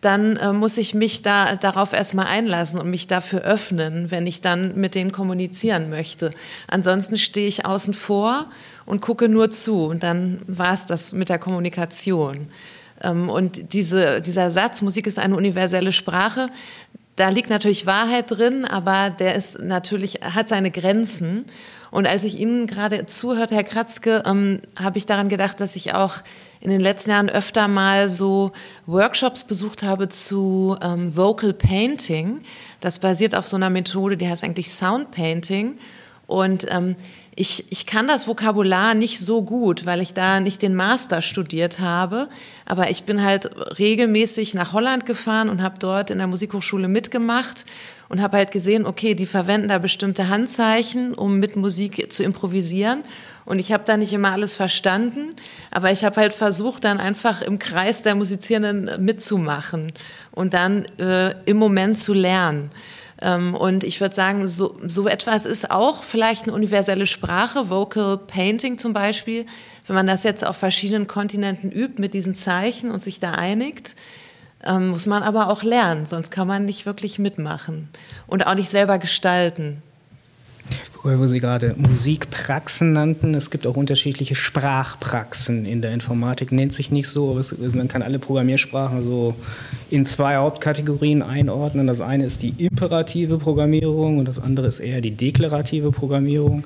dann 0.00 0.36
äh, 0.36 0.52
muss 0.52 0.76
ich 0.76 0.94
mich 0.94 1.22
da 1.22 1.56
darauf 1.56 1.92
erstmal 1.92 2.26
einlassen 2.26 2.78
und 2.78 2.90
mich 2.90 3.06
dafür 3.06 3.40
öffnen, 3.40 4.10
wenn 4.10 4.26
ich 4.26 4.40
dann 4.40 4.74
mit 4.78 4.94
denen 4.94 5.12
kommunizieren 5.12 5.88
möchte. 5.88 6.32
Ansonsten 6.68 7.16
stehe 7.16 7.48
ich 7.48 7.64
außen 7.64 7.94
vor 7.94 8.50
und 8.84 9.00
gucke 9.00 9.28
nur 9.28 9.50
zu 9.50 9.86
und 9.86 10.02
dann 10.02 10.42
war 10.46 10.72
es 10.72 10.84
das 10.84 11.12
mit 11.12 11.28
der 11.28 11.38
Kommunikation. 11.38 12.48
Ähm, 13.02 13.28
und 13.28 13.72
diese, 13.72 14.20
dieser 14.20 14.50
Satz, 14.50 14.82
Musik 14.82 15.06
ist 15.06 15.18
eine 15.18 15.36
universelle 15.36 15.92
Sprache, 15.92 16.48
da 17.16 17.30
liegt 17.30 17.48
natürlich 17.48 17.86
Wahrheit 17.86 18.30
drin, 18.30 18.66
aber 18.66 19.08
der 19.08 19.34
ist 19.34 19.58
natürlich, 19.58 20.20
hat 20.22 20.50
seine 20.50 20.70
Grenzen. 20.70 21.46
Und 21.90 22.06
als 22.06 22.24
ich 22.24 22.38
Ihnen 22.38 22.66
gerade 22.66 23.06
zuhörte, 23.06 23.54
Herr 23.54 23.64
Kratzke, 23.64 24.22
ähm, 24.26 24.60
habe 24.78 24.98
ich 24.98 25.06
daran 25.06 25.30
gedacht, 25.30 25.60
dass 25.60 25.76
ich 25.76 25.94
auch 25.94 26.16
in 26.60 26.68
den 26.68 26.80
letzten 26.80 27.10
Jahren 27.10 27.30
öfter 27.30 27.68
mal 27.68 28.10
so 28.10 28.52
Workshops 28.84 29.44
besucht 29.44 29.82
habe 29.82 30.08
zu 30.08 30.76
ähm, 30.82 31.16
Vocal 31.16 31.54
Painting. 31.54 32.40
Das 32.80 32.98
basiert 32.98 33.34
auf 33.34 33.46
so 33.46 33.56
einer 33.56 33.70
Methode, 33.70 34.18
die 34.18 34.28
heißt 34.28 34.44
eigentlich 34.44 34.70
Sound 34.70 35.10
Painting. 35.10 35.78
Und 36.26 36.66
ähm, 36.68 36.96
ich, 37.38 37.70
ich 37.70 37.84
kann 37.84 38.08
das 38.08 38.26
Vokabular 38.26 38.94
nicht 38.94 39.20
so 39.20 39.42
gut, 39.42 39.84
weil 39.84 40.00
ich 40.00 40.14
da 40.14 40.40
nicht 40.40 40.62
den 40.62 40.74
Master 40.74 41.20
studiert 41.20 41.78
habe. 41.78 42.28
Aber 42.64 42.88
ich 42.88 43.04
bin 43.04 43.22
halt 43.22 43.50
regelmäßig 43.78 44.54
nach 44.54 44.72
Holland 44.72 45.04
gefahren 45.04 45.50
und 45.50 45.62
habe 45.62 45.76
dort 45.78 46.10
in 46.10 46.16
der 46.16 46.26
Musikhochschule 46.26 46.88
mitgemacht 46.88 47.66
und 48.08 48.22
habe 48.22 48.38
halt 48.38 48.52
gesehen, 48.52 48.86
okay, 48.86 49.14
die 49.14 49.26
verwenden 49.26 49.68
da 49.68 49.76
bestimmte 49.76 50.28
Handzeichen, 50.28 51.12
um 51.12 51.38
mit 51.38 51.56
Musik 51.56 52.10
zu 52.10 52.22
improvisieren. 52.22 53.02
Und 53.44 53.58
ich 53.58 53.70
habe 53.70 53.84
da 53.86 53.98
nicht 53.98 54.14
immer 54.14 54.32
alles 54.32 54.56
verstanden, 54.56 55.34
aber 55.70 55.92
ich 55.92 56.04
habe 56.04 56.16
halt 56.16 56.32
versucht, 56.32 56.84
dann 56.84 56.98
einfach 56.98 57.42
im 57.42 57.58
Kreis 57.58 58.02
der 58.02 58.14
Musizierenden 58.14 59.04
mitzumachen 59.04 59.92
und 60.32 60.54
dann 60.54 60.86
äh, 60.98 61.34
im 61.44 61.58
Moment 61.58 61.98
zu 61.98 62.14
lernen. 62.14 62.70
Ähm, 63.20 63.54
und 63.54 63.84
ich 63.84 64.00
würde 64.00 64.14
sagen, 64.14 64.46
so, 64.46 64.76
so 64.86 65.08
etwas 65.08 65.46
ist 65.46 65.70
auch 65.70 66.02
vielleicht 66.02 66.44
eine 66.44 66.52
universelle 66.52 67.06
Sprache, 67.06 67.70
Vocal 67.70 68.18
Painting 68.18 68.78
zum 68.78 68.92
Beispiel. 68.92 69.46
Wenn 69.86 69.96
man 69.96 70.06
das 70.06 70.24
jetzt 70.24 70.44
auf 70.46 70.56
verschiedenen 70.56 71.06
Kontinenten 71.06 71.70
übt 71.70 72.00
mit 72.00 72.14
diesen 72.14 72.34
Zeichen 72.34 72.90
und 72.90 73.02
sich 73.02 73.20
da 73.20 73.32
einigt, 73.32 73.94
ähm, 74.64 74.88
muss 74.88 75.06
man 75.06 75.22
aber 75.22 75.48
auch 75.48 75.62
lernen, 75.62 76.06
sonst 76.06 76.30
kann 76.30 76.48
man 76.48 76.64
nicht 76.64 76.86
wirklich 76.86 77.18
mitmachen 77.18 77.88
und 78.26 78.46
auch 78.46 78.54
nicht 78.54 78.68
selber 78.68 78.98
gestalten. 78.98 79.82
Wo 81.08 81.26
Sie 81.28 81.38
gerade 81.38 81.74
Musikpraxen 81.76 82.92
nannten, 82.92 83.32
es 83.34 83.52
gibt 83.52 83.68
auch 83.68 83.76
unterschiedliche 83.76 84.34
Sprachpraxen 84.34 85.64
in 85.64 85.80
der 85.80 85.92
Informatik. 85.92 86.50
Nennt 86.50 86.72
sich 86.72 86.90
nicht 86.90 87.08
so, 87.08 87.30
aber 87.30 87.38
es, 87.38 87.56
man 87.74 87.86
kann 87.86 88.02
alle 88.02 88.18
Programmiersprachen 88.18 89.04
so 89.04 89.36
in 89.88 90.04
zwei 90.04 90.34
Hauptkategorien 90.34 91.22
einordnen. 91.22 91.86
Das 91.86 92.00
eine 92.00 92.24
ist 92.24 92.42
die 92.42 92.54
imperative 92.58 93.38
Programmierung 93.38 94.18
und 94.18 94.26
das 94.26 94.40
andere 94.40 94.66
ist 94.66 94.80
eher 94.80 95.00
die 95.00 95.12
deklarative 95.12 95.92
Programmierung. 95.92 96.64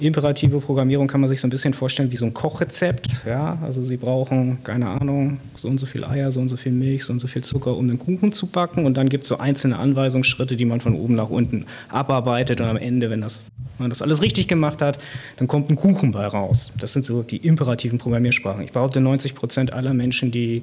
Imperative 0.00 0.60
Programmierung 0.60 1.06
kann 1.06 1.20
man 1.20 1.28
sich 1.28 1.40
so 1.40 1.46
ein 1.46 1.50
bisschen 1.50 1.74
vorstellen 1.74 2.10
wie 2.10 2.16
so 2.16 2.26
ein 2.26 2.34
Kochrezept. 2.34 3.24
Ja? 3.26 3.58
Also 3.62 3.82
Sie 3.82 3.96
brauchen, 3.96 4.62
keine 4.64 4.88
Ahnung, 4.88 5.38
so 5.56 5.68
und 5.68 5.78
so 5.78 5.86
viel 5.86 6.04
Eier, 6.04 6.32
so 6.32 6.40
und 6.40 6.48
so 6.48 6.56
viel 6.56 6.72
Milch, 6.72 7.04
so 7.04 7.12
und 7.12 7.20
so 7.20 7.28
viel 7.28 7.42
Zucker, 7.42 7.76
um 7.76 7.88
den 7.88 7.98
Kuchen 7.98 8.32
zu 8.32 8.46
backen. 8.46 8.86
Und 8.86 8.96
dann 8.96 9.08
gibt 9.08 9.24
es 9.24 9.28
so 9.28 9.38
einzelne 9.38 9.78
Anweisungsschritte, 9.78 10.56
die 10.56 10.64
man 10.64 10.80
von 10.80 10.94
oben 10.94 11.14
nach 11.14 11.30
unten 11.30 11.66
abarbeitet. 11.88 12.60
Und 12.60 12.68
am 12.68 12.76
Ende, 12.76 13.10
wenn, 13.10 13.20
das, 13.20 13.44
wenn 13.78 13.84
man 13.84 13.90
das 13.90 14.02
alles 14.02 14.22
richtig 14.22 14.48
gemacht 14.48 14.82
hat, 14.82 14.98
dann 15.36 15.48
kommt 15.48 15.70
ein 15.70 15.76
Kuchen 15.76 16.12
bei 16.12 16.26
raus. 16.26 16.72
Das 16.78 16.92
sind 16.92 17.04
so 17.04 17.22
die 17.22 17.38
imperativen 17.38 17.98
Programmiersprachen. 17.98 18.64
Ich 18.64 18.72
behaupte, 18.72 19.00
90 19.00 19.34
Prozent 19.34 19.72
aller 19.72 19.94
Menschen, 19.94 20.30
die 20.30 20.62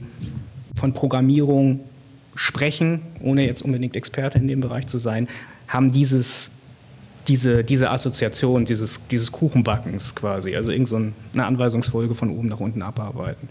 von 0.75 0.93
Programmierung 0.93 1.81
sprechen, 2.35 3.01
ohne 3.21 3.45
jetzt 3.45 3.61
unbedingt 3.61 3.95
Experte 3.95 4.37
in 4.37 4.47
dem 4.47 4.61
Bereich 4.61 4.87
zu 4.87 4.97
sein, 4.97 5.27
haben 5.67 5.91
dieses 5.91 6.51
diese, 7.27 7.63
diese 7.63 7.89
Assoziation 7.89 8.65
dieses, 8.65 9.07
dieses 9.07 9.31
Kuchenbackens 9.31 10.15
quasi, 10.15 10.55
also 10.55 10.71
irgendeine 10.71 11.13
so 11.33 11.41
Anweisungsfolge 11.41 12.13
von 12.13 12.29
oben 12.29 12.47
nach 12.47 12.59
unten 12.59 12.81
abarbeiten. 12.81 13.49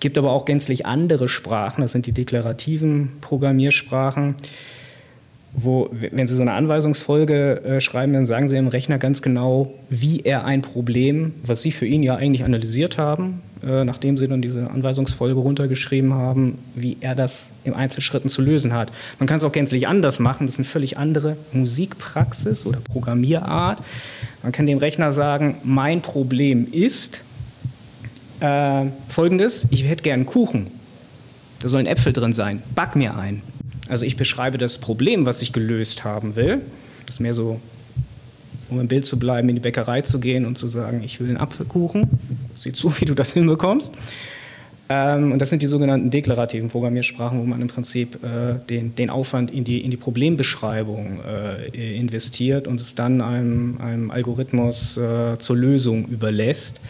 Gibt 0.00 0.18
aber 0.18 0.32
auch 0.32 0.44
gänzlich 0.44 0.86
andere 0.86 1.28
Sprachen, 1.28 1.82
das 1.82 1.92
sind 1.92 2.06
die 2.06 2.12
deklarativen 2.12 3.12
Programmiersprachen 3.20 4.36
wo, 5.54 5.88
wenn 5.92 6.26
Sie 6.26 6.34
so 6.34 6.42
eine 6.42 6.52
Anweisungsfolge 6.52 7.62
äh, 7.64 7.80
schreiben, 7.80 8.12
dann 8.12 8.26
sagen 8.26 8.48
Sie 8.48 8.56
dem 8.56 8.68
Rechner 8.68 8.98
ganz 8.98 9.22
genau, 9.22 9.72
wie 9.88 10.20
er 10.20 10.44
ein 10.44 10.62
Problem, 10.62 11.34
was 11.44 11.62
Sie 11.62 11.70
für 11.70 11.86
ihn 11.86 12.02
ja 12.02 12.16
eigentlich 12.16 12.44
analysiert 12.44 12.98
haben, 12.98 13.40
nachdem 13.64 14.18
Sie 14.18 14.28
dann 14.28 14.42
diese 14.42 14.70
Anweisungsfolge 14.70 15.40
runtergeschrieben 15.40 16.12
haben, 16.12 16.58
wie 16.74 16.98
er 17.00 17.14
das 17.14 17.50
im 17.64 17.74
Einzelschritten 17.74 18.28
zu 18.28 18.42
lösen 18.42 18.74
hat. 18.74 18.92
Man 19.18 19.26
kann 19.26 19.38
es 19.38 19.44
auch 19.44 19.52
gänzlich 19.52 19.88
anders 19.88 20.20
machen, 20.20 20.46
das 20.46 20.54
ist 20.54 20.60
eine 20.60 20.66
völlig 20.66 20.98
andere 20.98 21.36
Musikpraxis 21.52 22.66
oder 22.66 22.80
Programmierart. 22.80 23.80
Man 24.42 24.52
kann 24.52 24.66
dem 24.66 24.78
Rechner 24.78 25.12
sagen, 25.12 25.56
mein 25.64 26.02
Problem 26.02 26.70
ist 26.70 27.22
äh, 28.40 28.84
folgendes, 29.08 29.66
ich 29.70 29.84
hätte 29.84 30.02
gern 30.02 30.26
Kuchen. 30.26 30.66
Da 31.60 31.68
sollen 31.68 31.86
Äpfel 31.86 32.12
drin 32.12 32.34
sein, 32.34 32.62
back 32.74 32.96
mir 32.96 33.16
ein. 33.16 33.42
Also 33.88 34.04
ich 34.04 34.16
beschreibe 34.16 34.58
das 34.58 34.78
Problem, 34.78 35.24
was 35.24 35.40
ich 35.40 35.52
gelöst 35.52 36.04
haben 36.04 36.36
will. 36.36 36.60
Das 37.06 37.16
ist 37.16 37.20
mehr 37.20 37.34
so, 37.34 37.60
um 38.68 38.80
im 38.80 38.88
Bild 38.88 39.06
zu 39.06 39.18
bleiben, 39.18 39.48
in 39.48 39.56
die 39.56 39.60
Bäckerei 39.62 40.02
zu 40.02 40.20
gehen 40.20 40.44
und 40.44 40.58
zu 40.58 40.66
sagen, 40.66 41.02
ich 41.02 41.20
will 41.20 41.28
einen 41.28 41.36
Apfelkuchen. 41.38 42.08
Sieh 42.54 42.72
zu, 42.72 43.00
wie 43.00 43.04
du 43.04 43.14
das 43.14 43.32
hinbekommst. 43.34 43.94
Ähm, 44.88 45.32
und 45.32 45.38
das 45.40 45.48
sind 45.48 45.62
die 45.62 45.66
sogenannten 45.66 46.10
deklarativen 46.10 46.68
Programmiersprachen, 46.68 47.40
wo 47.40 47.44
man 47.44 47.62
im 47.62 47.68
Prinzip 47.68 48.22
äh, 48.22 48.56
den, 48.68 48.94
den 48.94 49.08
Aufwand 49.08 49.50
in 49.50 49.64
die, 49.64 49.82
in 49.82 49.90
die 49.90 49.96
Problembeschreibung 49.96 51.20
äh, 51.24 51.98
investiert 51.98 52.68
und 52.68 52.80
es 52.80 52.94
dann 52.94 53.20
einem, 53.22 53.80
einem 53.80 54.10
Algorithmus 54.10 54.98
äh, 54.98 55.38
zur 55.38 55.56
Lösung 55.56 56.06
überlässt. 56.08 56.80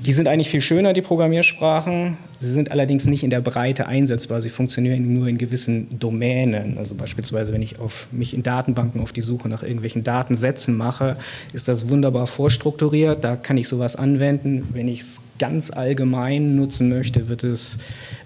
Die 0.00 0.12
sind 0.12 0.28
eigentlich 0.28 0.48
viel 0.48 0.60
schöner, 0.60 0.92
die 0.92 1.02
Programmiersprachen. 1.02 2.16
Sie 2.38 2.52
sind 2.52 2.70
allerdings 2.70 3.06
nicht 3.06 3.24
in 3.24 3.30
der 3.30 3.40
Breite 3.40 3.88
einsetzbar. 3.88 4.40
Sie 4.40 4.48
funktionieren 4.48 5.12
nur 5.12 5.26
in 5.26 5.38
gewissen 5.38 5.88
Domänen. 5.98 6.78
Also 6.78 6.94
beispielsweise, 6.94 7.52
wenn 7.52 7.62
ich 7.62 7.80
auf, 7.80 8.06
mich 8.12 8.32
in 8.32 8.44
Datenbanken 8.44 9.00
auf 9.00 9.12
die 9.12 9.22
Suche 9.22 9.48
nach 9.48 9.64
irgendwelchen 9.64 10.04
Datensätzen 10.04 10.76
mache, 10.76 11.16
ist 11.52 11.66
das 11.66 11.88
wunderbar 11.88 12.28
vorstrukturiert. 12.28 13.24
Da 13.24 13.34
kann 13.34 13.58
ich 13.58 13.66
sowas 13.66 13.96
anwenden. 13.96 14.68
Wenn 14.72 14.86
ich 14.86 15.00
es 15.00 15.20
ganz 15.40 15.72
allgemein 15.72 16.54
nutzen 16.54 16.88
möchte, 16.88 17.28
wird 17.28 17.42
es, 17.42 17.78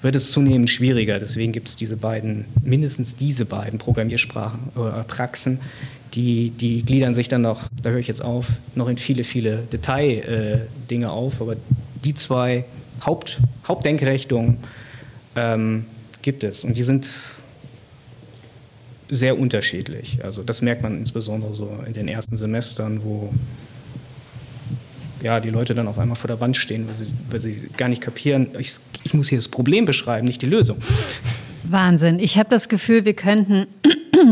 wird 0.03 0.15
es 0.15 0.31
zunehmend 0.31 0.69
schwieriger. 0.69 1.19
Deswegen 1.19 1.53
gibt 1.53 1.69
es 1.69 1.77
diese 1.77 1.97
beiden, 1.97 2.45
mindestens 2.63 3.17
diese 3.17 3.47
beiden 3.47 3.79
Programmiersprachen 3.79 4.61
oder 4.75 5.05
Praxen, 5.05 5.59
die, 6.15 6.51
die 6.51 6.85
gliedern 6.85 7.15
sich 7.15 7.29
dann 7.29 7.43
noch, 7.43 7.69
da 7.83 7.91
höre 7.91 7.99
ich 7.99 8.09
jetzt 8.09 8.23
auf, 8.23 8.47
noch 8.75 8.89
in 8.89 8.99
viele, 8.99 9.25
viele 9.25 9.59
Detaildinge 9.73 11.07
äh, 11.07 11.09
auf. 11.09 11.41
Aber 11.41 11.57
die 12.05 12.15
zwei 12.15 12.65
Haupt, 13.05 13.39
Hauptdenkrichtungen 13.67 14.59
ähm, 15.37 15.87
gibt 16.21 16.45
es. 16.45 16.65
Und 16.65 16.77
die 16.77 16.83
sind 16.83 17.07
sehr 19.09 19.39
unterschiedlich. 19.39 20.19
Also 20.23 20.43
das 20.43 20.63
merkt 20.63 20.83
man 20.83 20.99
insbesondere 20.99 21.55
so 21.55 21.71
in 21.87 21.93
den 21.93 22.09
ersten 22.09 22.37
Semestern, 22.37 23.03
wo 23.05 23.33
ja, 25.23 25.39
die 25.39 25.51
Leute 25.51 25.75
dann 25.75 25.87
auf 25.87 25.99
einmal 25.99 26.17
vor 26.17 26.29
der 26.29 26.41
Wand 26.41 26.57
stehen, 26.57 26.89
weil 26.89 26.95
sie, 26.97 27.07
weil 27.31 27.41
sie 27.41 27.69
gar 27.77 27.89
nicht 27.89 28.03
kapieren, 28.03 28.49
ich, 28.59 28.75
ich 29.05 29.15
muss 29.15 29.29
hier 29.29 29.39
das 29.39 29.49
Problem 29.49 29.85
beschreiben, 29.85 30.27
nicht 30.27 30.43
die 30.43 30.47
Lösung. 30.47 30.79
Wahnsinn. 31.63 32.19
Ich 32.19 32.39
habe 32.39 32.49
das 32.49 32.69
Gefühl, 32.69 33.05
wir 33.05 33.15
könnten 33.15 33.67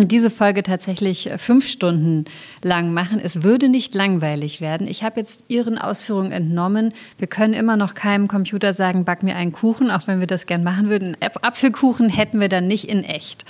diese 0.08 0.30
Folge 0.30 0.62
tatsächlich 0.62 1.30
fünf 1.38 1.66
Stunden 1.66 2.24
lang 2.62 2.92
machen. 2.92 3.20
Es 3.22 3.42
würde 3.42 3.68
nicht 3.68 3.94
langweilig 3.94 4.60
werden. 4.60 4.86
Ich 4.86 5.02
habe 5.02 5.20
jetzt 5.20 5.44
Ihren 5.48 5.78
Ausführungen 5.78 6.32
entnommen. 6.32 6.92
Wir 7.18 7.28
können 7.28 7.54
immer 7.54 7.76
noch 7.76 7.94
keinem 7.94 8.28
Computer 8.28 8.72
sagen, 8.72 9.04
back 9.04 9.22
mir 9.22 9.36
einen 9.36 9.52
Kuchen, 9.52 9.90
auch 9.90 10.06
wenn 10.06 10.20
wir 10.20 10.26
das 10.26 10.46
gern 10.46 10.62
machen 10.62 10.88
würden. 10.88 11.16
Apfelkuchen 11.42 12.08
hätten 12.08 12.40
wir 12.40 12.48
dann 12.48 12.66
nicht 12.66 12.88
in 12.88 13.04
echt. 13.04 13.44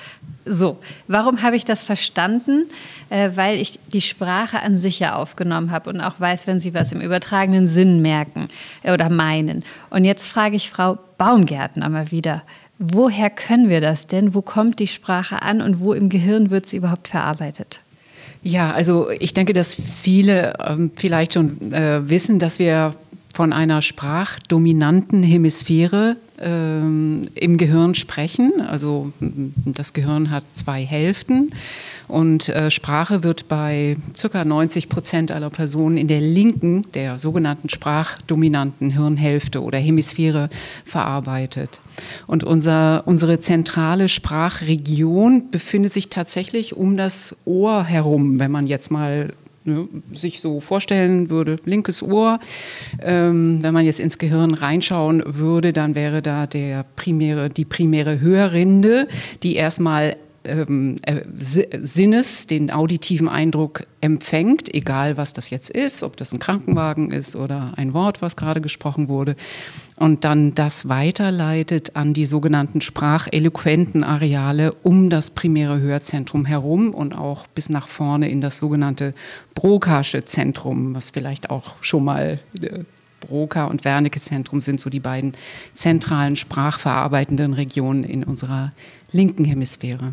So, 0.47 0.79
warum 1.07 1.43
habe 1.43 1.57
ich 1.57 1.65
das 1.65 1.85
verstanden? 1.85 2.67
Äh, 3.11 3.31
weil 3.35 3.61
ich 3.61 3.79
die 3.93 4.01
Sprache 4.01 4.61
an 4.61 4.79
sich 4.79 5.01
ja 5.01 5.17
aufgenommen 5.17 5.71
habe 5.71 5.91
und 5.91 6.01
auch 6.01 6.19
weiß, 6.19 6.47
wenn 6.47 6.59
Sie 6.59 6.75
was 6.75 6.93
im 6.93 7.01
übertragenen 7.01 7.69
Sinn 7.69 8.01
merken 8.01 8.49
äh, 8.83 8.93
oder 8.93 9.11
meinen. 9.11 9.65
Und 9.91 10.05
jetzt 10.05 10.29
frage 10.29 10.57
ich 10.57 10.71
Frau 10.71 10.99
Baumgärtner 11.19 11.89
mal 11.89 12.11
wieder, 12.11 12.43
Woher 12.83 13.29
können 13.29 13.69
wir 13.69 13.83
das 13.83 14.07
denn? 14.07 14.35
Wo 14.35 14.41
kommt 14.41 14.79
die 14.79 14.87
Sprache 14.87 15.43
an 15.43 15.61
und 15.61 15.81
wo 15.81 15.93
im 15.93 16.09
Gehirn 16.09 16.49
wird 16.49 16.65
sie 16.65 16.79
überhaupt 16.79 17.09
verarbeitet? 17.09 17.81
Ja, 18.43 18.73
also 18.73 19.11
ich 19.11 19.35
denke, 19.35 19.53
dass 19.53 19.75
viele 19.75 20.55
ähm, 20.67 20.91
vielleicht 20.97 21.35
schon 21.35 21.75
äh, 21.75 22.09
wissen, 22.09 22.39
dass 22.39 22.59
wir 22.59 22.95
von 23.35 23.53
einer 23.53 23.83
sprachdominanten 23.83 25.23
Hemisphäre 25.23 26.17
ähm, 26.41 27.29
im 27.35 27.57
Gehirn 27.57 27.95
sprechen. 27.95 28.61
Also 28.61 29.13
das 29.65 29.93
Gehirn 29.93 30.31
hat 30.31 30.45
zwei 30.51 30.85
Hälften 30.85 31.51
und 32.09 32.49
äh, 32.49 32.71
Sprache 32.71 33.23
wird 33.23 33.49
bei 33.49 33.97
ca. 34.21 34.45
90 34.45 34.89
Prozent 34.89 35.31
aller 35.33 35.51
Personen 35.51 35.97
in 35.97 36.09
der 36.09 36.21
linken, 36.21 36.83
der 36.95 37.19
sogenannten 37.19 37.69
sprachdominanten 37.69 38.91
Hirnhälfte 38.91 39.63
oder 39.63 39.79
Hemisphäre 39.79 40.51
verarbeitet. 40.85 41.81
Und 42.27 42.45
unser, 42.45 43.07
unsere 43.07 43.41
zentrale 43.41 44.09
Sprachregion 44.09 45.51
befindet 45.51 45.93
sich 45.93 46.09
tatsächlich 46.09 46.77
um 46.77 46.97
das 46.97 47.37
Ohr 47.45 47.85
herum, 47.85 48.39
wenn 48.39 48.51
man 48.51 48.67
jetzt 48.67 48.91
mal 48.91 49.33
ne, 49.75 49.89
sich 50.13 50.41
so 50.41 50.61
vorstellen 50.61 51.31
würde, 51.31 51.57
linkes 51.65 52.03
Ohr, 52.03 52.41
ähm, 53.03 53.63
wenn 53.63 53.75
man 53.75 53.87
jetzt 53.87 54.01
ins 54.01 54.19
Gehirn 54.19 54.55
reinschauen 54.55 55.23
würde, 55.27 55.73
dann 55.73 55.95
wäre 55.95 56.23
da 56.23 56.47
der 56.47 56.85
primäre, 56.97 57.49
die 57.49 57.65
primäre 57.65 58.21
Hörrinde, 58.21 59.09
die 59.43 59.57
erstmal 59.57 60.17
ähm, 60.45 60.97
äh, 61.03 61.23
Sinnes, 61.39 62.47
den 62.47 62.71
auditiven 62.71 63.29
Eindruck 63.29 63.85
empfängt, 64.01 64.73
egal 64.75 65.17
was 65.17 65.33
das 65.33 65.51
jetzt 65.51 65.71
ist, 65.71 66.03
ob 66.03 66.17
das 66.17 66.33
ein 66.33 66.39
Krankenwagen 66.39 67.11
ist 67.11 67.37
oder 67.37 67.73
ein 67.77 67.93
Wort, 67.93 68.23
was 68.23 68.37
gerade 68.37 68.61
gesprochen 68.61 69.09
wurde, 69.09 69.37
und 69.97 70.25
dann 70.25 70.55
das 70.55 70.89
weiterleitet 70.89 71.97
an 71.97 72.15
die 72.15 72.25
sogenannten 72.25 72.81
spracheloquenten 72.81 74.03
Areale 74.03 74.71
um 74.83 75.11
das 75.11 75.31
primäre 75.31 75.81
Hörzentrum 75.81 76.47
herum 76.47 76.95
und 76.95 77.17
auch 77.17 77.47
bis 77.49 77.69
nach 77.69 77.87
vorne 77.87 78.31
in 78.31 78.41
das 78.41 78.59
sogenannte 78.59 79.15
Brokasche 79.55 80.25
Zentrum, 80.25 80.95
was 80.95 81.11
vielleicht 81.11 81.51
auch 81.51 81.83
schon 81.83 82.05
mal 82.05 82.41
äh, 82.63 82.85
Broca 83.21 83.65
und 83.65 83.85
Wernicke-Zentrum 83.85 84.63
sind 84.63 84.81
so 84.81 84.91
die 84.91 85.01
beiden 85.01 85.35
zentralen 85.75 86.37
sprachverarbeitenden 86.37 87.53
Regionen 87.53 88.05
in 88.05 88.25
unserer 88.25 88.71
linken 89.13 89.45
Hemisphäre. 89.45 90.13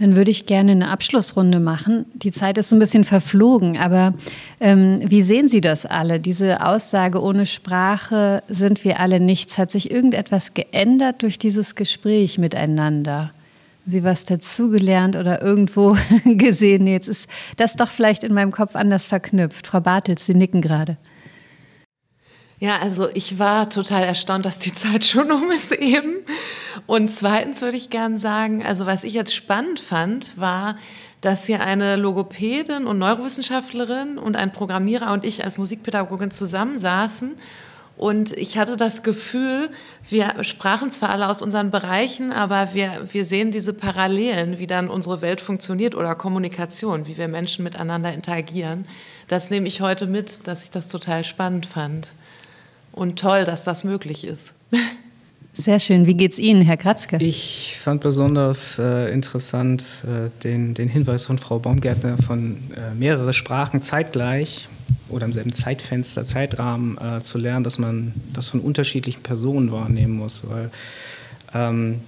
Dann 0.00 0.16
würde 0.16 0.30
ich 0.30 0.46
gerne 0.46 0.72
eine 0.72 0.88
Abschlussrunde 0.88 1.60
machen. 1.60 2.06
Die 2.14 2.32
Zeit 2.32 2.56
ist 2.56 2.70
so 2.70 2.76
ein 2.76 2.78
bisschen 2.78 3.04
verflogen, 3.04 3.76
aber 3.76 4.14
ähm, 4.58 5.00
wie 5.04 5.20
sehen 5.20 5.50
Sie 5.50 5.60
das 5.60 5.84
alle? 5.84 6.20
Diese 6.20 6.64
Aussage, 6.64 7.22
ohne 7.22 7.44
Sprache 7.44 8.42
sind 8.48 8.82
wir 8.82 8.98
alle 8.98 9.20
nichts. 9.20 9.58
Hat 9.58 9.70
sich 9.70 9.90
irgendetwas 9.90 10.54
geändert 10.54 11.20
durch 11.20 11.38
dieses 11.38 11.74
Gespräch 11.74 12.38
miteinander? 12.38 13.18
Haben 13.24 13.32
Sie 13.84 14.02
was 14.02 14.24
dazugelernt 14.24 15.16
oder 15.16 15.42
irgendwo 15.42 15.98
gesehen? 16.24 16.86
Jetzt 16.86 17.08
ist 17.08 17.28
das 17.58 17.76
doch 17.76 17.90
vielleicht 17.90 18.24
in 18.24 18.32
meinem 18.32 18.52
Kopf 18.52 18.76
anders 18.76 19.06
verknüpft. 19.06 19.66
Frau 19.66 19.80
Bartels, 19.80 20.24
Sie 20.24 20.34
nicken 20.34 20.62
gerade. 20.62 20.96
Ja, 22.62 22.78
also 22.78 23.08
ich 23.14 23.38
war 23.38 23.70
total 23.70 24.04
erstaunt, 24.04 24.44
dass 24.44 24.58
die 24.58 24.72
Zeit 24.74 25.04
schon 25.06 25.32
um 25.32 25.50
ist 25.50 25.72
eben. 25.72 26.16
Und 26.86 27.10
zweitens 27.10 27.62
würde 27.62 27.78
ich 27.78 27.88
gern 27.88 28.18
sagen, 28.18 28.64
also 28.64 28.84
was 28.84 29.02
ich 29.02 29.14
jetzt 29.14 29.34
spannend 29.34 29.80
fand, 29.80 30.38
war, 30.38 30.76
dass 31.22 31.46
hier 31.46 31.62
eine 31.62 31.96
Logopädin 31.96 32.86
und 32.86 32.98
Neurowissenschaftlerin 32.98 34.18
und 34.18 34.36
ein 34.36 34.52
Programmierer 34.52 35.12
und 35.12 35.24
ich 35.24 35.42
als 35.42 35.56
Musikpädagogin 35.56 36.30
zusammensaßen. 36.30 37.32
Und 37.96 38.36
ich 38.36 38.56
hatte 38.56 38.76
das 38.76 39.02
Gefühl, 39.02 39.70
wir 40.08 40.42
sprachen 40.44 40.90
zwar 40.90 41.10
alle 41.10 41.28
aus 41.28 41.42
unseren 41.42 41.70
Bereichen, 41.70 42.30
aber 42.32 42.72
wir, 42.74 43.08
wir 43.10 43.24
sehen 43.24 43.50
diese 43.50 43.74
Parallelen, 43.74 44.58
wie 44.58 44.66
dann 44.66 44.88
unsere 44.88 45.22
Welt 45.22 45.40
funktioniert 45.40 45.94
oder 45.94 46.14
Kommunikation, 46.14 47.06
wie 47.06 47.16
wir 47.16 47.28
Menschen 47.28 47.62
miteinander 47.62 48.12
interagieren. 48.12 48.86
Das 49.28 49.50
nehme 49.50 49.66
ich 49.66 49.80
heute 49.80 50.06
mit, 50.06 50.46
dass 50.46 50.64
ich 50.64 50.70
das 50.70 50.88
total 50.88 51.24
spannend 51.24 51.64
fand 51.64 52.12
und 52.92 53.18
toll, 53.18 53.44
dass 53.44 53.64
das 53.64 53.84
möglich 53.84 54.24
ist. 54.24 54.54
Sehr 55.52 55.80
schön. 55.80 56.06
Wie 56.06 56.14
geht's 56.14 56.38
Ihnen, 56.38 56.62
Herr 56.62 56.76
Kratzke? 56.76 57.18
Ich 57.20 57.76
fand 57.82 58.00
besonders 58.00 58.78
äh, 58.78 59.12
interessant 59.12 59.82
äh, 60.04 60.30
den, 60.42 60.74
den 60.74 60.88
Hinweis 60.88 61.26
von 61.26 61.38
Frau 61.38 61.58
Baumgärtner 61.58 62.18
von 62.18 62.56
äh, 62.74 62.94
mehrere 62.94 63.32
Sprachen 63.32 63.82
zeitgleich 63.82 64.68
oder 65.08 65.26
im 65.26 65.32
selben 65.32 65.52
Zeitfenster, 65.52 66.24
Zeitrahmen 66.24 66.98
äh, 66.98 67.20
zu 67.20 67.38
lernen, 67.38 67.64
dass 67.64 67.78
man 67.78 68.14
das 68.32 68.48
von 68.48 68.60
unterschiedlichen 68.60 69.22
Personen 69.22 69.72
wahrnehmen 69.72 70.14
muss. 70.14 70.42
Weil 70.48 70.70
ähm, 71.52 72.00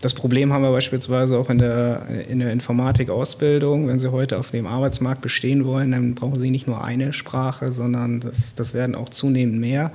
das 0.00 0.14
Problem 0.14 0.52
haben 0.52 0.62
wir 0.62 0.70
beispielsweise 0.70 1.36
auch 1.38 1.50
in 1.50 1.58
der, 1.58 2.06
in 2.28 2.38
der 2.38 2.52
Informatikausbildung. 2.52 3.88
Wenn 3.88 3.98
Sie 3.98 4.12
heute 4.12 4.38
auf 4.38 4.50
dem 4.50 4.66
Arbeitsmarkt 4.66 5.22
bestehen 5.22 5.64
wollen, 5.64 5.92
dann 5.92 6.14
brauchen 6.14 6.38
Sie 6.38 6.50
nicht 6.50 6.66
nur 6.66 6.84
eine 6.84 7.12
Sprache, 7.12 7.72
sondern 7.72 8.20
das, 8.20 8.54
das 8.54 8.74
werden 8.74 8.94
auch 8.94 9.08
zunehmend 9.08 9.58
mehr. 9.58 9.90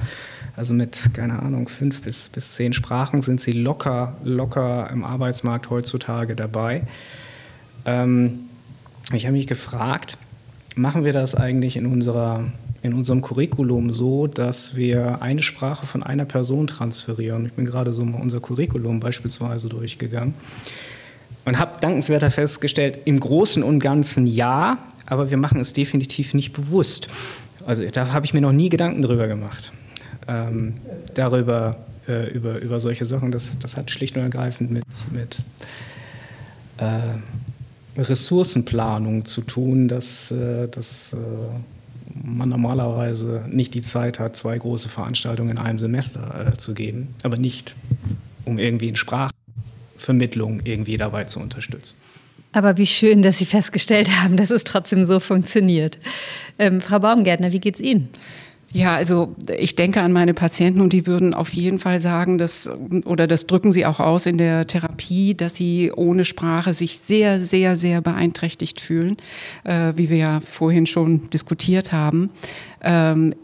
Also 0.55 0.73
mit, 0.73 1.11
keine 1.13 1.41
Ahnung, 1.41 1.67
fünf 1.67 2.01
bis, 2.01 2.29
bis 2.29 2.53
zehn 2.53 2.73
Sprachen 2.73 3.21
sind 3.21 3.39
Sie 3.39 3.53
locker, 3.53 4.17
locker 4.23 4.89
im 4.91 5.03
Arbeitsmarkt 5.03 5.69
heutzutage 5.69 6.35
dabei. 6.35 6.83
Ähm, 7.85 8.41
ich 9.13 9.25
habe 9.25 9.37
mich 9.37 9.47
gefragt, 9.47 10.17
machen 10.75 11.03
wir 11.05 11.13
das 11.13 11.35
eigentlich 11.35 11.77
in 11.77 11.85
unserer 11.85 12.45
in 12.83 12.93
unserem 12.93 13.21
Curriculum 13.21 13.93
so, 13.93 14.27
dass 14.27 14.75
wir 14.75 15.21
eine 15.21 15.41
Sprache 15.41 15.85
von 15.85 16.03
einer 16.03 16.25
Person 16.25 16.67
transferieren. 16.67 17.45
Ich 17.45 17.53
bin 17.53 17.65
gerade 17.65 17.93
so 17.93 18.03
mal 18.03 18.21
unser 18.21 18.41
Curriculum 18.41 18.99
beispielsweise 18.99 19.69
durchgegangen 19.69 20.33
und 21.45 21.57
habe 21.57 21.79
dankenswerter 21.79 22.29
festgestellt, 22.29 22.99
im 23.05 23.19
Großen 23.19 23.63
und 23.63 23.79
Ganzen 23.79 24.27
ja, 24.27 24.79
aber 25.05 25.31
wir 25.31 25.37
machen 25.37 25.59
es 25.59 25.73
definitiv 25.73 26.33
nicht 26.33 26.53
bewusst. 26.53 27.07
Also 27.65 27.85
da 27.85 28.11
habe 28.11 28.25
ich 28.25 28.33
mir 28.33 28.41
noch 28.41 28.51
nie 28.51 28.67
Gedanken 28.69 29.01
drüber 29.01 29.27
gemacht. 29.27 29.71
Ähm, 30.27 30.75
darüber, 31.13 31.77
äh, 32.07 32.29
über, 32.31 32.59
über 32.59 32.79
solche 32.81 33.05
Sachen. 33.05 33.31
Das, 33.31 33.57
das 33.59 33.77
hat 33.77 33.91
schlicht 33.91 34.17
und 34.17 34.23
ergreifend 34.23 34.71
mit, 34.71 34.83
mit 35.11 35.43
äh, 36.77 37.17
Ressourcenplanung 37.97 39.23
zu 39.25 39.41
tun, 39.41 39.87
dass, 39.87 40.31
äh, 40.31 40.67
dass 40.67 41.13
äh, 41.13 41.17
man 42.23 42.49
normalerweise 42.49 43.43
nicht 43.49 43.73
die 43.73 43.81
Zeit 43.81 44.17
hat, 44.17 44.35
zwei 44.35 44.57
große 44.57 44.89
Veranstaltungen 44.89 45.51
in 45.51 45.57
einem 45.57 45.77
Semester 45.77 46.47
äh, 46.47 46.57
zu 46.57 46.73
geben, 46.73 47.13
aber 47.23 47.37
nicht, 47.37 47.75
um 48.45 48.57
irgendwie 48.57 48.87
in 48.87 48.95
Sprachvermittlung 48.95 50.61
irgendwie 50.63 50.97
dabei 50.97 51.25
zu 51.25 51.39
unterstützen. 51.39 51.97
Aber 52.53 52.77
wie 52.77 52.85
schön, 52.87 53.21
dass 53.21 53.39
Sie 53.39 53.45
festgestellt 53.45 54.09
haben, 54.21 54.37
dass 54.37 54.51
es 54.51 54.63
trotzdem 54.63 55.03
so 55.03 55.19
funktioniert. 55.19 55.99
Ähm, 56.57 56.79
Frau 56.81 56.99
Baumgärtner, 56.99 57.51
wie 57.51 57.59
geht's 57.59 57.81
Ihnen? 57.81 58.09
Ja, 58.73 58.95
also 58.95 59.35
ich 59.55 59.75
denke 59.75 60.01
an 60.01 60.11
meine 60.11 60.33
Patienten 60.33 60.81
und 60.81 60.93
die 60.93 61.05
würden 61.05 61.35
auf 61.35 61.53
jeden 61.53 61.77
Fall 61.77 61.99
sagen, 61.99 62.39
dass, 62.39 62.67
oder 63.05 63.27
das 63.27 63.45
drücken 63.45 63.71
sie 63.71 63.85
auch 63.85 63.99
aus 63.99 64.25
in 64.25 64.39
der 64.39 64.65
Therapie, 64.65 65.35
dass 65.35 65.55
sie 65.55 65.91
ohne 65.95 66.25
Sprache 66.25 66.73
sich 66.73 66.97
sehr, 66.97 67.39
sehr, 67.39 67.77
sehr 67.77 68.01
beeinträchtigt 68.01 68.81
fühlen, 68.81 69.17
äh, 69.63 69.93
wie 69.95 70.09
wir 70.09 70.17
ja 70.17 70.39
vorhin 70.39 70.87
schon 70.87 71.29
diskutiert 71.29 71.91
haben. 71.91 72.31
Ähm, 72.81 73.35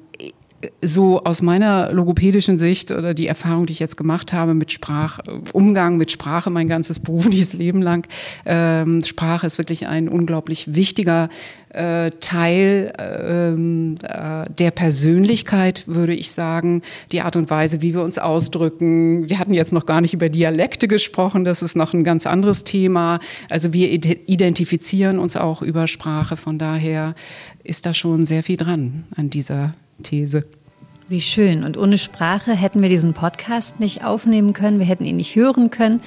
so 0.82 1.24
aus 1.24 1.42
meiner 1.42 1.92
logopädischen 1.92 2.58
Sicht 2.58 2.92
oder 2.92 3.14
die 3.14 3.28
Erfahrung, 3.28 3.66
die 3.66 3.74
ich 3.74 3.80
jetzt 3.80 3.98
gemacht 3.98 4.34
habe 4.34 4.54
mit 4.54 4.72
Sprach, 4.72 5.20
Umgang 5.54 5.98
mit 5.98 6.12
Sprache 6.12 6.50
mein 6.50 6.68
ganzes 6.68 7.00
berufliches 7.00 7.54
Leben 7.54 7.82
lang, 7.82 8.08
ähm, 8.46 9.04
Sprache 9.04 9.48
ist 9.48 9.58
wirklich 9.58 9.88
ein 9.88 10.10
unglaublich 10.10 10.76
wichtiger 10.76 11.30
äh, 11.70 12.12
Teil 12.20 12.94
ähm, 12.98 13.96
äh, 14.04 14.50
der 14.50 14.72
Persönlichkeit, 14.72 15.88
würde 15.88 16.14
ich 16.14 16.32
sagen. 16.32 16.82
Die 17.12 17.22
Art 17.22 17.36
und 17.36 17.50
Weise, 17.50 17.82
wie 17.82 17.94
wir 17.94 18.02
uns 18.02 18.18
ausdrücken. 18.18 19.30
Wir 19.30 19.40
hatten 19.40 19.54
jetzt 19.54 19.72
noch 19.72 19.86
gar 19.86 20.02
nicht 20.02 20.14
über 20.14 20.30
Dialekte 20.30 20.88
gesprochen, 20.88 21.46
das 21.46 21.62
ist 21.62 21.76
noch 21.76 21.94
ein 21.94 22.04
ganz 22.04 22.26
anderes 22.26 22.64
Thema. 22.64 23.20
Also 23.50 23.72
wir 23.72 23.92
identifizieren 23.92 25.20
uns 25.20 25.36
auch 25.36 25.62
über 25.62 25.88
Sprache, 25.88 26.38
von 26.38 26.58
daher 26.58 27.16
ist 27.64 27.86
da 27.86 27.94
schon 27.94 28.26
sehr 28.26 28.44
viel 28.44 28.58
dran 28.58 29.06
an 29.16 29.30
dieser 29.30 29.74
These. 30.04 30.46
Wie 31.10 31.22
schön. 31.22 31.64
Und 31.64 31.76
ohne 31.76 31.98
Sprache 31.98 32.52
hätten 32.52 32.84
wir 32.84 32.90
diesen 32.90 33.14
Podcast 33.14 33.80
nicht 33.80 34.04
aufnehmen 34.04 34.54
können, 34.54 34.78
wir 34.78 34.86
hätten 34.86 35.06
ihn 35.06 35.18
nicht 35.18 35.36
hören 35.36 35.72
können. 35.72 36.02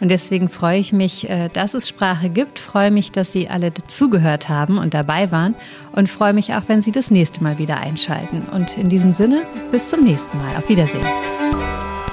Und 0.00 0.10
deswegen 0.10 0.48
freue 0.48 0.78
ich 0.78 0.94
mich, 0.94 1.28
äh, 1.28 1.50
dass 1.52 1.74
es 1.74 1.88
Sprache 1.88 2.30
gibt, 2.30 2.58
freue 2.58 2.90
mich, 2.90 3.12
dass 3.12 3.32
Sie 3.32 3.48
alle 3.48 3.70
dazugehört 3.70 4.48
haben 4.48 4.78
und 4.78 4.94
dabei 4.94 5.30
waren 5.30 5.54
und 5.92 6.08
freue 6.08 6.32
mich 6.32 6.54
auch, 6.54 6.62
wenn 6.68 6.80
Sie 6.80 6.90
das 6.90 7.10
nächste 7.10 7.42
Mal 7.42 7.58
wieder 7.58 7.76
einschalten. 7.78 8.42
Und 8.50 8.78
in 8.78 8.88
diesem 8.88 9.12
Sinne, 9.12 9.42
bis 9.70 9.90
zum 9.90 10.04
nächsten 10.04 10.38
Mal. 10.38 10.56
Auf 10.56 10.68
Wiedersehen. 10.70 11.06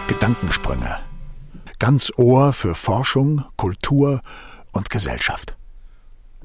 Gedankensprünge. 0.08 0.98
Ganz 1.80 2.12
Ohr 2.18 2.52
für 2.52 2.76
Forschung, 2.76 3.46
Kultur 3.56 4.22
und 4.74 4.90
Gesellschaft. 4.90 5.56